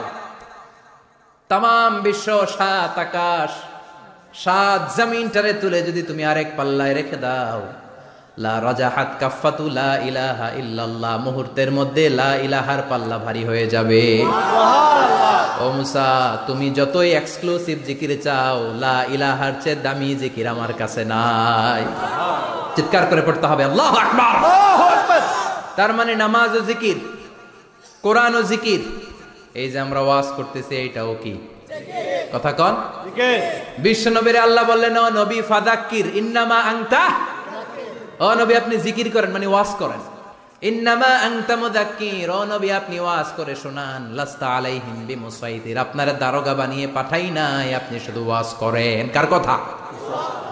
তাম 1.51 1.93
বিশ্ব 2.05 2.28
সাত 2.57 2.95
আকাশ, 3.05 3.53
সাত 4.45 4.81
জমিনটারে 4.97 5.53
তুলে 5.62 5.81
যদি 5.89 6.03
তুমি 6.09 6.22
আরেক 6.31 6.49
পাল্লায় 6.59 6.95
রেখে 6.99 7.18
দাও, 7.26 7.61
লা 8.43 8.55
রাজাহাত 8.68 9.11
কাফাতু 9.20 9.64
লা 9.78 9.93
ইলাহা 10.09 10.49
ইল্লাল্লাহ, 10.61 11.14
মুহূর্তের 11.26 11.70
মধ্যে 11.78 12.05
লা 12.20 12.31
ইলাহার 12.47 12.83
পাল্লা 12.91 13.16
ভারী 13.26 13.43
হয়ে 13.51 13.66
যাবে। 13.74 14.05
ও 15.64 15.66
মুসা 15.78 16.08
তুমি 16.48 16.66
যতই 16.78 17.11
এক্সক্লুসিভ 17.20 17.78
জিকিরে 17.88 18.16
চাও 18.26 18.58
লা 18.82 18.96
ইলাহার 19.14 19.54
চেয়ে 19.62 19.78
দামি 19.84 20.11
জিকির 20.22 20.46
আমার 20.54 20.72
কাছে 20.80 21.02
নাই। 21.12 21.82
চিৎকার 22.76 23.04
করে 23.11 23.22
পড়তে 23.26 23.46
হবে 23.50 23.62
আল্লাহ 23.68 23.90
আকবার। 24.04 24.34
তার 25.78 25.90
মানে 25.98 26.12
নামাজ 26.24 26.50
ও 26.58 26.61
জিকির 26.70 26.98
কোরআন 28.04 28.32
ও 28.40 28.42
জিকির। 28.50 28.82
এই 29.61 29.66
যে 29.72 29.78
আমরা 29.84 30.00
ওয়াজ 30.06 30.26
করতেছি 30.36 30.74
এইটাও 30.84 31.12
কি? 31.22 31.34
কথা 32.32 32.50
কন। 32.61 32.74
বিশ্ব 33.84 34.04
নবীর 34.16 34.36
আল্লাহ 34.46 34.64
বললেন 34.72 34.94
ও 35.04 35.06
নবী 35.20 35.38
ফাদাক্কির 35.50 36.06
ইন্নামা 36.20 36.58
আংতা 36.72 37.04
ও 38.26 38.28
নবী 38.40 38.54
আপনি 38.61 38.74
জিকির 38.86 39.08
করেন 39.14 39.30
মানে 39.36 39.46
ওয়াজ 39.46 39.70
করেন। 39.82 40.02
ইন্নামা 40.62 41.06
আংতা 41.06 41.56
মুদাক্কির 41.56 42.30
নবী 42.48 42.70
আপনি 42.70 43.00
ওয়াজ 43.00 43.26
করে 43.36 43.54
শোনান। 43.54 44.12
লাস্তা 44.14 44.46
আলাইহিম 44.46 45.06
বিমুসাইতির। 45.06 45.78
আপনারা 45.78 46.12
দারোগা 46.12 46.54
বানিয়ে 46.54 46.86
পাঠাই 46.94 47.30
নাই 47.30 47.74
আপনি 47.74 48.00
শুধু 48.00 48.26
ওয়াজ 48.26 48.46
করেন। 48.58 49.08
কার 49.12 49.26
কথা? 49.26 49.58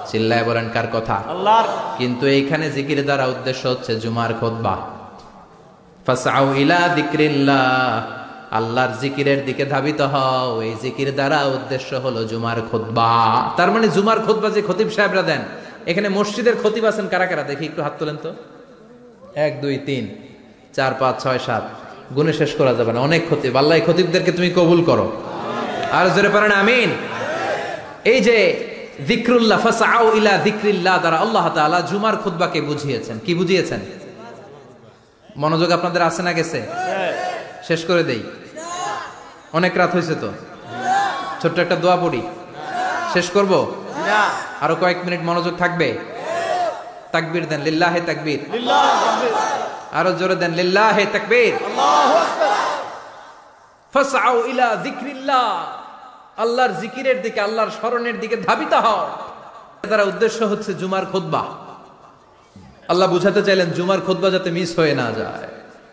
চিল্লায় 0.07 0.45
বলেন 0.45 0.69
কার 0.75 0.85
কথা? 0.93 1.15
আল্লাহর। 1.15 1.65
কিন্তু 1.99 2.27
এইখানে 2.27 2.71
জিকির 2.71 3.05
দ্বারা 3.05 3.27
উদ্দেশ্য 3.27 3.69
হচ্ছে 3.69 4.01
জুমার 4.01 4.35
খোদবা। 4.41 4.77
ফাসাউ 6.07 6.55
ইলা 6.55 6.89
যিকরিল্লাহ। 6.89 8.55
আল্লাহর 8.55 8.99
জিকিরের 9.01 9.45
দিকে 9.45 9.65
ধাবিত 9.65 10.01
হও। 10.01 10.63
এই 10.63 10.75
জিকির 10.83 11.15
দ্বারা 11.15 11.45
উদ্দেশ্য 11.45 11.97
হলো 11.97 12.25
জুমার 12.25 12.57
খোদবা। 12.71 13.13
তার 13.57 13.71
মানে 13.71 13.89
জুমার 13.89 14.21
খোদবা 14.21 14.51
যে 14.51 14.63
খতিব 14.69 14.91
সাহেবরা 14.91 15.23
দেন 15.23 15.41
এখানে 15.87 16.09
মসজিদের 16.09 16.55
খতিব 16.63 16.85
আছেন 16.85 17.09
কারা 17.09 17.27
কারা? 17.27 17.43
দেখি 17.43 17.65
একটু 17.65 17.83
হাত 17.83 17.93
তোলেন 17.99 18.17
তো। 18.23 18.35
এক 19.35 19.61
দুই 19.61 19.79
তিন 19.87 20.17
চার 20.75 20.93
পাঁচ 20.95 21.23
ছয় 21.23 21.39
সাত। 21.39 21.65
গুণে 22.15 22.33
শেষ 22.33 22.55
করা 22.55 22.75
যাবে 22.75 22.93
না। 22.93 23.01
অনেক 23.01 23.23
খতিব 23.31 23.57
আল্লাহ 23.57 23.79
খতিবদেরকে 23.87 24.33
তুমি 24.33 24.51
কবুল 24.51 24.85
করো। 24.85 25.23
আর 25.93 26.07
জোরে 26.17 26.29
পারেন 26.29 26.53
আমিন। 26.53 26.91
এই 28.05 28.21
যে 28.21 28.39
যিকরুল্লাহ 29.07 29.61
ফাসআউ 29.61 30.17
ইলা 30.17 30.37
যিকরিল্লাহ 30.37 30.99
দ্বারা 30.99 31.17
আল্লাহ 31.17 31.51
তাআলা 31.55 31.81
জুমার 31.81 32.17
খুতবাকে 32.17 32.61
বুঝিয়েছেন। 32.61 33.19
কি 33.19 33.35
বুঝিয়েছেন? 33.35 33.81
মনোযোগ 35.37 35.71
আপনাদের 35.71 36.03
আছে 36.03 36.23
না 36.23 36.33
গেছে? 36.33 36.63
শেষ 37.67 37.85
করে 37.85 38.05
দেই। 38.05 38.23
অনেক 39.53 39.77
রাত 39.77 39.93
হয়েছে 39.93 40.15
তো? 40.15 40.33
ছোট্ট 41.43 41.59
একটা 41.59 41.77
দোয়া 41.77 41.97
পড়ি। 41.97 42.23
শেষ 43.13 43.31
করব? 43.31 43.75
আরও 44.61 44.77
কয়েক 44.81 44.99
মিনিট 45.05 45.21
মনোযোগ 45.21 45.57
থাকবে? 45.57 45.99
তাকবির 47.13 47.49
দেন। 47.49 47.61
লিল্লাহে 47.61 48.01
তাকবীর। 48.01 48.41
লিল্লাহ। 48.53 49.05
তাকবীর 49.05 49.18
আরও 49.93 50.13
জোরে 50.13 50.37
দেন 50.37 50.53
লিল্লাহে 50.53 51.07
তাকবীর। 51.13 51.55
আল্লাহু 51.55 52.15
আকবার। 52.17 52.79
ফাসআউ 53.95 54.45
ইলা 54.45 54.77
যিকরিল্লাহ। 54.77 55.67
আল্লাহর 56.37 56.73
জিকিরের 56.81 57.23
দিকে 57.23 57.41
আল্লাহর 57.41 57.71
স্মরণের 57.71 58.21
দিকে 58.21 58.37
ধাবিত 58.37 58.75
হও। 58.75 59.09
তার 59.89 60.01
উদ্দেশ্য 60.01 60.45
হচ্ছে 60.45 60.75
জুমার 60.75 61.07
খুতবা। 61.13 61.43
আল্লাহ 62.89 63.09
বুঝাতে 63.09 63.43
চাইলেন 63.43 63.71
জুমার 63.71 64.01
খুতবা 64.01 64.31
যাতে 64.31 64.51
মিস 64.51 64.79
হয়ে 64.79 64.95
না 64.95 65.13
যায়। 65.13 65.49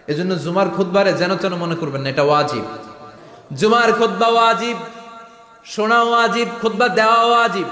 এজন্য 0.08 0.40
জুমার 0.40 0.70
খুতবারে 0.70 1.14
যেন 1.14 1.38
তেন 1.38 1.54
মনে 1.56 1.76
করবেন 1.76 2.02
না 2.02 2.10
এটা 2.10 2.24
ওয়াজিব। 2.24 2.66
জুমার 3.56 3.94
খুতবা 3.94 4.28
ওয়াজিব 4.28 4.78
শোনা 5.66 6.02
ওয়াজিব 6.04 6.48
খুতবা 6.62 6.88
দেওয়া 6.90 7.24
ওয়াজিব। 7.24 7.68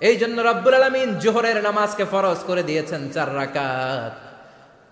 এই 0.00 0.16
জন্য 0.16 0.40
রব্বুল 0.40 0.74
আলামিন 0.74 1.18
জোহরের 1.18 1.62
নামাজকে 1.62 2.04
ফরজ 2.04 2.36
করে 2.46 2.62
দিয়েছেন 2.62 3.10
চার 3.10 3.36
রাকাত। 3.36 4.31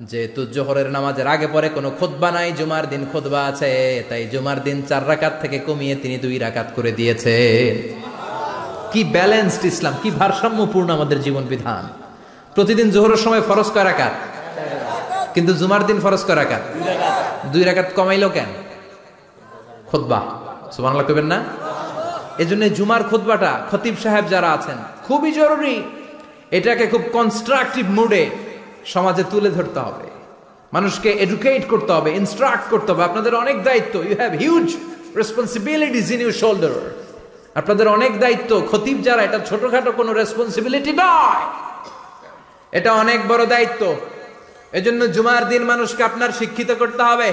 যেহেতু 0.01 0.47
জোহরের 0.47 0.91
নামাজের 0.91 1.27
আগে 1.27 1.47
পরে 1.47 1.69
কোনো 1.69 1.91
খুতবা 1.99 2.31
নাই, 2.31 2.53
জুমার 2.53 2.89
দিন 2.89 3.07
খুতবা 3.13 3.45
আছে, 3.45 4.05
তাই 4.09 4.27
জুমার 4.27 4.63
দিন 4.63 4.83
চার 4.83 5.09
রাকাত 5.09 5.33
থেকে 5.41 5.59
কমিয়ে 5.59 5.95
তিনি 5.95 6.19
দুই 6.19 6.39
রাকাত 6.39 6.67
করে 6.77 6.93
দিয়েছে। 6.93 7.37
কি 8.93 9.05
ব্যালেন্সড 9.05 9.65
ইসলাম, 9.65 9.95
কি 10.03 10.11
ভারসাম্যপূর্ণ 10.11 10.91
আমাদের 10.91 11.23
জীবন 11.23 11.43
বিধান। 11.43 11.89
প্রতিদিন 12.55 12.91
জোহরের 12.91 13.17
সময় 13.17 13.41
ফরজ 13.41 13.71
কয় 13.75 13.85
রাকাত? 13.85 14.13
কিন্তু 15.35 15.53
জুমার 15.53 15.87
দিন 15.87 16.01
ফরজ 16.01 16.25
কয় 16.25 16.35
রাকাত? 16.35 16.63
দুই 17.47 17.65
রাকাত 17.65 17.87
কমাইলো 17.97 18.29
কেন? 18.29 18.47
খুতবা। 19.87 20.21
সুবহানাল্লাহ 20.73 21.07
কইবেন 21.07 21.27
না? 21.27 21.45
এই 22.39 22.47
এজন্য 22.47 22.75
জুমার 22.75 23.03
খুতবাটা 23.05 23.61
খতিব 23.71 23.97
সাহেব 24.03 24.25
যারা 24.29 24.53
আছেন, 24.53 24.79
খুবই 25.07 25.33
জরুরি। 25.33 25.83
এটাকে 26.51 26.87
খুব 26.87 27.03
কনস্ট্রাকটিভ 27.13 27.87
মুডে 27.91 28.50
সমাজে 28.87 29.25
তুলে 29.31 29.51
ধরতে 29.51 29.81
হবে। 29.81 30.11
মানুষকে 30.73 31.11
এডুকেট 31.11 31.69
করতে 31.69 31.93
হবে 31.93 32.11
ইনস্ট্রাক্ট 32.11 32.71
করতে 32.71 32.93
হবে। 32.93 33.05
আপনাদের 33.05 33.35
অনেক 33.35 33.63
দায়িত্ব। 33.63 34.03
You 34.05 34.17
have 34.17 34.33
huge 34.33 34.77
responsibilities 35.17 36.11
in 36.11 36.21
your 36.21 36.33
shoulder 36.33 36.71
আপনাদের 37.55 37.89
অনেক 37.89 38.21
দায়িত্ব। 38.21 38.63
খতিব 38.71 38.99
যারা, 39.03 39.23
এটা 39.23 39.39
ছোটখাটো 39.39 39.93
কোনো 39.93 40.13
রেসপন্সিবিলিটি 40.13 40.93
নয়। 40.93 41.45
এটা 42.73 42.93
অনেক 42.93 43.29
বড় 43.29 43.47
দায়িত্ব। 43.47 43.97
এজন্য 44.73 45.13
জুমার 45.13 45.49
দিন 45.49 45.65
মানুষকে 45.65 46.05
আপনার 46.05 46.31
শিক্ষিত 46.31 46.71
করতে 46.71 47.03
হবে। 47.03 47.33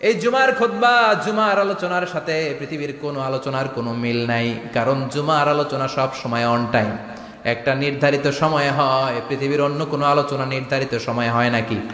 এই 0.00 0.14
জুমার 0.14 0.54
খোদবা, 0.54 1.14
জুমার 1.26 1.60
আলোচনার 1.60 2.06
সাথে 2.06 2.54
পৃথিবীর 2.58 2.94
কোনো 3.00 3.20
আলোচনার 3.20 3.68
কোনো 3.68 3.92
মিল 3.92 4.26
নাই। 4.26 4.58
কারণ 4.74 5.08
জুমার 5.08 5.48
আলোচনা 5.48 5.88
সব 5.88 6.08
সময় 6.22 6.48
অন 6.48 6.66
টাইম 6.72 6.96
একটা 7.44 7.74
নির্ধারিত 7.74 8.26
সময় 8.26 8.70
হয়, 8.70 9.20
পৃথিবীর 9.28 9.60
অন্য 9.60 9.86
কোনো 9.86 10.06
আলোচনা 10.06 10.46
নির্ধারিত 10.46 10.98
সময় 10.98 11.30
হয় 11.30 11.50
নাকি? 11.50 11.88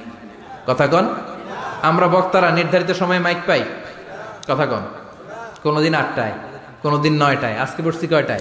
কথা 0.66 0.86
কন। 0.86 1.14
আমরা 1.82 2.08
বক্তারা 2.08 2.50
নির্ধারিত 2.50 2.90
সময় 2.90 3.18
মাইক 3.18 3.38
পাই। 3.46 3.64
কথা 4.48 4.66
কন। 4.66 4.80
কোনোদিন 5.62 5.94
আটটায়, 5.94 6.32
কোনোদিন 6.82 7.22
নয়টায়, 7.22 7.58
আজকে 7.58 7.82
পড়ছি 7.82 8.06
কয়টায়? 8.06 8.40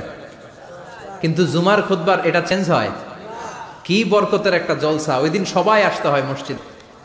কিন্তু 1.22 1.46
জুমার 1.46 1.82
খুদবার 1.82 2.26
এটা 2.26 2.42
চেঞ্জ 2.42 2.72
হয়। 2.72 2.90
কি 3.84 4.04
বরকতের 4.04 4.54
একটা 4.54 4.76
জলসা। 4.76 5.18
ওই 5.18 5.30
দিন 5.30 5.46
সবাই 5.46 5.84
আসতে 5.84 6.08
হয় 6.08 6.24
মসজিদ। 6.24 6.58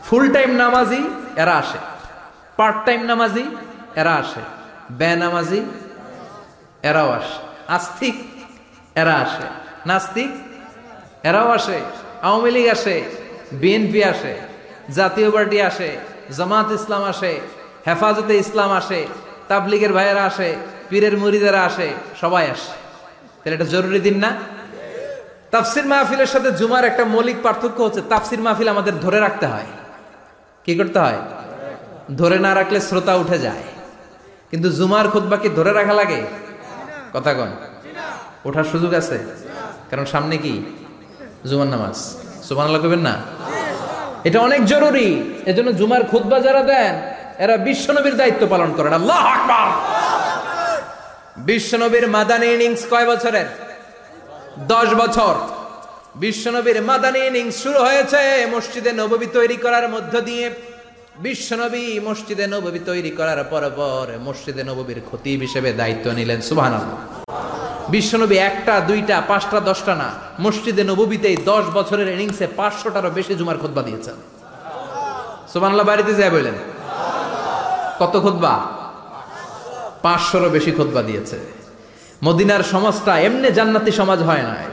ফুল 0.03 0.33
টাইম 0.33 0.49
নামাজি, 0.49 1.03
এরা 1.35 1.55
আসে। 1.55 1.77
পার্ট 2.57 2.85
টাইম 2.85 3.01
নামাজি, 3.01 3.43
এরা 3.95 4.15
আসে। 4.15 4.41
বে 4.91 5.15
নামাজি, 5.15 5.65
এরাও 6.83 7.09
আসে। 7.09 7.47
আস্তিক, 7.67 8.15
এরা 8.95 9.15
আসে। 9.15 9.60
নাস্তিক? 9.85 10.29
এরাও 11.23 11.49
আসে, 11.49 11.79
আওয়ামী 12.21 12.51
লীগ 12.51 12.67
আসে, 12.67 13.03
বিএনপি 13.51 14.03
আসে, 14.03 14.37
জাতীয় 14.95 15.31
পার্টি 15.31 15.61
আসে, 15.61 15.97
জামাত 16.37 16.71
ইসলাম 16.71 17.03
আসে, 17.03 17.39
হেফাজতে 17.87 18.37
ইসলাম 18.37 18.71
আসে, 18.71 19.07
তাবলিগের 19.47 19.93
ভাইয়েরা 19.93 20.25
আসে, 20.25 20.55
পীরের 20.89 21.17
মুরিদেরা 21.17 21.63
আসে, 21.63 21.93
সবাই 22.21 22.43
আসে। 22.43 22.71
তাহলে 23.43 23.55
এটা 23.55 23.65
জরুরি 23.65 23.99
দিন 23.99 24.17
না? 24.17 24.35
তাফসির 25.51 25.85
মাহফিলের 25.85 26.25
সাথে 26.25 26.51
জুমার 26.51 26.85
একটা 26.85 27.05
মৌলিক 27.05 27.35
পার্থক্য 27.43 27.83
হচ্ছে, 27.83 28.01
তাফসির 28.09 28.39
মাহফিল 28.39 28.67
আমাদের 28.67 28.99
ধরে 28.99 29.19
রাখতে 29.19 29.45
হয়। 29.45 29.65
কি 30.65 30.75
করতে 30.75 30.99
হয়? 30.99 31.19
ধরে 32.17 32.39
না 32.39 32.55
রাখলে 32.55 32.81
শ্রোতা 32.81 33.15
উঠে 33.15 33.39
যায়। 33.39 33.63
কিন্তু 34.51 34.69
জুমার 34.69 35.09
খুতবা 35.09 35.37
কি 35.37 35.49
ধরে 35.49 35.73
রাখা 35.73 35.93
লাগে? 35.93 36.21
কথা 37.13 37.33
কন। 37.33 37.47
ওঠার 38.45 38.63
সুযোগ 38.63 38.93
আছে? 38.93 39.19
কারণ 39.91 40.05
সামনে 40.05 40.37
কি? 40.37 40.61
জুমার 41.49 41.67
নামাজ। 41.67 41.95
সুমান 42.47 42.65
আল্লাহ 42.65 42.81
করবেন 42.81 42.99
না? 42.99 43.21
এটা 44.23 44.39
অনেক 44.39 44.65
জরুরি। 44.65 45.33
এজন্য 45.45 45.75
জুমার 45.75 46.03
খুতবা 46.03 46.39
যারা 46.39 46.63
দেন, 46.63 46.93
এরা 47.37 47.57
বিশ্বনবীর 47.57 48.17
দায়িত্ব 48.17 48.47
পালন 48.47 48.73
করেন। 48.73 48.93
আল্লাহ 48.93 49.25
আকবার। 49.25 49.67
বিশ্বনবীর 51.37 52.07
মাদানী 52.07 52.47
ইনিংস 52.47 52.85
কয় 52.89 53.07
বছরের? 53.07 53.45
দশ 54.57 54.93
বছর। 54.93 55.33
বিশ্বনবীর 56.15 56.81
মাদানী 56.81 57.19
ইনিংস 57.19 57.63
শুরু 57.63 57.79
হয়েছে 57.79 58.47
মসজিদে 58.51 58.91
নববী 58.91 59.25
তৈরি 59.25 59.57
করার 59.57 59.89
মধ্য 59.89 60.21
দিয়ে। 60.21 60.70
বিশ্বনবী 61.25 61.85
মসজিদে 62.07 62.45
নববী 62.47 62.79
তৈরি 62.89 63.11
করার 63.19 63.41
পর 63.43 63.63
পর 63.75 64.07
মসজিদে 64.27 64.63
নববীর 64.69 64.99
খতিব 65.11 65.39
হিসেবে 65.39 65.69
দায়িত্ব 65.73 66.05
নিলেন 66.11 66.41
সুবহান 66.41 66.73
বিশ্বনবী 67.89 68.37
একটা, 68.49 68.75
দুইটা, 68.89 69.15
পাঁচটা, 69.27 69.59
দশটা 69.59 69.93
না, 69.95 70.09
মসজিদে 70.39 70.83
নববীতেই 70.83 71.37
দশ 71.51 71.63
বছরের 71.73 72.07
ইনিংসে 72.15 72.45
পাঁচশোটারও 72.59 73.09
বেশি 73.09 73.33
জুমার 73.35 73.57
খুতবা 73.57 73.81
দিয়েছেন। 73.81 74.17
সুবহানাল্লাহ, 75.51 75.85
বাড়িতে 75.87 76.13
যায় 76.15 76.29
বললেন 76.29 76.57
কত 77.99 78.13
খুতবা? 78.19 78.53
পাঁচশোরও 80.01 80.49
বেশি 80.49 80.71
খুতবা 80.71 81.01
দিয়েছে। 81.01 81.37
মদিনার 82.23 82.63
সমাজটা 82.73 83.13
এমনি 83.27 83.49
জান্নাতি 83.57 83.91
সমাজ 83.91 84.19
হয় 84.23 84.43
নাই। 84.43 84.63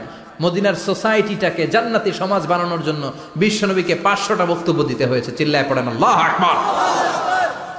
মদিনার 0.43 0.77
সোসাইটিটাকে 0.87 1.63
জান্নাতি 1.73 2.11
সমাজ 2.21 2.41
বানানোর 2.51 2.81
জন্য 2.87 3.03
বিশ্বনবীকে 3.43 3.95
পাঁচশোটা 4.05 4.45
বক্তব্য 4.51 4.79
দিতে 4.91 5.05
হয়েছে। 5.11 5.31
চিল্লায় 5.37 5.65
পড়েন 5.69 5.87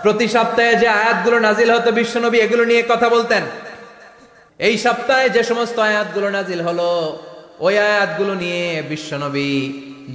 প্রতি 0.03 0.27
সপ্তাহে 0.37 0.75
যে 0.83 0.89
আয়াতগুলো 1.01 1.37
নাজিল 1.47 1.69
হতো, 1.77 1.91
বিশ্বনবী 2.01 2.39
এগুলো 2.47 2.65
নিয়ে 2.71 2.83
কথা 2.93 3.09
বলতেন। 3.09 3.43
এই 4.61 4.75
সপ্তাহে 4.85 5.27
যে 5.37 5.43
সমস্ত 5.51 5.77
আয়াতগুলো 5.91 6.29
নাজিল 6.37 6.61
হলো, 6.69 6.91
ওই 7.67 7.75
আয়াতগুলো 7.89 8.33
নিয়ে 8.43 8.65
বিশ্বনবী 8.93 9.51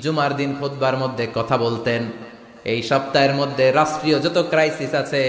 জুমার 0.04 0.32
দিন 0.40 0.50
খুতবার 0.60 0.96
মধ্যে 1.04 1.26
কথা 1.38 1.56
বলতেন। 1.66 2.02
এই 2.74 2.80
সপ্তাহের 2.92 3.34
মধ্যে 3.42 3.66
রাষ্ট্রীয় 3.72 4.18
যত 4.26 4.38
ক্রাইসিস 4.52 4.92
আছে, 5.02 5.22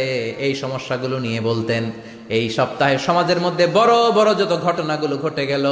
এই 0.46 0.54
সমস্যাগুলো 0.62 1.16
নিয়ে 1.26 1.40
বলতেন। 1.40 1.82
এই 2.28 2.46
সপ্তাহে 2.58 2.96
সমাজের 3.06 3.40
মধ্যে 3.46 3.64
বড় 3.78 3.94
বড় 4.18 4.30
যত 4.40 4.52
ঘটনাগুলো 4.66 5.14
ঘটে 5.24 5.44
গেল, 5.52 5.66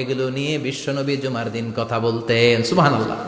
এগুলো 0.00 0.24
নিয়ে 0.38 0.54
বিশ্বনবী 0.66 1.14
জুমার 1.24 1.48
দিন 1.56 1.66
কথা 1.78 1.96
বলতেন। 2.06 2.56
সুবাহান 2.68 2.94
আল্লাহ 2.98 3.18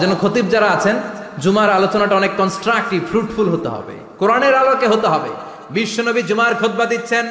যেন 0.00 0.12
খতিব 0.22 0.44
যারা 0.54 0.68
আছেন, 0.76 0.96
জুমার 1.44 1.70
আলোচনাটা 1.78 2.14
অনেক 2.20 2.32
কনস্ট্রাকটিভ 2.40 3.00
ফ্রুটফুল 3.10 3.46
হতে 3.54 3.68
হবে। 3.76 3.94
কোরআনের 4.20 4.54
আলোকে 4.62 4.86
হতে 4.92 5.08
হবে। 5.14 5.30
বিশ্বনবী 5.76 6.22
জুমার 6.30 6.52
খোদবা 6.60 6.86
দিচ্ছেন। 6.92 7.24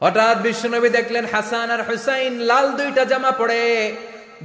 হঠাৎ 0.00 0.36
বিশ্বনবী 0.46 0.88
দেখলেন, 0.98 1.24
হাসান 1.32 1.68
আর 1.74 1.82
হুসাইন 1.88 2.34
লাল 2.50 2.66
দুইটা 2.78 3.02
জামা 3.10 3.30
পড়ে 3.40 3.60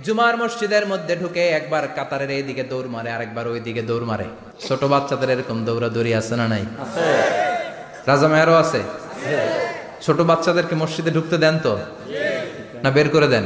জুমার 0.06 0.36
মসজিদের 0.42 0.86
মধ্যে 0.92 1.14
ঢুকে 1.22 1.44
একবার 1.60 1.84
কাতারের 1.98 2.32
এইদিকে 2.38 2.64
দৌড় 2.72 2.90
মারে, 2.96 3.10
আরেকবার 3.16 3.46
ওই 3.54 3.60
দিকে 3.68 3.82
দৌড় 3.90 4.06
মারে। 4.12 4.28
ছোট 4.68 4.82
বাচ্চাদের 4.94 5.30
এরকম 5.36 5.58
দৌড়াদৌড়ি 5.68 6.12
আছে 6.20 6.34
না 6.42 6.46
নাই? 6.54 6.64
রাজা 8.08 8.28
মেয়ারও 8.28 8.56
আছে? 8.56 8.82
ছোট 10.02 10.22
বাচ্চাদেরকে 10.22 10.76
মসজিদে 10.76 11.12
ঢুকতে 11.12 11.38
দেন 11.38 11.60
তো? 11.64 11.78
না, 12.84 12.90
বের 12.92 13.10
করে 13.10 13.28
দেন? 13.28 13.46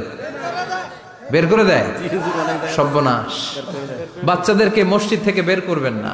বের 1.32 1.48
করে 1.48 1.64
দেয়? 1.64 1.88
সর্বনাশ। 2.76 3.34
বাচ্চাদেরকে 4.24 4.84
মসজিদ 4.84 5.20
থেকে 5.24 5.42
বের 5.42 5.62
করবেন 5.62 5.94
না। 5.94 6.14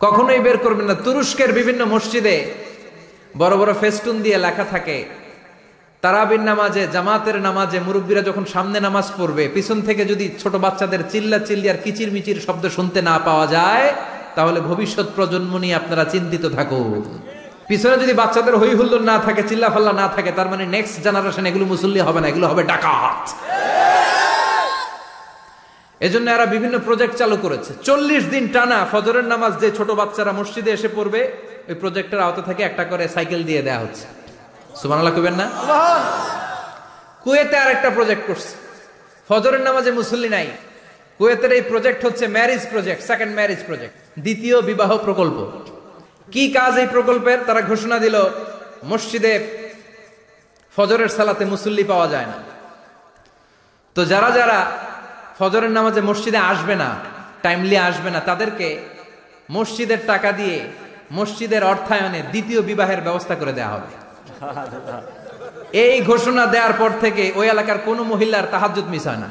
কখনোই 0.00 0.38
বের 0.38 0.58
করবেন 0.58 0.86
না। 0.86 0.94
তুরস্কের 0.94 1.52
বিভিন্ন 1.52 1.84
মসজিদে 1.84 2.54
বড় 3.38 3.56
বড় 3.56 3.72
ফেস্টুন 3.80 4.22
দিয়ে 4.22 4.38
লেখা 4.38 4.64
থাকে 4.64 5.04
তারাবির 6.02 6.40
নামাজে, 6.40 6.86
জামাতের 6.92 7.40
নামাজে 7.40 7.80
মুরব্বীরা 7.80 8.22
যখন 8.22 8.44
সামনে 8.44 8.80
নামাজ 8.80 9.12
পড়বে, 9.18 9.48
পিছন 9.48 9.80
থেকে 9.80 10.04
যদি 10.04 10.30
ছোট 10.42 10.54
বাচ্চাদের 10.56 11.00
চিল্লা 11.12 11.38
চিল্লি 11.38 11.68
আর 11.68 11.76
কিচির 11.76 12.12
মিচির 12.12 12.40
শব্দ 12.46 12.68
শুনতে 12.68 13.02
না 13.02 13.18
পাওয়া 13.18 13.46
যায়, 13.46 13.92
তাহলে 14.34 14.60
ভবিষ্যৎ 14.60 15.06
প্রজন্ম 15.16 15.58
নিয়ে 15.58 15.74
আপনারা 15.74 16.04
চিন্তিত 16.04 16.46
থাকুন। 16.46 17.20
পিছনে 17.70 17.96
যদি 18.02 18.14
বাচ্চাদের 18.22 18.54
হই 18.60 18.72
হুল্লোড় 18.78 19.04
না 19.10 19.16
থাকে 19.26 19.42
চিল্লা 19.50 19.68
ফাল্লা 19.74 19.92
না 20.02 20.06
থাকে, 20.16 20.30
তার 20.38 20.48
মানে 20.52 20.64
নেক্সট 20.74 20.96
জেনারেশন 21.06 21.44
এগুলো 21.50 21.64
মুসল্লি 21.72 22.00
হবে 22.08 22.20
না, 22.22 22.26
এগুলো 22.32 22.46
হবে 22.50 22.62
ডাকাত। 22.70 23.22
এজন্য 26.06 26.26
এরা 26.36 26.46
বিভিন্ন 26.54 26.76
প্রজেক্ট 26.88 27.14
চালু 27.20 27.36
করেছে। 27.44 27.70
চল্লিশ 27.88 28.22
দিন 28.34 28.44
টানা 28.54 28.78
ফজরের 28.92 29.26
নামাজ 29.32 29.52
যে 29.62 29.68
ছোট 29.78 29.88
বাচ্চারা 30.00 30.32
মসজিদে 30.38 30.70
এসে 30.76 30.88
পড়বে, 30.96 31.20
ওই 31.68 31.76
প্রজেক্টের 31.82 32.20
আওতা 32.26 32.42
থেকে 32.48 32.62
একটা 32.68 32.84
করে 32.90 33.04
সাইকেল 33.14 33.40
দিয়ে 33.48 33.62
দেওয়া 33.66 33.80
হচ্ছে। 33.84 34.06
সুমানাল্লাহ 34.80 35.14
কবেন 35.16 35.34
না? 35.40 35.46
কুয়েতে 37.24 37.56
আর 37.62 37.70
একটা 37.76 37.88
প্রজেক্ট 37.96 38.22
করছে। 38.28 38.52
ফজরের 39.28 39.62
নামাজে 39.68 39.90
মুসল্লি 40.00 40.28
নাই। 40.36 40.48
কুয়েতের 41.18 41.52
এই 41.58 41.62
প্রজেক্ট 41.70 42.00
হচ্ছে 42.06 42.24
marriage 42.36 42.62
project 42.72 43.00
second 43.10 43.32
marriage 43.38 43.60
project 43.68 43.94
দ্বিতীয় 44.24 44.56
বিবাহ 44.70 44.90
প্রকল্প। 45.06 45.38
কি 46.32 46.44
কাজ 46.56 46.72
এই 46.82 46.88
প্রকল্পের? 46.94 47.38
তারা 47.48 47.60
ঘোষণা 47.70 47.96
দিল, 48.04 48.16
মসজিদে 48.90 49.34
ফজরের 50.74 51.10
সালাতে 51.16 51.44
মুসল্লি 51.52 51.84
পাওয়া 51.92 52.06
যায় 52.14 52.28
না। 52.32 52.38
তো 53.96 54.00
যারা 54.12 54.30
যারা 54.38 54.58
ফজরের 55.38 55.72
নামাজে 55.78 56.00
মসজিদে 56.10 56.40
আসবে 56.52 56.74
না 56.82 56.88
টাইমলি 57.44 57.76
আসবে 57.88 58.10
না, 58.14 58.20
তাদেরকে 58.28 58.68
মসজিদের 59.56 60.00
টাকা 60.10 60.30
দিয়ে 60.40 60.56
মসজিদের 61.18 61.62
অর্থায়নে 61.72 62.20
দ্বিতীয় 62.32 62.60
বিবাহের 62.70 63.00
ব্যবস্থা 63.06 63.34
করে 63.40 63.52
দেওয়া 63.58 63.72
হবে। 63.74 63.90
এই 65.84 65.96
ঘোষণা 66.10 66.44
দেওয়ার 66.54 66.74
পর 66.80 66.90
থেকে 67.04 67.24
ওই 67.40 67.46
এলাকার 67.54 67.78
কোনো 67.88 68.02
মহিলার 68.12 68.46
তাহাজ্জুদ 68.54 68.86
মিস 68.92 69.04
হয় 69.08 69.20
না। 69.24 69.28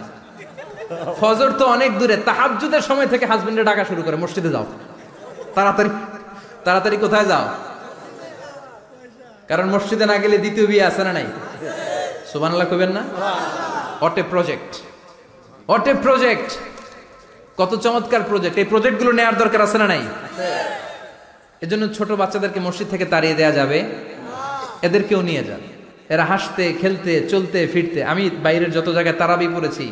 ফজর 1.22 1.50
তো 1.60 1.64
অনেক 1.76 1.92
দূরে, 2.00 2.16
তাহাজ্জুদের 2.30 2.84
সময় 2.90 3.10
থেকে 3.14 3.26
হাজবেন্ডে 3.32 3.64
ডাকা 3.70 3.84
শুরু 3.90 4.02
করে, 4.06 4.16
মসজিদে 4.24 4.50
যাও। 4.56 4.66
তাড়াতাড়ি। 5.56 5.92
তাড়াতাড়ি 6.66 6.98
কোথায় 7.06 7.28
যাও? 7.32 7.46
কারণ 9.50 9.66
মসজিদে 9.76 10.06
না 10.12 10.16
গেলে 10.24 10.38
দ্বিতীয় 10.44 10.66
বিয়ে 10.72 10.84
আছে 10.90 11.02
না 11.08 11.12
নাই? 11.18 11.28
সুবানাল্লাহ 12.32 12.68
কবেন 12.74 12.92
না? 12.98 13.04
অটে 14.08 14.24
প্রজেক্ট 14.34 14.72
অটে 15.76 15.94
প্রজেক্ট 16.06 16.50
কত 17.60 17.72
চমৎকার 17.86 18.24
প্রজেক্ট 18.30 18.56
এই 18.62 18.68
প্রজেক্টগুলো 18.74 19.12
নেওয়ার 19.18 19.36
দরকার 19.42 19.62
আছে 19.68 19.78
না 19.82 19.88
নাই? 19.94 20.04
এজন্য 21.66 21.84
ছোট 21.98 22.10
বাচ্চাদেরকে 22.22 22.60
মসজিদ 22.68 22.88
থেকে 22.94 23.06
তাড়িয়ে 23.14 23.36
দেয়া 23.40 23.54
যাবে। 23.60 23.80
এদেরকেও 24.88 25.22
নিয়ে 25.30 25.44
যান। 25.50 25.62
এরা 26.14 26.24
হাসতে, 26.32 26.64
খেলতে, 26.82 27.14
চলতে, 27.32 27.60
ফিরতে। 27.74 28.00
আমি 28.12 28.24
বাইরের 28.44 28.72
যত 28.78 28.88
জায়গায় 28.98 29.18
তারাবি 29.22 29.48
পড়েছি, 29.56 29.86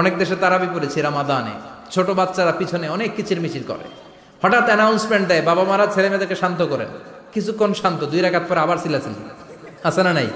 অনেক 0.00 0.14
দেশে 0.20 0.36
তারাবি 0.44 0.68
পড়েছি 0.74 0.98
রামাদানে। 1.06 1.54
ছোট 1.94 2.08
বাচ্চারা 2.18 2.52
পিছনে 2.60 2.86
অনেক 2.96 3.10
কিচির 3.16 3.40
মিচির 3.44 3.64
করে। 3.70 3.86
হঠাৎ 4.42 4.64
অ্যানাউন্সমেন্ট 4.70 5.24
দেয় 5.30 5.42
বাবা 5.48 5.62
মারা 5.70 5.86
ছেলে 5.94 6.08
মেয়েদেরকে 6.10 6.36
শান্ত 6.42 6.60
করেন। 6.72 6.90
কিছুক্ষণ 7.34 7.70
শান্ত 7.80 8.00
দুই 8.12 8.20
রাখাত 8.26 8.44
পরে 8.48 8.60
আবার 8.64 8.78
চিল্লাচিল্লি। 8.84 9.24
আছে 9.88 10.00
না 10.06 10.12
নাই? 10.18 10.28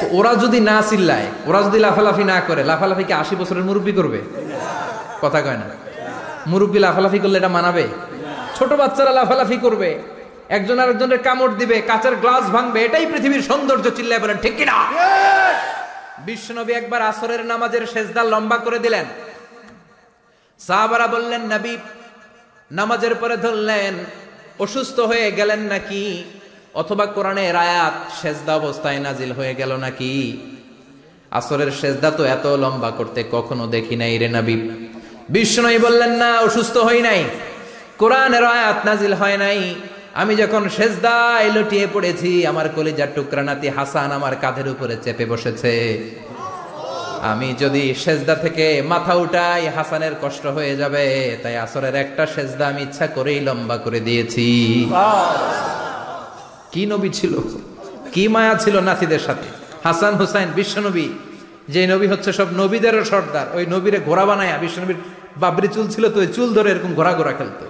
তো 0.00 0.04
ওরা 0.18 0.32
যদি 0.42 0.58
না 0.70 0.76
চিল্লায় 0.90 1.26
ওরা 1.48 1.60
যদি 1.66 1.78
লাফালাফি 1.86 2.24
না 2.32 2.36
করে 2.48 2.62
লাফালাফি 2.70 3.04
কি 3.08 3.14
আশি 3.22 3.34
বছরের 3.40 3.64
মুরব্বী 3.68 3.92
করবে? 3.98 4.20
কথা 5.22 5.38
কয় 5.44 5.58
না। 5.62 5.66
মুরব্বী 6.50 6.78
লাফালাফি 6.86 7.18
করলে 7.24 7.36
এটা 7.40 7.50
মানাবে? 7.58 7.84
ছোট 8.56 8.70
বাচ্চারা 8.80 9.12
লাফালাফি 9.18 9.56
করবে। 9.64 9.90
একজন 10.56 10.76
আরেকজনের 10.82 11.20
কামড় 11.26 11.54
দিবে 11.60 11.76
কাঁচের 11.90 12.14
গ্লাস 12.22 12.44
ভাঙবে 12.54 12.78
এটাই 12.86 13.04
পৃথিবীর 13.12 13.42
সৌন্দর্য 13.48 13.86
চিল্লায় 13.98 14.20
বলেন 14.24 14.38
ঠিক 14.44 14.54
কিনা? 14.60 14.76
বিশ্বনবী 16.26 16.72
একবার 16.80 17.00
আসরের 17.10 17.42
নামাজের 17.50 17.84
সেজদা 17.92 18.22
লম্বা 18.32 18.58
করে 18.66 18.78
দিলেন। 18.84 19.06
সাহাবারা 20.60 21.06
বললেন 21.14 21.42
নবী 21.54 21.72
নামাজের 22.72 23.14
পরে 23.14 23.36
ধরলেন, 23.36 23.94
অসুস্থ 24.58 25.00
হয়ে 25.00 25.32
গেলেন 25.32 25.60
নাকি? 25.60 26.24
অথবা 26.74 27.06
কোরআনের 27.06 27.56
আয়াত 27.56 28.22
সেজদা 28.22 28.54
অবস্থায় 28.54 28.98
নাজিল 28.98 29.32
হয়ে 29.32 29.54
গেল 29.54 29.76
নাকি? 29.76 30.40
আসরের 31.30 31.70
সেজদা 31.70 32.10
তো 32.10 32.24
এত 32.24 32.46
লম্বা 32.46 32.90
করতে 32.90 33.24
কখনো 33.32 33.66
দেখি 33.66 33.96
নাই 33.96 34.18
রে 34.18 34.28
নবী। 34.28 34.56
বিষ্ণুই 35.28 35.78
বললেন, 35.78 36.10
না, 36.10 36.40
অসুস্থ 36.40 36.76
হই 36.76 37.02
নাই। 37.02 37.24
কোরআনের 37.98 38.44
আয়াত 38.44 38.86
নাজিল 38.86 39.12
হয় 39.12 39.36
নাই। 39.36 39.74
আমি 40.14 40.36
যখন 40.36 40.68
সেজদায় 40.68 41.50
লটিয়ে 41.50 41.86
পড়েছি, 41.92 42.46
আমার 42.46 42.68
কলিজার 42.68 43.08
টুকরা 43.14 43.42
নাতি 43.42 43.68
হাসান 43.68 44.12
আমার 44.12 44.36
কাঁধের 44.36 44.68
উপরে 44.68 44.96
চেপে 44.96 45.26
বসেছে। 45.26 45.74
আমি 47.20 47.48
যদি 47.62 47.84
সেজদা 48.02 48.34
থেকে 48.44 48.66
মাথা 48.92 49.14
উঠাই 49.24 49.62
হাসানের 49.76 50.14
কষ্ট 50.22 50.44
হয়ে 50.56 50.72
যাবে। 50.80 51.04
তাই 51.42 51.56
আসরের 51.64 51.96
একটা 52.04 52.24
সেজদা 52.34 52.64
আমি 52.72 52.82
ইচ্ছা 52.88 53.06
করেই 53.16 53.40
লম্বা 53.48 53.76
করে 53.84 54.00
দিয়েছি। 54.08 54.46
কি 56.72 56.82
নবী 56.92 57.10
ছিল? 57.18 57.34
কি 58.14 58.24
মায়া 58.34 58.54
ছিল 58.64 58.76
নাতিদের 58.88 59.22
সাথে? 59.28 59.48
হাসান 59.86 60.14
হুসাইন 60.20 60.48
বিশ্বনবী 60.58 61.06
যে 61.72 61.80
নবী 61.92 62.06
হচ্ছে 62.12 62.30
সব 62.38 62.48
নবীদেরও 62.60 63.04
সর্দার। 63.12 63.46
ওই 63.56 63.64
নবীরে 63.74 63.98
ঘোড়া 64.08 64.24
বানায়া 64.28 64.56
বিশ্বনবীর 64.64 64.98
বাবরি 65.42 65.68
চুল 65.74 65.86
ছিল 65.94 66.04
তো 66.14 66.18
ওই 66.24 66.28
চুল 66.36 66.48
ধরে 66.56 66.68
এরকম 66.70 66.90
ঘোড়া 66.98 67.12
ঘোড়া 67.18 67.32
খেলতো। 67.38 67.64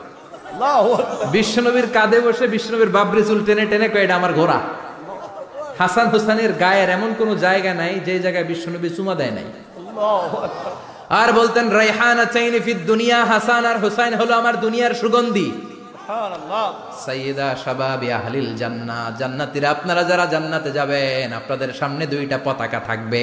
বিশ্বনবীর 1.35 1.89
কাঁধে 1.97 2.19
বসে 2.27 2.45
বিশ্বনবীর 2.55 2.91
বাবরি 2.97 3.23
চুল 3.29 3.41
টেনে 3.47 3.65
টেনে 3.71 3.89
কয় 3.93 4.05
এটা 4.07 4.15
আমার 4.21 4.33
ঘোড়া। 4.41 4.59
হাসান 5.81 6.07
হুসাইনের 6.13 6.53
গায়ের 6.63 6.89
এমন 6.97 7.11
কোন 7.21 7.29
জায়গা 7.45 7.73
নাই 7.81 7.93
যে 8.07 8.15
জায়গায় 8.25 8.47
বিশ্বনবী 8.53 8.89
চুমা 8.97 9.15
দেয় 9.21 9.35
নাই। 9.39 9.47
আর 11.21 11.29
বলতেন 11.39 11.67
রাইহানা 11.81 12.25
চাইনি 12.35 12.59
ফিদ 12.67 12.81
দুনিয়া 12.91 13.19
হাসান 13.33 13.65
আর 13.71 13.79
হুসাইন 13.85 14.13
হলো 14.21 14.33
আমার 14.41 14.55
দুনিয়ার 14.65 14.93
সুগন্ধি। 15.01 15.49
সাইয়েদা 17.05 17.49
শাবাবি 17.65 18.09
আহলিল 18.19 18.51
জান্নাত 18.61 19.13
জান্নাতীরা 19.21 19.69
আপনারা 19.75 20.03
যারা 20.11 20.25
জান্নাতে 20.35 20.71
যাবেন 20.79 21.29
আপনাদের 21.41 21.71
সামনে 21.81 22.05
দুইটা 22.13 22.37
পতাকা 22.47 22.81
থাকবে। 22.89 23.23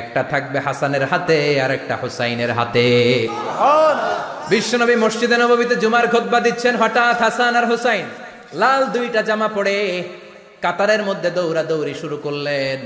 একটা 0.00 0.22
থাকবে 0.32 0.58
হাসানের 0.66 1.04
হাতে 1.10 1.38
আর 1.64 1.70
একটা 1.78 1.94
হুসাইনের 2.02 2.52
হাতে। 2.58 2.88
বিশ্বনবী 4.52 4.96
মসজিদে 5.04 5.36
নববীতে 5.42 5.74
জুমার 5.82 6.06
খুতবা 6.12 6.38
দিচ্ছেন 6.46 6.74
হঠাৎ 6.82 7.16
হাসান 7.24 7.52
আর 7.60 7.66
হুসাইন। 7.70 8.06
লাল 8.60 8.82
দুইটা 8.94 9.20
জামা 9.28 9.48
পরে 9.56 9.76
কাতারের 10.62 11.02
মধ্যে 11.02 11.30
দৌড়া 11.30 11.62
দৌড়ি 11.62 11.94
শুরু 12.00 12.16
করলেন। 12.16 12.78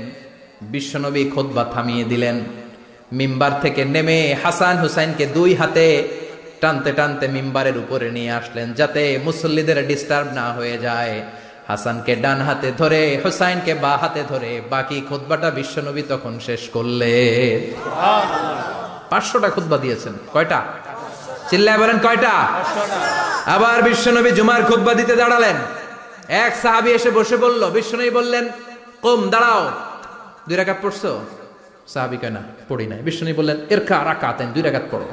বিশ্বনবী 0.61 1.23
খুতবা 1.35 1.63
থামিয়ে 1.73 2.03
দিলেন। 2.03 2.39
মিম্বার 3.11 3.61
থেকে 3.61 3.85
নেমে 3.85 4.35
হাসান 4.43 4.77
হুসাইনকে 4.77 5.25
দুই 5.25 5.55
হাতে 5.55 6.07
টানতে 6.61 6.91
টানতে 6.91 7.27
মিম্বারের 7.27 7.77
উপরে 7.77 8.11
নিয়ে 8.11 8.31
আসলেন, 8.31 8.73
যাতে 8.73 9.19
মুসল্লিদের 9.23 9.87
ডিস্টার্ব 9.87 10.27
না 10.33 10.45
হয়ে 10.53 10.77
যায়। 10.77 11.21
হাসানকে 11.67 12.15
ডান 12.15 12.41
হাতে 12.41 12.71
ধরে, 12.77 13.21
হুসাইনকে 13.25 13.73
বা 13.73 13.97
হাতে 13.97 14.23
ধরে, 14.29 14.61
বাকি 14.69 15.01
খোদবাটা 15.09 15.49
বিশ্বনবী 15.49 16.01
তখন 16.01 16.39
শেষ 16.45 16.69
করলে। 16.69 17.13
পাঁচশোটা 19.09 19.49
খুতবা 19.49 19.77
দিয়েছেন। 19.77 20.13
কয়টা? 20.33 20.59
চিল্লায় 21.49 21.77
বলেন 21.77 21.97
কয়টা? 21.99 22.33
আবার 23.45 23.83
বিশ্বনবী 23.83 24.31
জুমার 24.31 24.63
খুতবা 24.63 24.93
দিতে 24.93 25.15
দাঁড়ালেন। 25.15 25.55
এক 26.27 26.55
সাহাবি 26.55 26.91
এসে 26.91 27.09
বসে 27.09 27.37
বলল 27.37 27.69
বিশ্বনবী 27.69 28.09
বললেন, 28.09 28.49
কম, 29.01 29.29
দাঁড়াও। 29.29 29.71
দুই 30.47 30.57
রাখাত 30.57 30.77
পড়ছো? 30.81 31.25
সাহাবি 31.87 32.17
কেনা 32.17 32.41
পড়ি 32.69 32.87
নাই। 32.87 32.99
বিশ্বনবী 32.99 33.33
বললেন 33.33 33.57
এরকা 33.69 34.03
রাকাতেন 34.05 34.47
দুই 34.51 34.61
রাখাত 34.61 34.83
পড়ো। 34.91 35.07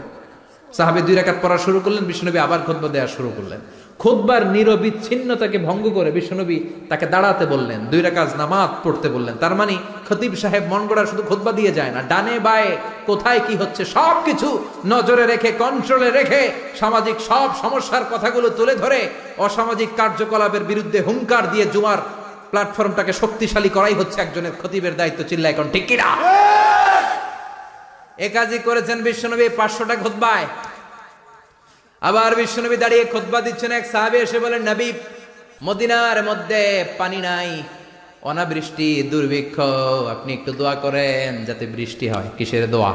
সাহাবি 0.73 1.03
দুই 1.03 1.15
রাখাত 1.15 1.35
পড়া 1.43 1.59
শুরু 1.59 1.81
করলেন 1.81 2.05
বিশ্বনবী 2.05 2.39
আবার 2.39 2.61
খুতবা 2.67 2.89
দেওয়া 2.89 3.07
শুরু 3.07 3.33
করলেন। 3.37 3.61
খুতবার 3.99 4.47
নিরবিচ্ছিন্নতাকে 4.47 5.59
ভঙ্গ 5.59 5.85
করে 5.95 6.11
বিশ্বনবী 6.11 6.59
তাকে 6.89 7.07
দাঁড়াতে 7.07 7.47
বললেন 7.47 7.81
দুই 7.91 8.03
রাকাত 8.03 8.29
নামাজ 8.37 8.71
পড়তে 8.85 9.09
বললেন। 9.09 9.35
তার 9.41 9.55
মানে 9.55 9.75
খতিব 10.09 10.35
সাহেব 10.35 10.65
মন 10.69 10.87
গড়া 10.87 11.07
শুধু 11.07 11.23
খুতবা 11.23 11.53
দিয়ে 11.53 11.73
যায় 11.73 11.91
না 11.91 12.03
ডানে 12.03 12.39
বায়ে 12.39 12.77
কোথায় 13.07 13.41
কি 13.47 13.57
হচ্ছে 13.57 13.85
সব 13.85 14.15
কিছু 14.25 14.65
নজরে 14.87 15.27
রেখে 15.27 15.53
কন্ট্রোলে 15.53 16.11
রেখে 16.11 16.53
সামাজিক 16.81 17.17
সব 17.21 17.49
সমস্যার 17.63 18.05
কথাগুলো 18.13 18.49
তুলে 18.51 18.75
ধরে 18.77 19.09
অসামাজিক 19.39 19.89
কার্যকলাপের 19.97 20.65
বিরুদ্ধে 20.65 20.99
হুঙ্কার 21.01 21.51
দিয়ে 21.51 21.67
জুমার 21.67 21.99
প্ল্যাটফর্মটাকে 22.51 23.13
শক্তিশালী 23.13 23.69
করাই 23.69 23.95
হচ্ছে 23.95 24.21
একজনের 24.21 24.53
খতিবের 24.63 24.97
দায়িত্ব 24.97 25.23
চিল্লা 25.29 25.49
এখন 25.49 25.67
ঠিক 25.73 25.87
কিনা? 25.87 26.09
এ 28.19 28.29
কাজই 28.29 28.59
করেছেন 28.59 29.03
বিশ্বনবী 29.03 29.49
পাঁচশোটা 29.49 29.97
খুতবায়। 29.97 30.47
আবার 32.09 32.31
বিশ্বনবী 32.41 32.77
দাঁড়িয়ে 32.83 33.05
খোদবা 33.13 33.41
দিচ্ছেন 33.47 33.73
এক 33.79 33.85
সাহাবি, 33.93 34.19
এসে 34.25 34.39
বলেন, 34.45 34.63
নবী, 34.71 34.89
মদিনার 35.67 36.19
মধ্যে 36.29 36.63
পানি 37.01 37.19
নাই, 37.29 37.51
অনাবৃষ্টি, 38.31 38.89
দুর্ভিক্ষ, 39.13 39.57
আপনি 40.15 40.31
একটু 40.39 40.51
দোয়া 40.61 40.75
করেন 40.85 41.31
যাতে 41.49 41.65
বৃষ্টি 41.75 42.07
হয়। 42.13 42.29
কিসের 42.39 42.65
দোয়া? 42.75 42.93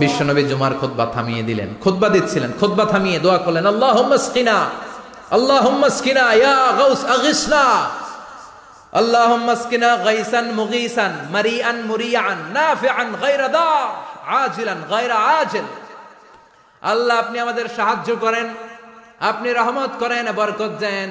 বিশ্বনবী 0.00 0.42
জুমার 0.50 0.74
খোদবা 0.80 1.04
থামিয়ে 1.16 1.42
দিলেন। 1.48 1.70
খোদবা 1.84 2.08
দিচ্ছিলেন 2.14 2.50
খোদবা 2.60 2.84
থামিয়ে 2.92 3.18
দোয়া 3.24 3.38
করলেন 3.44 3.64
আল্লাহ 3.72 3.90
হোম্মসকিনা 4.00 4.56
আল্লাহ 5.36 5.58
হোম্মসকিনা 5.66 6.24
ইয়া 6.42 6.58
গাউস, 6.78 7.00
আগিসনা 7.14 7.64
আল্লাহ 9.00 9.24
হোম্মসকিনা 9.32 9.88
গাইসান 10.06 10.46
মুগিসান 10.58 11.12
মারিয়ান 11.34 11.78
মুরিয়ান 11.90 12.38
নাফিআন 12.56 13.08
গাইরা 13.22 13.48
দা 13.56 13.70
আজিলান 14.42 14.80
গাইরা 14.92 15.16
আজিল। 15.40 15.66
আল্লাহ 16.84 17.18
আপনি 17.18 17.38
আমাদের 17.38 17.66
সাহায্য 17.76 18.16
করেন 18.20 18.46
আপনি 19.20 19.52
রহমত 19.52 19.92
করেন 19.98 20.32
বরকত 20.32 20.72
দেন 20.80 21.10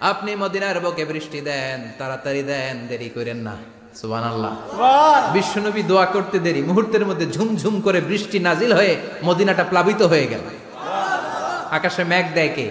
আপনি 0.00 0.36
মদিনার 0.36 0.80
বুকে 0.80 1.04
বৃষ্টি 1.04 1.40
দেন 1.40 1.78
তাড়াতাড়ি 1.98 2.42
দেন 2.42 2.86
দেরি 2.88 3.08
করেন 3.08 3.36
না। 3.36 3.56
সুবহান। 4.00 4.56
বিশ্বনবী 5.32 5.82
দোয়া 5.82 6.06
করতে 6.06 6.38
দেরি 6.38 6.62
মুহূর্তের 6.62 7.06
মধ্যে 7.06 7.26
ঝুমঝুম 7.26 7.80
করে 7.80 8.00
বৃষ্টি 8.00 8.38
নাজিল 8.38 8.72
হয়ে 8.72 8.96
মদিনাটা 9.24 9.64
প্লাবিত 9.64 10.02
হয়ে 10.02 10.26
গেল। 10.26 10.44
আকাশে 11.70 12.04
মেঘ 12.04 12.26
দেয় 12.34 12.50
কে? 12.56 12.66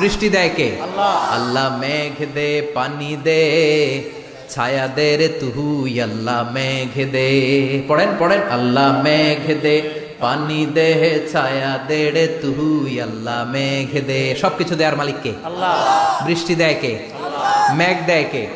বৃষ্টি 0.00 0.28
দেয় 0.28 0.50
কে? 0.56 0.68
আল্লাহ। 0.82 1.34
আল্লাহ 1.34 1.78
মেঘ 1.78 2.34
দে 2.34 2.70
পানি 2.74 3.16
দে 3.24 3.42
ছায়া 4.50 4.86
দে 4.88 5.16
রে 5.16 5.28
তুহু 5.28 5.86
আল্লাহ 6.02 6.52
মেঘ 6.52 6.94
দে। 7.10 7.28
পড়েন 7.88 8.08
পড়েন। 8.18 8.40
আল্লাহ 8.50 9.02
মেঘ 9.02 9.60
দে 9.62 10.07
পানি 10.20 10.66
দে 10.66 11.28
ছায়া 11.32 11.78
দেড়ে 11.88 12.38
তুহু 12.42 12.86
আল্লাহ 13.02 13.50
মেঘ 13.50 14.06
দে। 14.06 14.36
সবকিছু 14.40 14.74
দেয়ার 14.74 14.96
মালিক 14.96 15.14
কে? 15.22 15.32
আল্লাহ। 15.44 16.26
বৃষ্টি 16.26 16.54
দেয় 16.54 16.76
কে? 16.80 16.98
মেঘ 17.74 18.06
দেয় 18.06 18.24
কে? 18.32 18.46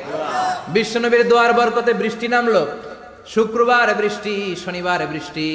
বিশ্বনবীর 0.69 1.29
দোয়ার 1.29 1.53
বরকতে 1.53 1.93
বৃষ্টি 1.93 2.29
নামলো। 2.29 2.67
শুক্রবার 3.27 3.95
বৃষ্টি 3.95 4.57
শনিবার 4.65 5.07
বৃষ্টি। 5.07 5.49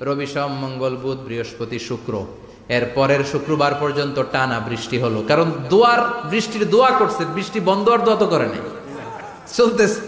রবি 0.00 0.26
সোম 0.26 0.52
মঙ্গল 0.52 0.96
বুধ 0.96 1.18
বৃহস্পতি 1.18 1.78
শুক্র। 1.78 2.26
এর 2.68 2.86
পরের 2.94 3.24
শুক্রবার 3.24 3.74
পর্যন্ত 3.74 4.22
টানা 4.32 4.60
বৃষ্টি 4.60 4.98
হলো। 4.98 5.24
কারণ 5.28 5.52
দোয়ার 5.68 6.28
বৃষ্টির 6.30 6.70
দোয়া 6.70 6.90
করছে 6.90 7.24
বৃষ্টি 7.24 7.60
বন্ধ 7.60 7.88
আর 7.88 7.98
দোয়া 7.98 8.16
তো 8.16 8.26
করে 8.26 8.46
নাই। 8.46 8.60
চলতেছে। 9.56 10.00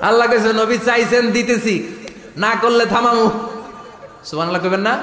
আল্লাহ 0.00 0.32
কাছে 0.32 0.52
নবী 0.52 0.78
চাইছেন 0.78 1.30
দিতেছি। 1.30 1.88
না 2.36 2.54
করলে 2.60 2.86
থামামু। 2.86 3.49
সুবহানাল্লাহ 4.28 4.62
কইবেন 4.64 4.84
না? 4.88 4.94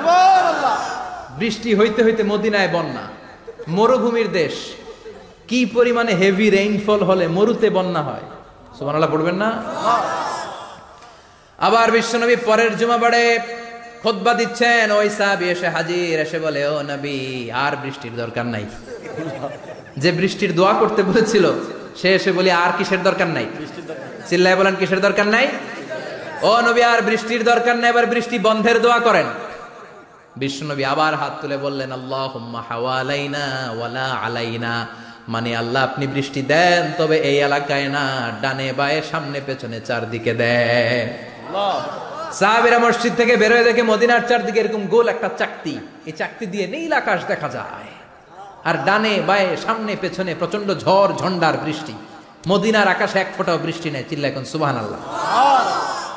বৃষ্টি 1.39 1.69
হইতে 1.79 2.01
হইতে 2.05 2.21
মদিনায় 2.31 2.69
বন্যা। 2.75 3.05
মরুভূমির 3.75 4.29
দেশ। 4.39 4.55
কি 5.49 5.59
পরিমাণে 5.75 6.13
হেভি 6.21 6.47
রেইনফল 6.49 7.01
হলে 7.09 7.25
মরুতে 7.37 7.67
বন্যা 7.77 8.01
হয়? 8.09 8.25
সুবহানাল্লাহ 8.77 9.11
পড়বেন 9.13 9.37
না? 9.43 9.49
আবার 11.67 11.87
বিশ্বনবী 11.95 12.35
পরের 12.49 12.71
জুমা 12.79 12.97
বাড়ে 12.97 13.23
খোদবা 14.01 14.33
দিচ্ছেন 14.39 14.87
ওই 14.99 15.07
সাহাবি 15.17 15.45
এসে 15.53 15.67
হাজির 15.75 16.15
এসে 16.25 16.39
বলে 16.45 16.61
ও 16.73 16.75
নবী 16.91 17.17
আর 17.63 17.73
বৃষ্টির 17.83 18.13
দরকার 18.21 18.45
নাই। 18.53 18.65
যে 20.01 20.09
বৃষ্টির 20.19 20.51
দোয়া 20.55 20.73
করতে 20.81 21.01
বলেছিল 21.09 21.45
সে 21.99 22.09
এসে 22.17 22.31
বলি 22.37 22.49
আর 22.63 22.71
কিসের 22.77 23.01
দরকার 23.07 23.29
নাই। 23.37 23.47
চিল্লায় 24.29 24.57
বলেন 24.59 24.75
কিসের 24.79 25.01
দরকার 25.07 25.27
নাই? 25.35 25.47
ও 26.41 26.53
নবী, 26.67 26.81
আর 26.81 26.99
বৃষ্টির 27.09 27.41
দরকার 27.43 27.75
নেই, 27.81 27.89
এবার 27.89 28.05
বৃষ্টি 28.13 28.37
বন্ধের 28.39 28.77
দোয়া 28.81 28.99
করেন। 28.99 29.27
বিশ্বনবী 30.41 30.83
আবার 30.83 31.13
হাত 31.21 31.33
তুলে 31.41 31.57
বললেন 31.57 31.91
আল্লাহ 31.99 32.31
ওয়ালা 33.77 34.07
আলাইনা। 34.25 34.73
মানে 35.33 35.49
আল্লাহ, 35.61 35.81
আপনি 35.89 36.07
বৃষ্টি 36.15 36.41
দেন, 36.41 36.83
তবে 36.97 37.17
এই 37.29 37.37
এলাকায় 37.47 37.87
না, 37.95 38.03
ডানে 38.41 38.67
বায়ে, 38.79 39.01
সামনে 39.11 39.39
পেছনে 39.47 39.77
চারদিকে 39.87 40.33
দেন। 40.41 41.05
সাহাবিরা 42.39 42.79
মসজিদ 42.85 43.13
থেকে 43.19 43.33
বেরোয় 43.41 43.63
দেখে 43.63 43.83
মদিনার 43.91 44.23
চারদিকে 44.29 44.59
এরকম 44.63 44.83
গোল 44.93 45.05
একটা 45.13 45.29
চাকতি। 45.39 45.73
এই 46.09 46.13
চাকতি 46.19 46.45
দিয়ে 46.53 46.65
নীল 46.73 46.93
আকাশ 47.01 47.19
দেখা 47.31 47.49
যায়। 47.57 47.89
আর 48.67 48.75
ডানে 48.87 49.13
বায়ে, 49.29 49.49
সামনে 49.65 49.91
পেছনে 50.03 50.31
প্রচণ্ড 50.41 50.67
ঝড় 50.83 51.11
ঝন্ডার 51.21 51.55
বৃষ্টি। 51.65 51.93
মদিনার 52.51 52.87
আকাশে 52.95 53.17
এক 53.23 53.29
ফোঁটাও 53.35 53.57
বৃষ্টি 53.65 53.87
নেই 53.93 54.03
চিল্লা 54.09 54.27
এখন 54.31 54.43
সুবাহান 54.51 54.77
আল্লাহ 54.83 54.99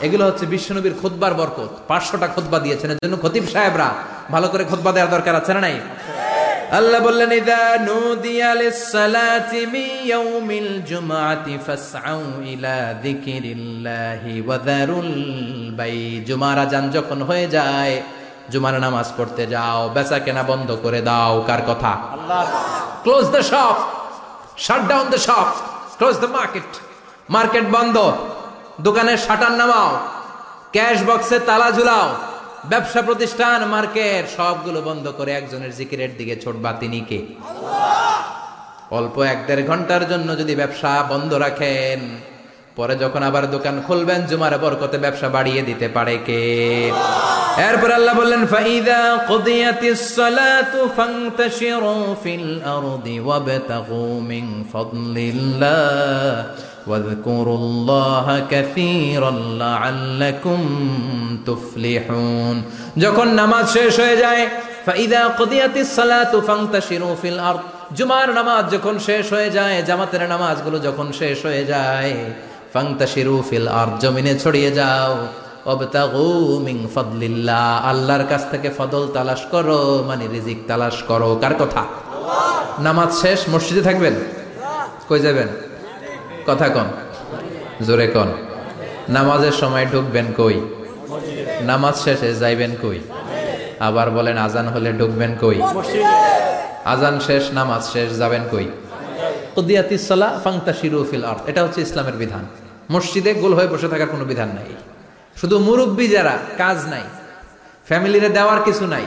এগুলো 0.07 0.24
হচ্ছে 0.26 0.44
বিশ্বনবীর 0.46 0.94
খুতবার 1.03 1.32
বরকত। 1.34 1.72
পাঁচশোটা 1.88 2.26
খুতবা 2.26 2.59
দিয়েছেন। 2.59 2.88
এর 2.90 2.98
জন্য 3.05 3.16
খতিব 3.22 3.44
সাহেবরা 3.53 3.88
ভালো 4.30 4.46
করে 4.48 4.64
খুতবা 4.64 4.90
দেওয়ার 4.92 5.12
দরকার 5.14 5.34
আছে 5.36 5.53
না 5.55 5.61
নাই? 5.61 5.76
আল্লাহ 6.78 7.01
বললেন 7.03 7.32
ইদা 7.32 7.64
নুদিয়া 7.88 8.51
লিস-সালাতি 8.55 9.61
ইয়াউমিল 10.05 10.72
জুমআতি 10.90 11.55
ফাসআউ 11.66 12.22
ইলা 12.53 12.78
যিকিরিল্লাহি 13.03 14.34
ওয়া 14.46 14.57
যারুল 14.66 15.12
বাই 15.78 15.96
জুমার 16.26 16.59
আজান 16.59 16.84
যখন 16.90 17.18
হয়ে 17.22 17.46
যায় 17.46 17.94
জুমার 18.51 18.74
নামাজ 18.80 19.09
পড়তে 19.16 19.44
যাও 19.46 19.80
বেচা 19.94 20.18
কেনা 20.18 20.42
বন্ধ 20.42 20.68
করে 20.82 21.01
দাও। 21.09 21.34
কার 21.46 21.62
কথা? 21.68 21.92
আল্লাহ। 22.14 22.42
Close 23.03 23.26
the 23.34 23.42
shop 23.42 23.76
shut 24.59 24.82
down 24.88 25.07
the 25.11 25.18
shop 25.18 25.48
close 25.98 26.16
the 26.22 26.28
market 26.36 26.70
market 27.30 27.66
বন্ধ। 27.72 27.96
দোকানের 28.87 29.18
শাটার 29.26 29.55
নামাও 29.61 29.91
ক্যাশ 30.74 30.99
বক্সে 31.09 31.39
তালা 31.49 31.68
ঝুলাও 31.76 32.07
ব্যবসা 32.70 33.01
প্রতিষ্ঠান 33.09 33.61
মার্কেট 33.74 34.24
সবগুলো 34.37 34.78
বন্ধ 34.89 35.05
করে 35.18 35.31
একজনের 35.33 35.72
জিকিরের 35.78 36.12
দিকে 36.18 36.35
ছোটবা 36.45 36.70
তিনি 36.81 37.01
কে? 37.09 37.20
অল্প 38.99 39.14
এক 39.33 39.39
দেড় 39.47 39.62
ঘণ্টার 39.70 40.03
জন্য 40.12 40.28
যদি 40.41 40.55
ব্যবসা 40.61 40.93
বন্ধ 41.12 41.31
রাখেন 41.45 42.01
পরে 42.76 42.95
যখন 43.03 43.22
আবার 43.28 43.45
দোকান 43.55 43.76
খুলবেন 43.87 44.20
জুমার 44.31 44.55
বরকতে 44.62 44.99
ব্যবসা 45.05 45.28
বাড়িয়ে 45.37 45.62
দিতে 45.68 45.87
পারে 45.97 46.16
কে? 46.26 46.43
এরপর 47.68 47.91
আল্লাহ 47.99 48.14
বললেন 48.20 48.43
ফাইদা 48.55 49.01
কুদিয়াতিস 49.31 50.05
সালাতু 50.18 50.78
ফান্তাশিরু 50.97 51.97
ফিল 52.22 52.49
আরদি 52.76 53.16
ওয়াবতাগু 53.26 54.07
মিন 54.31 54.47
ফাদলিল্লাহ। 54.72 56.35
ওয়াযকুরুল্লাহা 56.89 58.37
কাসীরান 58.53 59.39
লাআল্লাকুম 59.62 60.61
তুফলিহুন 61.49 62.57
যখন 63.05 63.28
নামাজ 63.41 63.64
শেষ 63.76 63.93
হয়ে 64.03 64.16
যায় 64.24 64.43
ফাইদা 64.87 65.20
কুদিয়াতিস 65.39 65.91
সালাতু 65.99 66.37
ফান্তাশিরু 66.49 67.11
ফিল 67.22 67.41
আরদ 67.51 67.64
জুমার 67.99 68.28
নামাজ 68.39 68.64
যখন 68.74 68.95
শেষ 69.09 69.26
হয়ে 69.35 69.51
যায়, 69.59 69.76
জামাতের 69.89 70.22
নামাজগুলো 70.35 70.76
যখন 70.87 71.07
শেষ 71.20 71.39
হয়ে 71.49 71.62
যায় 71.72 72.12
ফান্তাশিরু 72.72 73.37
ফিল 73.49 73.68
আরদ 73.81 73.95
জমিনে 74.03 74.35
ছড়িয়ে 74.43 74.70
যাও। 74.78 75.12
অবতাগু 75.72 76.28
মিন 76.66 76.78
ফাদলিল্লাহ 76.95 77.66
আল্লাহর 77.91 78.24
কাছ 78.33 78.43
থেকে 78.53 78.68
ফদল 78.78 79.05
তালাশ 79.14 79.43
করো 79.53 79.81
মানে 80.09 80.24
রিজিক 80.35 80.59
তালাশ 80.68 80.97
করো। 81.11 81.31
কার 81.43 81.55
কথা? 81.62 81.83
নামাজ 82.87 83.11
শেষ, 83.22 83.41
মসজিদে 83.53 83.83
থাকবেন? 83.89 84.14
কই 85.09 85.20
যাবেন? 85.26 85.49
কথা 86.47 86.68
কন। 86.68 86.84
জোরে 87.84 88.07
কন। 88.07 88.28
নামাজের 89.09 89.53
সময় 89.53 89.86
ঢুকবেন 89.86 90.24
কই? 90.36 90.61
নামাজ 91.61 91.97
শেষে 91.97 92.34
যাইবেন 92.34 92.76
কই? 92.82 92.99
আবার 93.80 94.11
বলেন, 94.11 94.38
আজান 94.38 94.68
হলে 94.68 94.93
ঢুকবেন 94.93 95.36
কই? 95.41 95.62
আজান 96.84 97.20
শেষ, 97.20 97.51
নামাজ 97.53 97.84
শেষ, 97.84 98.18
যাবেন 98.18 98.41
কই? 98.51 98.64
কুদিয়াতিস 99.55 100.09
সালা 100.09 100.41
ফাংতাশিরু 100.45 101.07
ফিল 101.11 101.24
আরদ। 101.24 101.49
এটা 101.49 101.64
হচ্ছে 101.64 101.80
ইসলামের 101.80 102.12
বিধান। 102.12 102.47
মসজিদে 102.91 103.34
গোল 103.34 103.55
হয়ে 103.55 103.66
বসে 103.66 103.88
থাকার 103.88 104.07
কোনো 104.07 104.24
বিধান 104.24 104.49
নাই। 104.49 104.74
শুধু 105.41 105.59
মুরব্বী 105.59 106.09
যারা, 106.09 106.38
কাজ 106.59 106.88
নাই। 106.88 107.03
ফ্যামিলিরে 107.86 108.28
দেওয়ার 108.28 108.62
কিছু 108.62 108.86
নাই। 108.86 109.05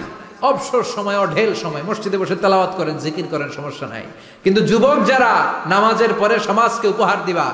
অবসর 0.49 0.83
সময়, 0.95 1.17
অঢেল 1.23 1.51
সময়, 1.63 1.83
মসজিদে 1.89 2.17
বসে 2.21 2.35
তেলাওয়াত 2.43 2.73
করেন, 2.79 2.95
জিকির 3.03 3.27
করেন, 3.33 3.49
সমস্যা 3.57 3.87
নাই। 3.93 4.05
কিন্তু 4.43 4.59
যুবক 4.69 4.97
যারা 5.11 5.31
নামাজের 5.73 6.13
পরে 6.21 6.35
সমাজকে 6.47 6.87
উপহার 6.93 7.19
দিবা, 7.27 7.47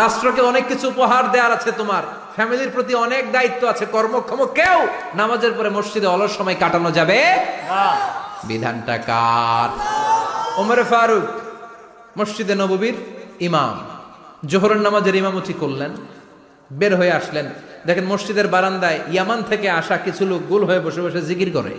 রাষ্ট্রকে 0.00 0.40
অনেক 0.50 0.64
কিছু 0.70 0.86
উপহার 0.94 1.24
দেওয়ার 1.34 1.52
আছে 1.56 1.70
তোমার, 1.80 2.02
ফ্যামিলির 2.36 2.70
প্রতি 2.74 2.92
অনেক 3.06 3.22
দায়িত্ব 3.32 3.62
আছে, 3.72 3.84
কর্মক্ষম 3.96 4.40
কেউ 4.58 4.78
নামাজের 5.20 5.52
পরে 5.58 5.70
মসজিদে 5.76 6.08
অলস 6.14 6.32
সময় 6.38 6.56
কাটানো 6.62 6.90
যাবে 6.98 7.18
বিধানটা 8.48 8.96
কার? 9.08 9.70
ওমরে 10.60 10.84
ফারুক, 10.92 11.28
মসজিদে 12.18 12.54
নববীর 12.62 12.96
ইমাম। 13.48 13.74
জোহরের 14.50 14.80
নামাজের 14.86 15.14
ইমামতি 15.20 15.54
করলেন, 15.62 15.92
বের 16.78 16.92
হয়ে 17.00 17.12
আসলেন। 17.20 17.46
দেখেন 17.86 18.06
মসজিদের 18.12 18.46
বারান্দায় 18.54 18.98
ইয়ামান 19.14 19.40
থেকে 19.50 19.66
আসা 19.80 19.96
কিছু 20.06 20.22
লোক 20.30 20.42
গোল 20.50 20.62
হয়ে 20.68 20.80
বসে 20.86 21.00
বসে 21.04 21.20
জিকির 21.30 21.50
করে। 21.58 21.74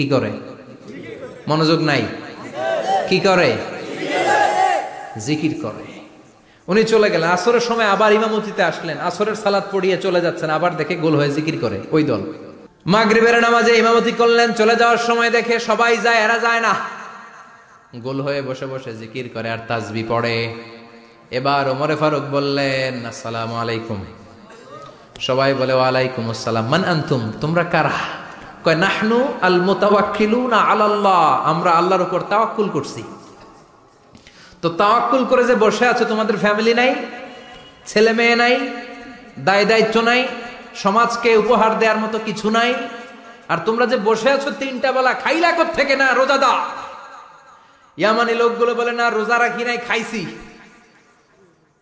কি 0.00 0.08
করে? 0.08 0.30
মনোযোগ 1.48 1.80
নাই। 1.82 2.02
কি 3.08 3.20
করে? 3.20 3.56
জিকির 5.26 5.54
করে। 5.62 5.84
উনি 6.66 6.84
চলে 6.84 7.10
গেলেন। 7.10 7.30
আসরের 7.30 7.60
সময় 7.60 7.84
আবার 7.84 8.12
ইমামতিতে 8.12 8.62
আসলেন। 8.62 8.98
আসরের 8.98 9.34
সালাদ 9.34 9.62
পড়িয়ে 9.72 9.96
চলে 9.96 10.20
যাচ্ছেন। 10.20 10.50
আবার 10.50 10.76
দেখে 10.76 10.94
গোল 10.94 11.16
হয়ে 11.16 11.30
জিকির 11.30 11.58
করে 11.60 11.80
ওই 11.90 12.04
দল। 12.04 12.22
মাগরিবের 12.86 13.40
নামাজে 13.40 13.78
ইমামতি 13.78 14.12
করলেন। 14.12 14.52
চলে 14.52 14.76
যাওয়ার 14.76 14.98
সময় 14.98 15.30
দেখে 15.30 15.58
সবাই 15.58 15.96
যায়, 15.96 16.20
এরা 16.24 16.38
যায় 16.38 16.60
না। 16.60 16.74
গোল 17.96 18.20
হয়ে 18.20 18.42
বসে 18.42 18.66
বসে 18.66 18.92
জিকির 18.96 19.30
করে 19.34 19.50
আর 19.50 19.58
তাজবি 19.68 20.04
পড়ে। 20.08 20.54
এবার 21.30 21.68
ওমরে 21.68 21.96
ফারুক 21.96 22.22
বললেন, 22.22 23.06
আসসালামু 23.06 23.54
আলাইকুম। 23.54 24.04
সবাই 25.20 25.54
বলে, 25.54 25.72
ওয়ালাইকুম 25.72 26.30
আসসালাম। 26.30 26.66
মান 26.66 26.84
আনতুম? 26.84 27.32
তোমরা 27.40 27.64
কারা? 27.64 28.19
কয়, 28.64 28.78
নাহনু 28.86 29.18
আল 29.46 29.58
মুতাওয়াক্কিলুনা 29.68 30.58
আলাল্লাহ। 30.72 31.22
আমরা 31.50 31.70
আল্লাহর 31.78 32.04
উপর 32.08 32.20
তাওয়াক্কুল 32.32 32.68
করছি। 32.76 33.02
তো 34.62 34.68
তাওয়াক্কুল 34.80 35.22
করে 35.30 35.42
যে 35.50 35.54
বসে 35.64 35.84
আছো, 35.92 36.04
তোমাদের 36.12 36.36
ফ্যামিলি 36.44 36.72
নাই, 36.80 36.90
ছেলে 37.90 38.12
মেয়ে 38.18 38.36
নাই, 38.42 38.54
দায় 39.46 39.64
দায়িত্ব 39.70 39.96
নাই, 40.10 40.20
সমাজকে 40.82 41.30
উপহার 41.42 41.72
দেওয়ার 41.80 41.98
মতো 42.04 42.16
কিছু 42.28 42.46
নাই, 42.58 42.70
আর 43.52 43.58
তোমরা 43.66 43.84
যে 43.92 43.96
বসে 44.08 44.28
আছো 44.36 44.50
তিনটা 44.60 44.88
বেলা, 44.92 45.12
খাইলা 45.22 45.50
কর 45.58 45.68
থেকে 45.78 45.94
না 46.02 46.06
রোজাদা 46.20 46.52
ইয়ামানি 47.98 48.34
লোকগুলো 48.42 48.72
বলে, 48.80 48.92
না, 49.00 49.06
রোজা 49.18 49.36
রাখি 49.44 49.62
নাই, 49.68 49.78
খাইছি। 49.88 50.22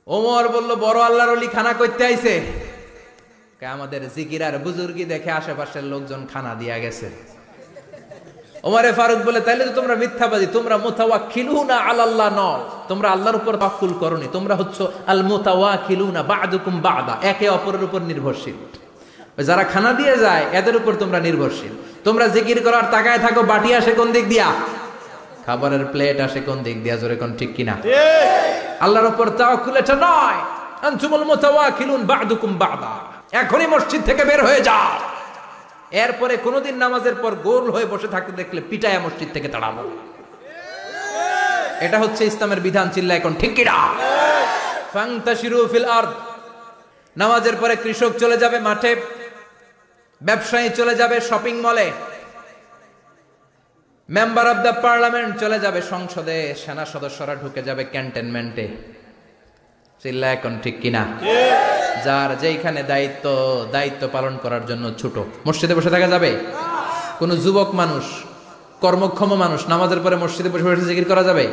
ওমর 0.06 0.44
বলল, 0.54 0.70
বড় 0.84 0.98
আল্লাহর 1.08 1.34
অলি 1.36 1.48
খানা 1.56 1.72
করতে 1.80 2.02
আইছে। 2.10 2.34
আমাদের 3.66 4.02
জিকির 4.14 4.42
আর 4.48 4.54
বুজুর্গি 4.66 5.04
দেখে 5.12 5.30
আশেপাশের 5.40 5.84
লোকজন 5.92 6.20
খানা 6.32 6.52
দিয়া 6.60 6.76
গেছে। 6.78 7.08
ওমরে 8.66 8.90
ফারুক 8.98 9.20
বলে 9.26 9.40
তাইলে 9.46 9.64
তো 9.68 9.72
তোমরা 9.78 9.94
মিথ্যাবাদী 10.02 10.46
তোমরা 10.56 10.76
মুতাওয়াক্কিলুনা 10.86 11.76
আলাল্লাহ 11.90 12.28
ন 12.38 12.42
তোমরা 12.90 13.08
আল্লাহর 13.14 13.36
উপর 13.40 13.52
তাওয়াক্কুল 13.62 13.92
করনি। 14.02 14.26
তোমরা 14.36 14.54
হচ্ছে 14.60 14.82
আল 15.12 15.22
মুতাওয়াক্কিলুনা 15.30 16.20
বা'দুকুম 16.32 16.74
বা'দা 16.86 17.14
একে 17.30 17.46
অপরের 17.56 17.82
উপর 17.88 18.00
নির্ভরশীল। 18.10 18.56
যারা 19.48 19.64
খানা 19.72 19.90
দিয়ে 20.00 20.14
যায় 20.24 20.44
এদের 20.58 20.74
উপর 20.80 20.92
তোমরা 21.02 21.18
নির্ভরশীল। 21.26 21.74
তোমরা 22.06 22.26
জিকির 22.34 22.58
করার 22.66 22.86
তাকায় 22.94 23.20
থাকো 23.24 23.42
বাটি 23.42 23.70
আসে 23.78 23.92
কোন 23.98 24.08
দিক 24.16 24.24
দিয়া? 24.32 24.48
খাবারের 25.46 25.84
প্লেট 25.92 26.18
আসে 26.26 26.40
কোন 26.48 26.58
দিক 26.66 26.76
দিয়া? 26.84 26.96
জোরে 27.00 27.16
কোন 27.22 27.30
ঠিক 27.38 27.50
কিনা? 27.56 27.74
আল্লাহর 28.84 29.08
উপর 29.12 29.26
তাওয়াক্কুল 29.38 29.74
এটা 29.82 29.94
নয়। 30.06 30.38
আনতুমুল 30.86 31.24
মুতাওয়াক্কিলুন 31.30 32.00
বা'দুকুম 32.10 32.52
বা'দা। 32.62 32.94
এখনই 33.32 33.66
মসজিদ 33.66 34.04
থেকে 34.04 34.24
বের 34.24 34.44
হয়ে 34.44 34.60
যা। 34.60 34.78
এরপরে 35.90 36.36
কোনোদিন 36.36 36.74
নামাজের 36.76 37.14
পর 37.14 37.34
গোল 37.34 37.70
হয়ে 37.70 37.84
বসে 37.84 38.08
থাকতে 38.08 38.32
দেখলে 38.32 38.60
পিটায়া 38.70 39.00
মসজিদ 39.00 39.28
থেকে 39.32 39.48
তাড়াবো 39.48 39.82
এটা 41.80 41.98
হচ্ছে 41.98 42.24
ইসলামের 42.24 42.60
বিধান, 42.60 42.90
চিল্লা 42.90 43.14
এখন, 43.14 43.34
ঠিক 43.34 43.54
নামাজের 47.16 47.56
পরে 47.60 47.76
কৃষক 47.76 48.12
চলে 48.18 48.36
যাবে 48.36 48.58
মাঠে, 48.58 48.96
ব্যবসায়ী 50.22 50.68
চলে 50.68 50.94
যাবে 50.94 51.20
শপিং 51.20 51.54
মলে, 51.60 51.90
মেম্বার 54.08 54.46
অব 54.48 54.56
দ্য 54.56 54.72
পার্লামেন্ট 54.82 55.38
চলে 55.40 55.58
যাবে 55.60 55.82
সংসদে, 55.82 56.54
সেনা 56.64 56.84
সদস্যরা 56.84 57.34
ঢুকে 57.34 57.62
যাবে 57.62 57.84
ক্যান্টনমেন্টে। 57.84 58.68
চিল্লা 60.02 60.32
এখন, 60.32 60.58
ঠিক 60.62 60.80
কিনা 60.80 61.02
যার 62.04 62.38
যেইখানে 62.38 62.82
দায়িত্ব 62.82 63.26
দায়িত্ব 63.72 64.08
পালন 64.12 64.38
করার 64.42 64.66
জন্য 64.66 64.90
ছোট। 64.98 65.18
মসজিদে 65.48 65.74
বসে 65.74 65.90
থাকা 65.90 66.06
যাবে? 66.06 66.36
কোন 67.18 67.36
যুবক 67.36 67.74
মানুষ, 67.74 68.04
কর্মক্ষম 68.80 69.34
মানুষ, 69.34 69.68
নামাজের 69.68 69.98
পরে 70.04 70.16
মসজিদে 70.16 70.48
বসে 70.48 70.62
বসে 70.62 70.84
জিকির 70.84 71.04
করা 71.04 71.22
যাবে? 71.22 71.48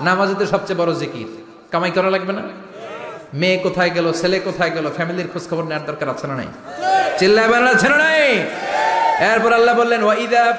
নামাজে 0.00 0.34
তো 0.38 0.46
সবচেয়ে 0.46 0.78
বড় 0.78 0.94
জিকির। 0.94 1.44
কামাই 1.70 1.90
করা 1.90 2.10
লাগবে 2.10 2.32
না? 2.32 2.42
মেয়ে 3.34 3.56
কোথায় 3.56 3.90
গেল, 3.90 4.12
ছেলে 4.12 4.38
কোথায় 4.38 4.70
গেল, 4.70 4.90
ফ্যামিলির 4.96 5.28
খোঁজ 5.32 5.48
খবর 5.50 5.62
নেওয়ার 5.62 5.86
দরকার 5.86 6.08
আছে 6.08 6.26
না 6.26 6.34
নাই? 6.34 6.46
চিল্লায় 7.18 7.72
আছে 7.72 7.88
না 7.88 7.96
নাই? 7.96 8.32
এরপর 9.20 9.52
আল্লাহ 9.52 9.74
বললেন, 9.76 10.02
ওয়াইদা 10.02 10.56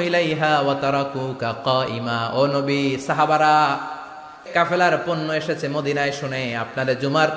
ইলাইহা 0.00 0.60
ও 2.34 2.46
নবী, 2.46 2.98
সাহাবারা 3.06 3.78
কাফেলার 4.56 4.94
পণ্য 5.06 5.28
এসেছে 5.40 5.66
মদিনায় 5.76 6.14
শুনে 6.20 6.42
আপনাদের 6.64 6.96
জুমার 7.02 7.30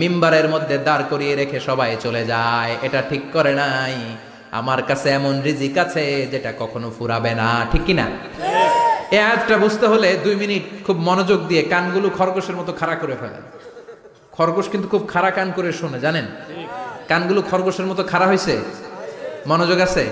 মিম্বারের 0.00 0.46
মধ্যে 0.54 0.76
দাঁড় 0.88 1.04
করিয়ে 1.10 1.34
রেখে 1.40 1.58
সবাই 1.68 1.90
চলে 2.04 2.22
যায়। 2.32 2.72
এটা 2.86 3.00
ঠিক 3.10 3.22
করে 3.32 3.52
নাই। 3.62 3.94
আমার 4.58 4.80
কাছে 4.88 5.08
এমন 5.18 5.34
রিজিক 5.46 5.74
আছে 5.84 6.04
যেটা 6.32 6.50
কখনো 6.58 6.88
ফুরাবে 6.96 7.32
না। 7.40 7.48
ঠিক 7.72 7.82
কি 7.88 7.94
না 8.00 8.06
এই 9.14 9.20
আয়াতটা 9.26 9.56
বুঝতে 9.64 9.86
হলে 9.92 10.08
দুই 10.24 10.34
মিনিট 10.42 10.64
খুব 10.86 10.96
মনোযোগ 11.08 11.40
দিয়ে 11.50 11.62
কানগুলো 11.72 12.08
খরগোশের 12.18 12.56
মতো 12.60 12.72
খাড়া 12.80 12.96
করে 13.02 13.16
ফেলেন। 13.20 13.44
খরগোশ 14.36 14.66
কিন্তু 14.72 14.86
খুব 14.92 15.02
খাড়া 15.12 15.30
কান 15.36 15.48
করে 15.56 15.68
শোনে 15.80 15.98
জানেন? 16.06 16.26
কানগুলো 17.10 17.40
খরগোশের 17.50 17.86
মতো 17.90 18.02
খাড়া 18.10 18.26
হয়েছে 18.30 18.54
মনোযোগ 19.50 19.78
আছে? 19.86 20.04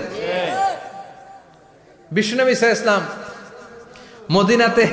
বিষ্ণুনবী 2.15 2.55
সাহা 2.61 2.73
ইসলাম 2.77 3.01
মদিনাতে 4.35 4.85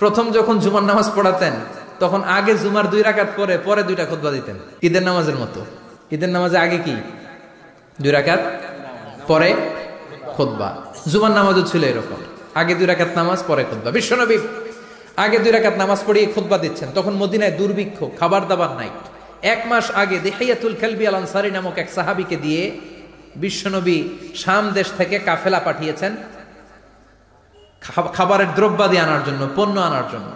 প্রথম 0.00 0.32
যখন 0.32 0.58
জুমার 0.58 0.82
নামাজ 0.82 1.10
পড়াতেন, 1.16 1.52
তখন 2.00 2.20
আগে 2.24 2.54
জুমার 2.54 2.90
দুই 2.90 3.02
রাকাত 3.02 3.28
পরে 3.36 3.58
পরে 3.58 3.82
দুইটা 3.82 4.04
খুতবা 4.04 4.30
দিতেন। 4.30 4.56
ঈদের 4.82 5.02
নামাজের 5.02 5.34
মতো। 5.34 5.60
ঈদের 6.14 6.28
নামাজে 6.28 6.58
আগে 6.58 6.78
কি? 6.78 6.94
দুই 8.02 8.12
রাকাত 8.12 8.40
পরে 9.26 9.54
খুতবা। 10.36 10.68
জুমার 11.08 11.30
নামাজও 11.30 11.62
ছিল 11.62 11.84
এরকম। 11.84 12.20
আগে 12.54 12.74
দুই 12.74 12.86
রাকাত 12.86 13.08
নামাজ, 13.16 13.38
পরে 13.46 13.64
খুতবা। 13.64 13.90
বিশ্বনবী 13.90 14.38
আগে 15.16 15.38
দুই 15.38 15.52
রাকাত 15.52 15.74
নামাজ 15.76 16.00
পড়িয়ে 16.06 16.26
খুতবা 16.26 16.58
দিচ্ছেন। 16.58 16.88
তখন 16.94 17.14
মদিনায় 17.14 17.50
দুর্ভিক্ষ 17.50 17.98
খাবার 18.20 18.48
দাবার 18.48 18.72
নাই। 18.76 18.90
এক 19.42 19.60
মাস 19.66 19.90
আগে 19.90 20.18
দেহাইয়াতুল 20.18 20.74
খেলবি 20.80 21.06
আল 21.06 21.14
আনসারি 21.14 21.50
নামক 21.50 21.78
এক 21.78 21.88
সাহাবিকে 21.94 22.36
দিয়ে 22.36 22.62
বিশ্বনবী 23.36 23.98
শাম 24.34 24.70
দেশ 24.70 24.88
থেকে 24.98 25.18
কাফেলা 25.18 25.60
পাঠিয়েছেন। 25.60 26.16
খাবারের 28.16 28.50
দ্রব্যাদি 28.56 28.96
আনার 29.04 29.22
জন্য 29.26 29.42
পণ্য 29.56 29.76
আনার 29.80 30.06
জন্য। 30.12 30.30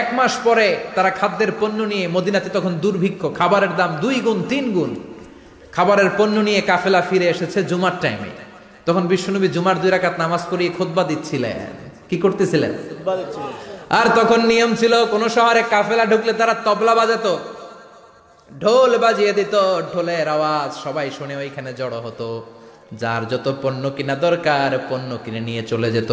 এক 0.00 0.08
মাস 0.18 0.32
পরে 0.44 0.66
তারা 0.94 1.10
খাদ্যের 1.10 1.50
পণ্য 1.60 1.78
নিয়ে 1.92 2.06
মদিনাতে 2.08 2.48
তখন 2.56 2.72
দুর্ভিক্ষ 2.84 3.22
খাবারের 3.38 3.72
দাম 3.76 3.90
দুই 4.04 4.16
গুণ 4.20 4.38
তিন 4.48 4.64
গুণ। 4.72 4.92
খাবারের 5.76 6.10
পণ্য 6.18 6.36
নিয়ে 6.48 6.60
কাফেলা 6.60 7.00
ফিরে 7.10 7.26
এসেছে 7.34 7.58
জুমার 7.70 7.94
টাইমে 8.00 8.30
তখন 8.86 9.02
বিশ্বনবী 9.12 9.48
জুমার 9.48 9.76
দুই 9.82 9.90
রাকাত 9.90 10.14
নামাজ 10.22 10.42
পড়িয়ে 10.50 10.70
খোদবা 10.78 11.02
দিচ্ছিলেন। 11.10 11.58
কি 12.08 12.16
করতেছিলেন? 12.24 12.72
আর 13.98 14.06
তখন 14.18 14.40
নিয়ম 14.50 14.70
ছিল 14.74 14.94
কোন 15.12 15.22
শহরে 15.36 15.62
কাফেলা 15.74 16.04
ঢুকলে 16.06 16.32
তারা 16.32 16.54
তবলা 16.66 16.94
বাজাতো। 16.94 17.34
ঢোল 18.50 18.92
বাজিয়ে 19.04 19.32
দিত 19.32 19.54
ঢোলের 19.92 20.26
আওয়াজ 20.28 20.70
সবাই 20.84 21.06
শুনে 21.18 21.34
ওইখানে 21.36 21.70
জড়ো 21.80 21.98
হতো। 22.06 22.28
যার 22.92 23.28
যত 23.28 23.54
পণ্য 23.62 23.90
কিনা 23.90 24.14
দরকার, 24.14 24.78
পণ্য 24.90 25.18
কিনে 25.24 25.40
নিয়ে 25.40 25.62
চলে 25.62 25.92
যেত। 25.92 26.12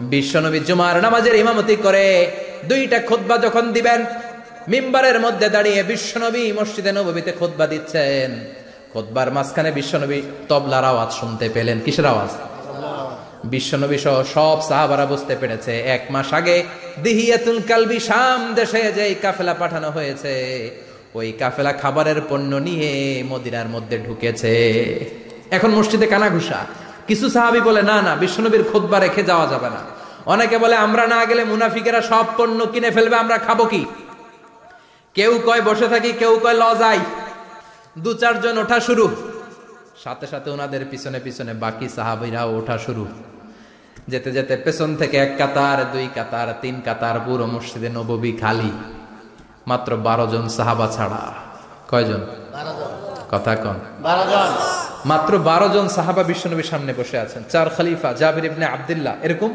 বিশ্বনবী 0.00 0.60
জুমার 0.60 0.96
নামাজের 1.00 1.34
ইমামতি 1.34 1.76
করে 1.76 2.30
দুইটা 2.68 2.98
খুতবা 3.00 3.38
যখন 3.38 3.72
দিবেন, 3.72 4.04
মিম্বারের 4.68 5.20
মধ্যে 5.20 5.48
দাঁড়িয়ে 5.48 5.82
বিশ্বনবী 5.82 6.52
মসজিদে 6.52 6.92
নবীতে 6.92 7.32
খুতবা 7.32 7.66
দিচ্ছেন। 7.66 8.30
খুতবার 8.92 9.32
মাঝখানে 9.32 9.70
বিশ্বনবী 9.72 10.22
তবলার 10.48 10.84
আওয়াজ 10.84 11.10
শুনতে 11.12 11.48
পেলেন। 11.48 11.80
কিসের 11.84 12.06
আওয়াজ? 12.06 12.30
বিশ্বনবী 13.44 13.98
সহ 13.98 14.22
সব 14.34 14.60
সাহাবারা 14.68 15.06
বুঝতে 15.06 15.36
পেরেছে, 15.36 15.80
এক 15.80 16.02
মাস 16.10 16.32
আগে 16.32 16.62
দিহিয়াতুল 17.02 17.60
কালবি 17.68 18.00
শাম 18.00 18.54
দেশে 18.54 18.92
যে 18.92 19.14
কাফেলা 19.14 19.54
পাঠানো 19.54 19.90
হয়েছে, 19.90 20.34
ওই 21.14 21.32
কাফেলা 21.32 21.72
খাবারের 21.72 22.20
পণ্য 22.28 22.56
নিয়ে 22.56 23.22
মদিনার 23.22 23.68
মধ্যে 23.68 23.98
ঢুকেছে। 23.98 24.54
এখন 25.50 25.70
মসজিদে 25.70 26.06
কানাঘুষা। 26.06 26.56
কিছু 27.06 27.30
সাহাবি 27.30 27.60
বলে 27.60 27.82
না 27.82 28.02
না 28.02 28.16
বিশ্বনবীর 28.16 28.64
খোদবা 28.72 28.98
রেখে 28.98 29.22
যাওয়া 29.22 29.46
যাবে 29.46 29.70
না। 29.70 29.76
অনেকে 30.26 30.58
বলে 30.58 30.76
আমরা 30.76 31.06
না 31.06 31.24
গেলে 31.24 31.44
মুনাফিকেরা 31.44 32.02
সব 32.02 32.24
পণ্য 32.36 32.66
কিনে 32.66 32.90
ফেলবে 32.90 33.16
আমরা 33.16 33.38
খাব 33.38 33.64
কি? 33.64 33.86
কেউ 35.14 35.40
কয় 35.46 35.62
বসে 35.62 35.88
থাকি। 35.88 36.12
কেউ 36.12 36.38
কয় 36.42 36.54
ল 36.54 36.74
যাই। 36.74 36.98
দু 37.98 38.14
চারজন 38.14 38.58
ওঠা 38.58 38.80
শুরু। 38.80 39.16
সাথে 40.04 40.26
সাথে 40.26 40.50
ওনাদের 40.50 40.86
পিছনে 40.90 41.20
পিছনে 41.20 41.54
বাকি 41.54 41.88
সাহাবিরাও 41.88 42.58
ওঠা 42.58 42.78
শুরু। 42.78 43.06
যেতে 44.08 44.32
যেতে 44.32 44.56
পেছন 44.56 44.96
থেকে 44.96 45.16
এক 45.16 45.34
কাতার 45.38 45.92
দুই 45.92 46.08
কাতার 46.14 46.54
তিন 46.60 46.80
কাতার 46.84 47.20
পুরো 47.20 47.46
মসজিদে 47.46 47.88
নববী 47.88 48.32
খালি। 48.32 48.72
মাত্র 49.66 49.96
বারো 49.96 50.26
জন 50.26 50.48
সাহাবা 50.48 50.86
ছাড়া। 50.86 51.32
কয়জন? 51.90 52.26
কথা 53.30 53.56
কন। 53.56 53.74
বারো 54.02 54.22
জন। 54.30 54.77
মাত্র 55.10 55.38
বারো 55.38 55.68
জন 55.68 55.88
সাহাবা 55.88 56.22
বিশ্বনবীর 56.22 56.64
সামনে 56.64 56.94
বসে 56.98 57.18
আছেন। 57.18 57.42
চার 57.50 57.70
খালিফা 57.70 58.12
জাবির 58.12 58.44
ইবনে 58.44 58.66
আব্দুল্লাহ 58.66 59.14
এরকম 59.22 59.50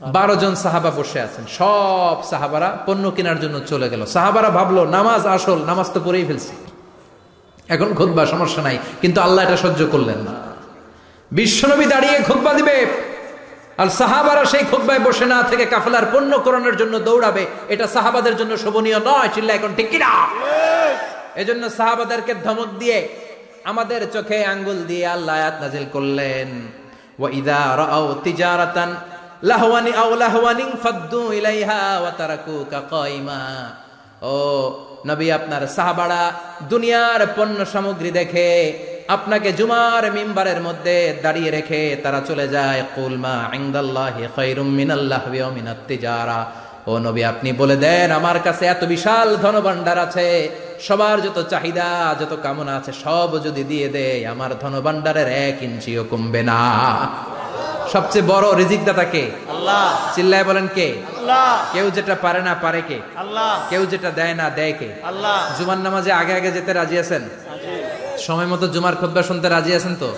বারো 0.00 0.36
জন 0.36 0.54
সাহাবা 0.54 0.90
বসে 0.90 1.20
আছেন। 1.20 1.44
সব 1.58 2.16
সাহাবারা 2.30 2.68
পণ্য 2.86 3.10
কেনার 3.10 3.40
জন্য 3.40 3.60
চলে 3.60 3.88
গেল। 3.88 4.06
সাহাবারা 4.06 4.50
ভাবলো 4.50 4.86
নামাজ 4.86 5.26
আসল 5.26 5.58
নামাজ 5.64 5.90
তো 5.94 6.00
পড়েই 6.04 6.24
ফেলছি। 6.24 6.54
এখন 7.68 7.94
খুতবা 7.94 8.26
সমস্যা 8.26 8.62
নাই। 8.62 8.78
কিন্তু 9.00 9.20
আল্লাহ 9.20 9.44
এটা 9.44 9.56
সহ্য 9.56 9.80
করলেন 9.90 10.18
না। 10.18 10.32
বিশ্বনবী 11.32 11.84
দাঁড়িয়ে 11.84 12.16
খুতবা 12.22 12.52
দিবে। 12.54 12.76
আর 13.78 13.88
সাহাবারা 13.88 14.44
সেই 14.44 14.64
খুতবায় 14.70 14.98
বসে 14.98 15.26
না 15.26 15.42
থেকে 15.42 15.64
কাফেলার 15.66 16.06
পণ্য 16.12 16.38
করানোর 16.38 16.76
জন্য 16.76 16.98
দৌড়াবে। 16.98 17.46
এটা 17.68 17.86
সাহাবাদের 17.86 18.36
জন্য 18.36 18.52
শোভনীয় 18.56 18.98
নয় 18.98 19.28
চিল্লা 19.34 19.52
এখন 19.54 19.68
ঠিক 19.76 19.88
কিনা? 19.90 20.10
এজন্য 21.34 21.70
সাহাবাদেরকে 21.70 22.34
ধমক 22.44 22.68
দিয়ে 22.78 22.98
আমাদের 23.70 24.00
চোখে 24.14 24.38
আঙ্গুল 24.52 24.78
দিয়ে 24.90 25.06
আল্লাহ 25.16 25.34
আয়াত 25.40 25.56
নাজিল 25.62 25.86
করলেন। 25.94 26.48
ওয়া 27.20 27.28
ইদা 27.40 27.62
রাআও 27.82 28.06
তিজারাতান, 28.26 28.90
লাহওয়ানি 29.50 29.92
আও 30.02 30.10
লাহওয়ানিন 30.24 30.68
ফাদ্দু 30.82 31.22
ইলাইহা 31.38 31.82
ওয়া 32.02 32.12
তারাকুকা 32.20 32.78
কাইমা 32.94 33.42
ও 34.34 34.36
নবী, 35.10 35.26
আপনার 35.38 35.62
সাহাবাড়া 35.76 36.22
দুনিয়ার 36.72 37.22
পণ্য 37.36 37.58
সামগ্রী 37.72 38.10
দেখে 38.20 38.50
আপনাকে 39.16 39.48
জুমার 39.58 40.04
মিম্বারের 40.16 40.60
মধ্যে 40.66 40.96
দাঁড়িয়ে 41.24 41.50
রেখে 41.56 41.82
তারা 42.02 42.20
চলে 42.28 42.46
যায়। 42.48 42.80
কুলমা 42.94 43.36
ইনদাল্লাহি 43.58 44.22
খায়রুম 44.36 44.68
মিনাল্লাহি 44.78 45.38
ওয়া 45.40 45.50
মিনাত 45.56 45.80
তিজারা। 45.88 46.40
ও 46.86 46.98
নবী 46.98 47.22
আপনি 47.22 47.52
বলে 47.52 47.76
দেন 47.76 48.10
আমার 48.10 48.38
কাছে 48.42 48.64
এত 48.66 48.84
বিশাল 48.84 49.36
ধনভাণ্ডার 49.36 49.98
আছে 49.98 50.26
সবার 50.80 51.16
যত 51.22 51.38
চাহিদা 51.50 51.88
যত 52.20 52.32
কামনা 52.42 52.72
আছে 52.76 52.92
সব 53.04 53.30
যদি 53.44 53.64
দিয়ে 53.64 53.88
দেয় 53.88 54.26
আমার 54.26 54.50
ধনভাণ্ডারের 54.60 55.28
এক 55.46 55.62
ইঞ্চিও 55.62 56.04
কমবে 56.04 56.42
না। 56.42 56.60
সবচেয়ে 57.92 58.24
বড় 58.26 58.46
রিজিক 58.56 58.84
দাতা 58.84 59.04
কে? 59.04 59.24
আল্লাহ। 59.50 60.14
চিল্লায় 60.14 60.44
বলেন 60.44 60.66
কে? 60.74 60.88
আল্লাহ। 61.18 61.72
কেউ 61.72 61.90
যেটা 61.90 62.14
পারে 62.14 62.42
না 62.42 62.54
পারে 62.54 62.82
কে? 62.88 62.98
আল্লাহ। 63.16 63.68
কেউ 63.70 63.86
যেটা 63.86 64.10
দেয় 64.10 64.34
না 64.34 64.50
দেয় 64.50 64.72
কে? 64.72 64.88
আল্লাহ। 65.02 65.58
জুমার 65.58 65.78
নামাজে 65.78 66.12
আগে 66.12 66.32
আগে 66.32 66.50
যেতে 66.50 66.72
রাজি 66.72 66.98
আছেন? 66.98 67.22
সময় 68.18 68.46
মতো 68.46 68.66
জুমার 68.66 68.96
খোদ্া 68.96 69.22
শুনতে 69.22 69.48
রাজি 69.48 69.74
আছেন 69.74 69.94
তো? 70.00 70.10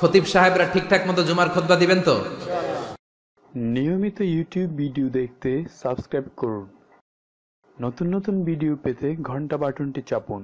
খতিব 0.00 0.24
সাহেবরা 0.24 0.64
ঠিকঠাক 0.72 1.02
মতো 1.10 1.22
জুমার 1.22 1.48
খোদ্া 1.48 1.76
দিবেন 1.76 2.00
তো? 2.00 2.16
নিয়মিত 3.56 4.18
ইউটিউব 4.34 4.70
ভিডিও 4.76 5.06
দেখতে 5.08 5.50
সাবস্ক্রাইব 5.82 6.26
করুন। 6.36 6.66
নতুন 7.76 8.06
নতুন 8.14 8.34
ভিডিও 8.44 8.72
পেতে 8.76 9.08
ঘণ্টা 9.22 9.56
বাটনটি 9.56 10.00
চাপুন। 10.02 10.40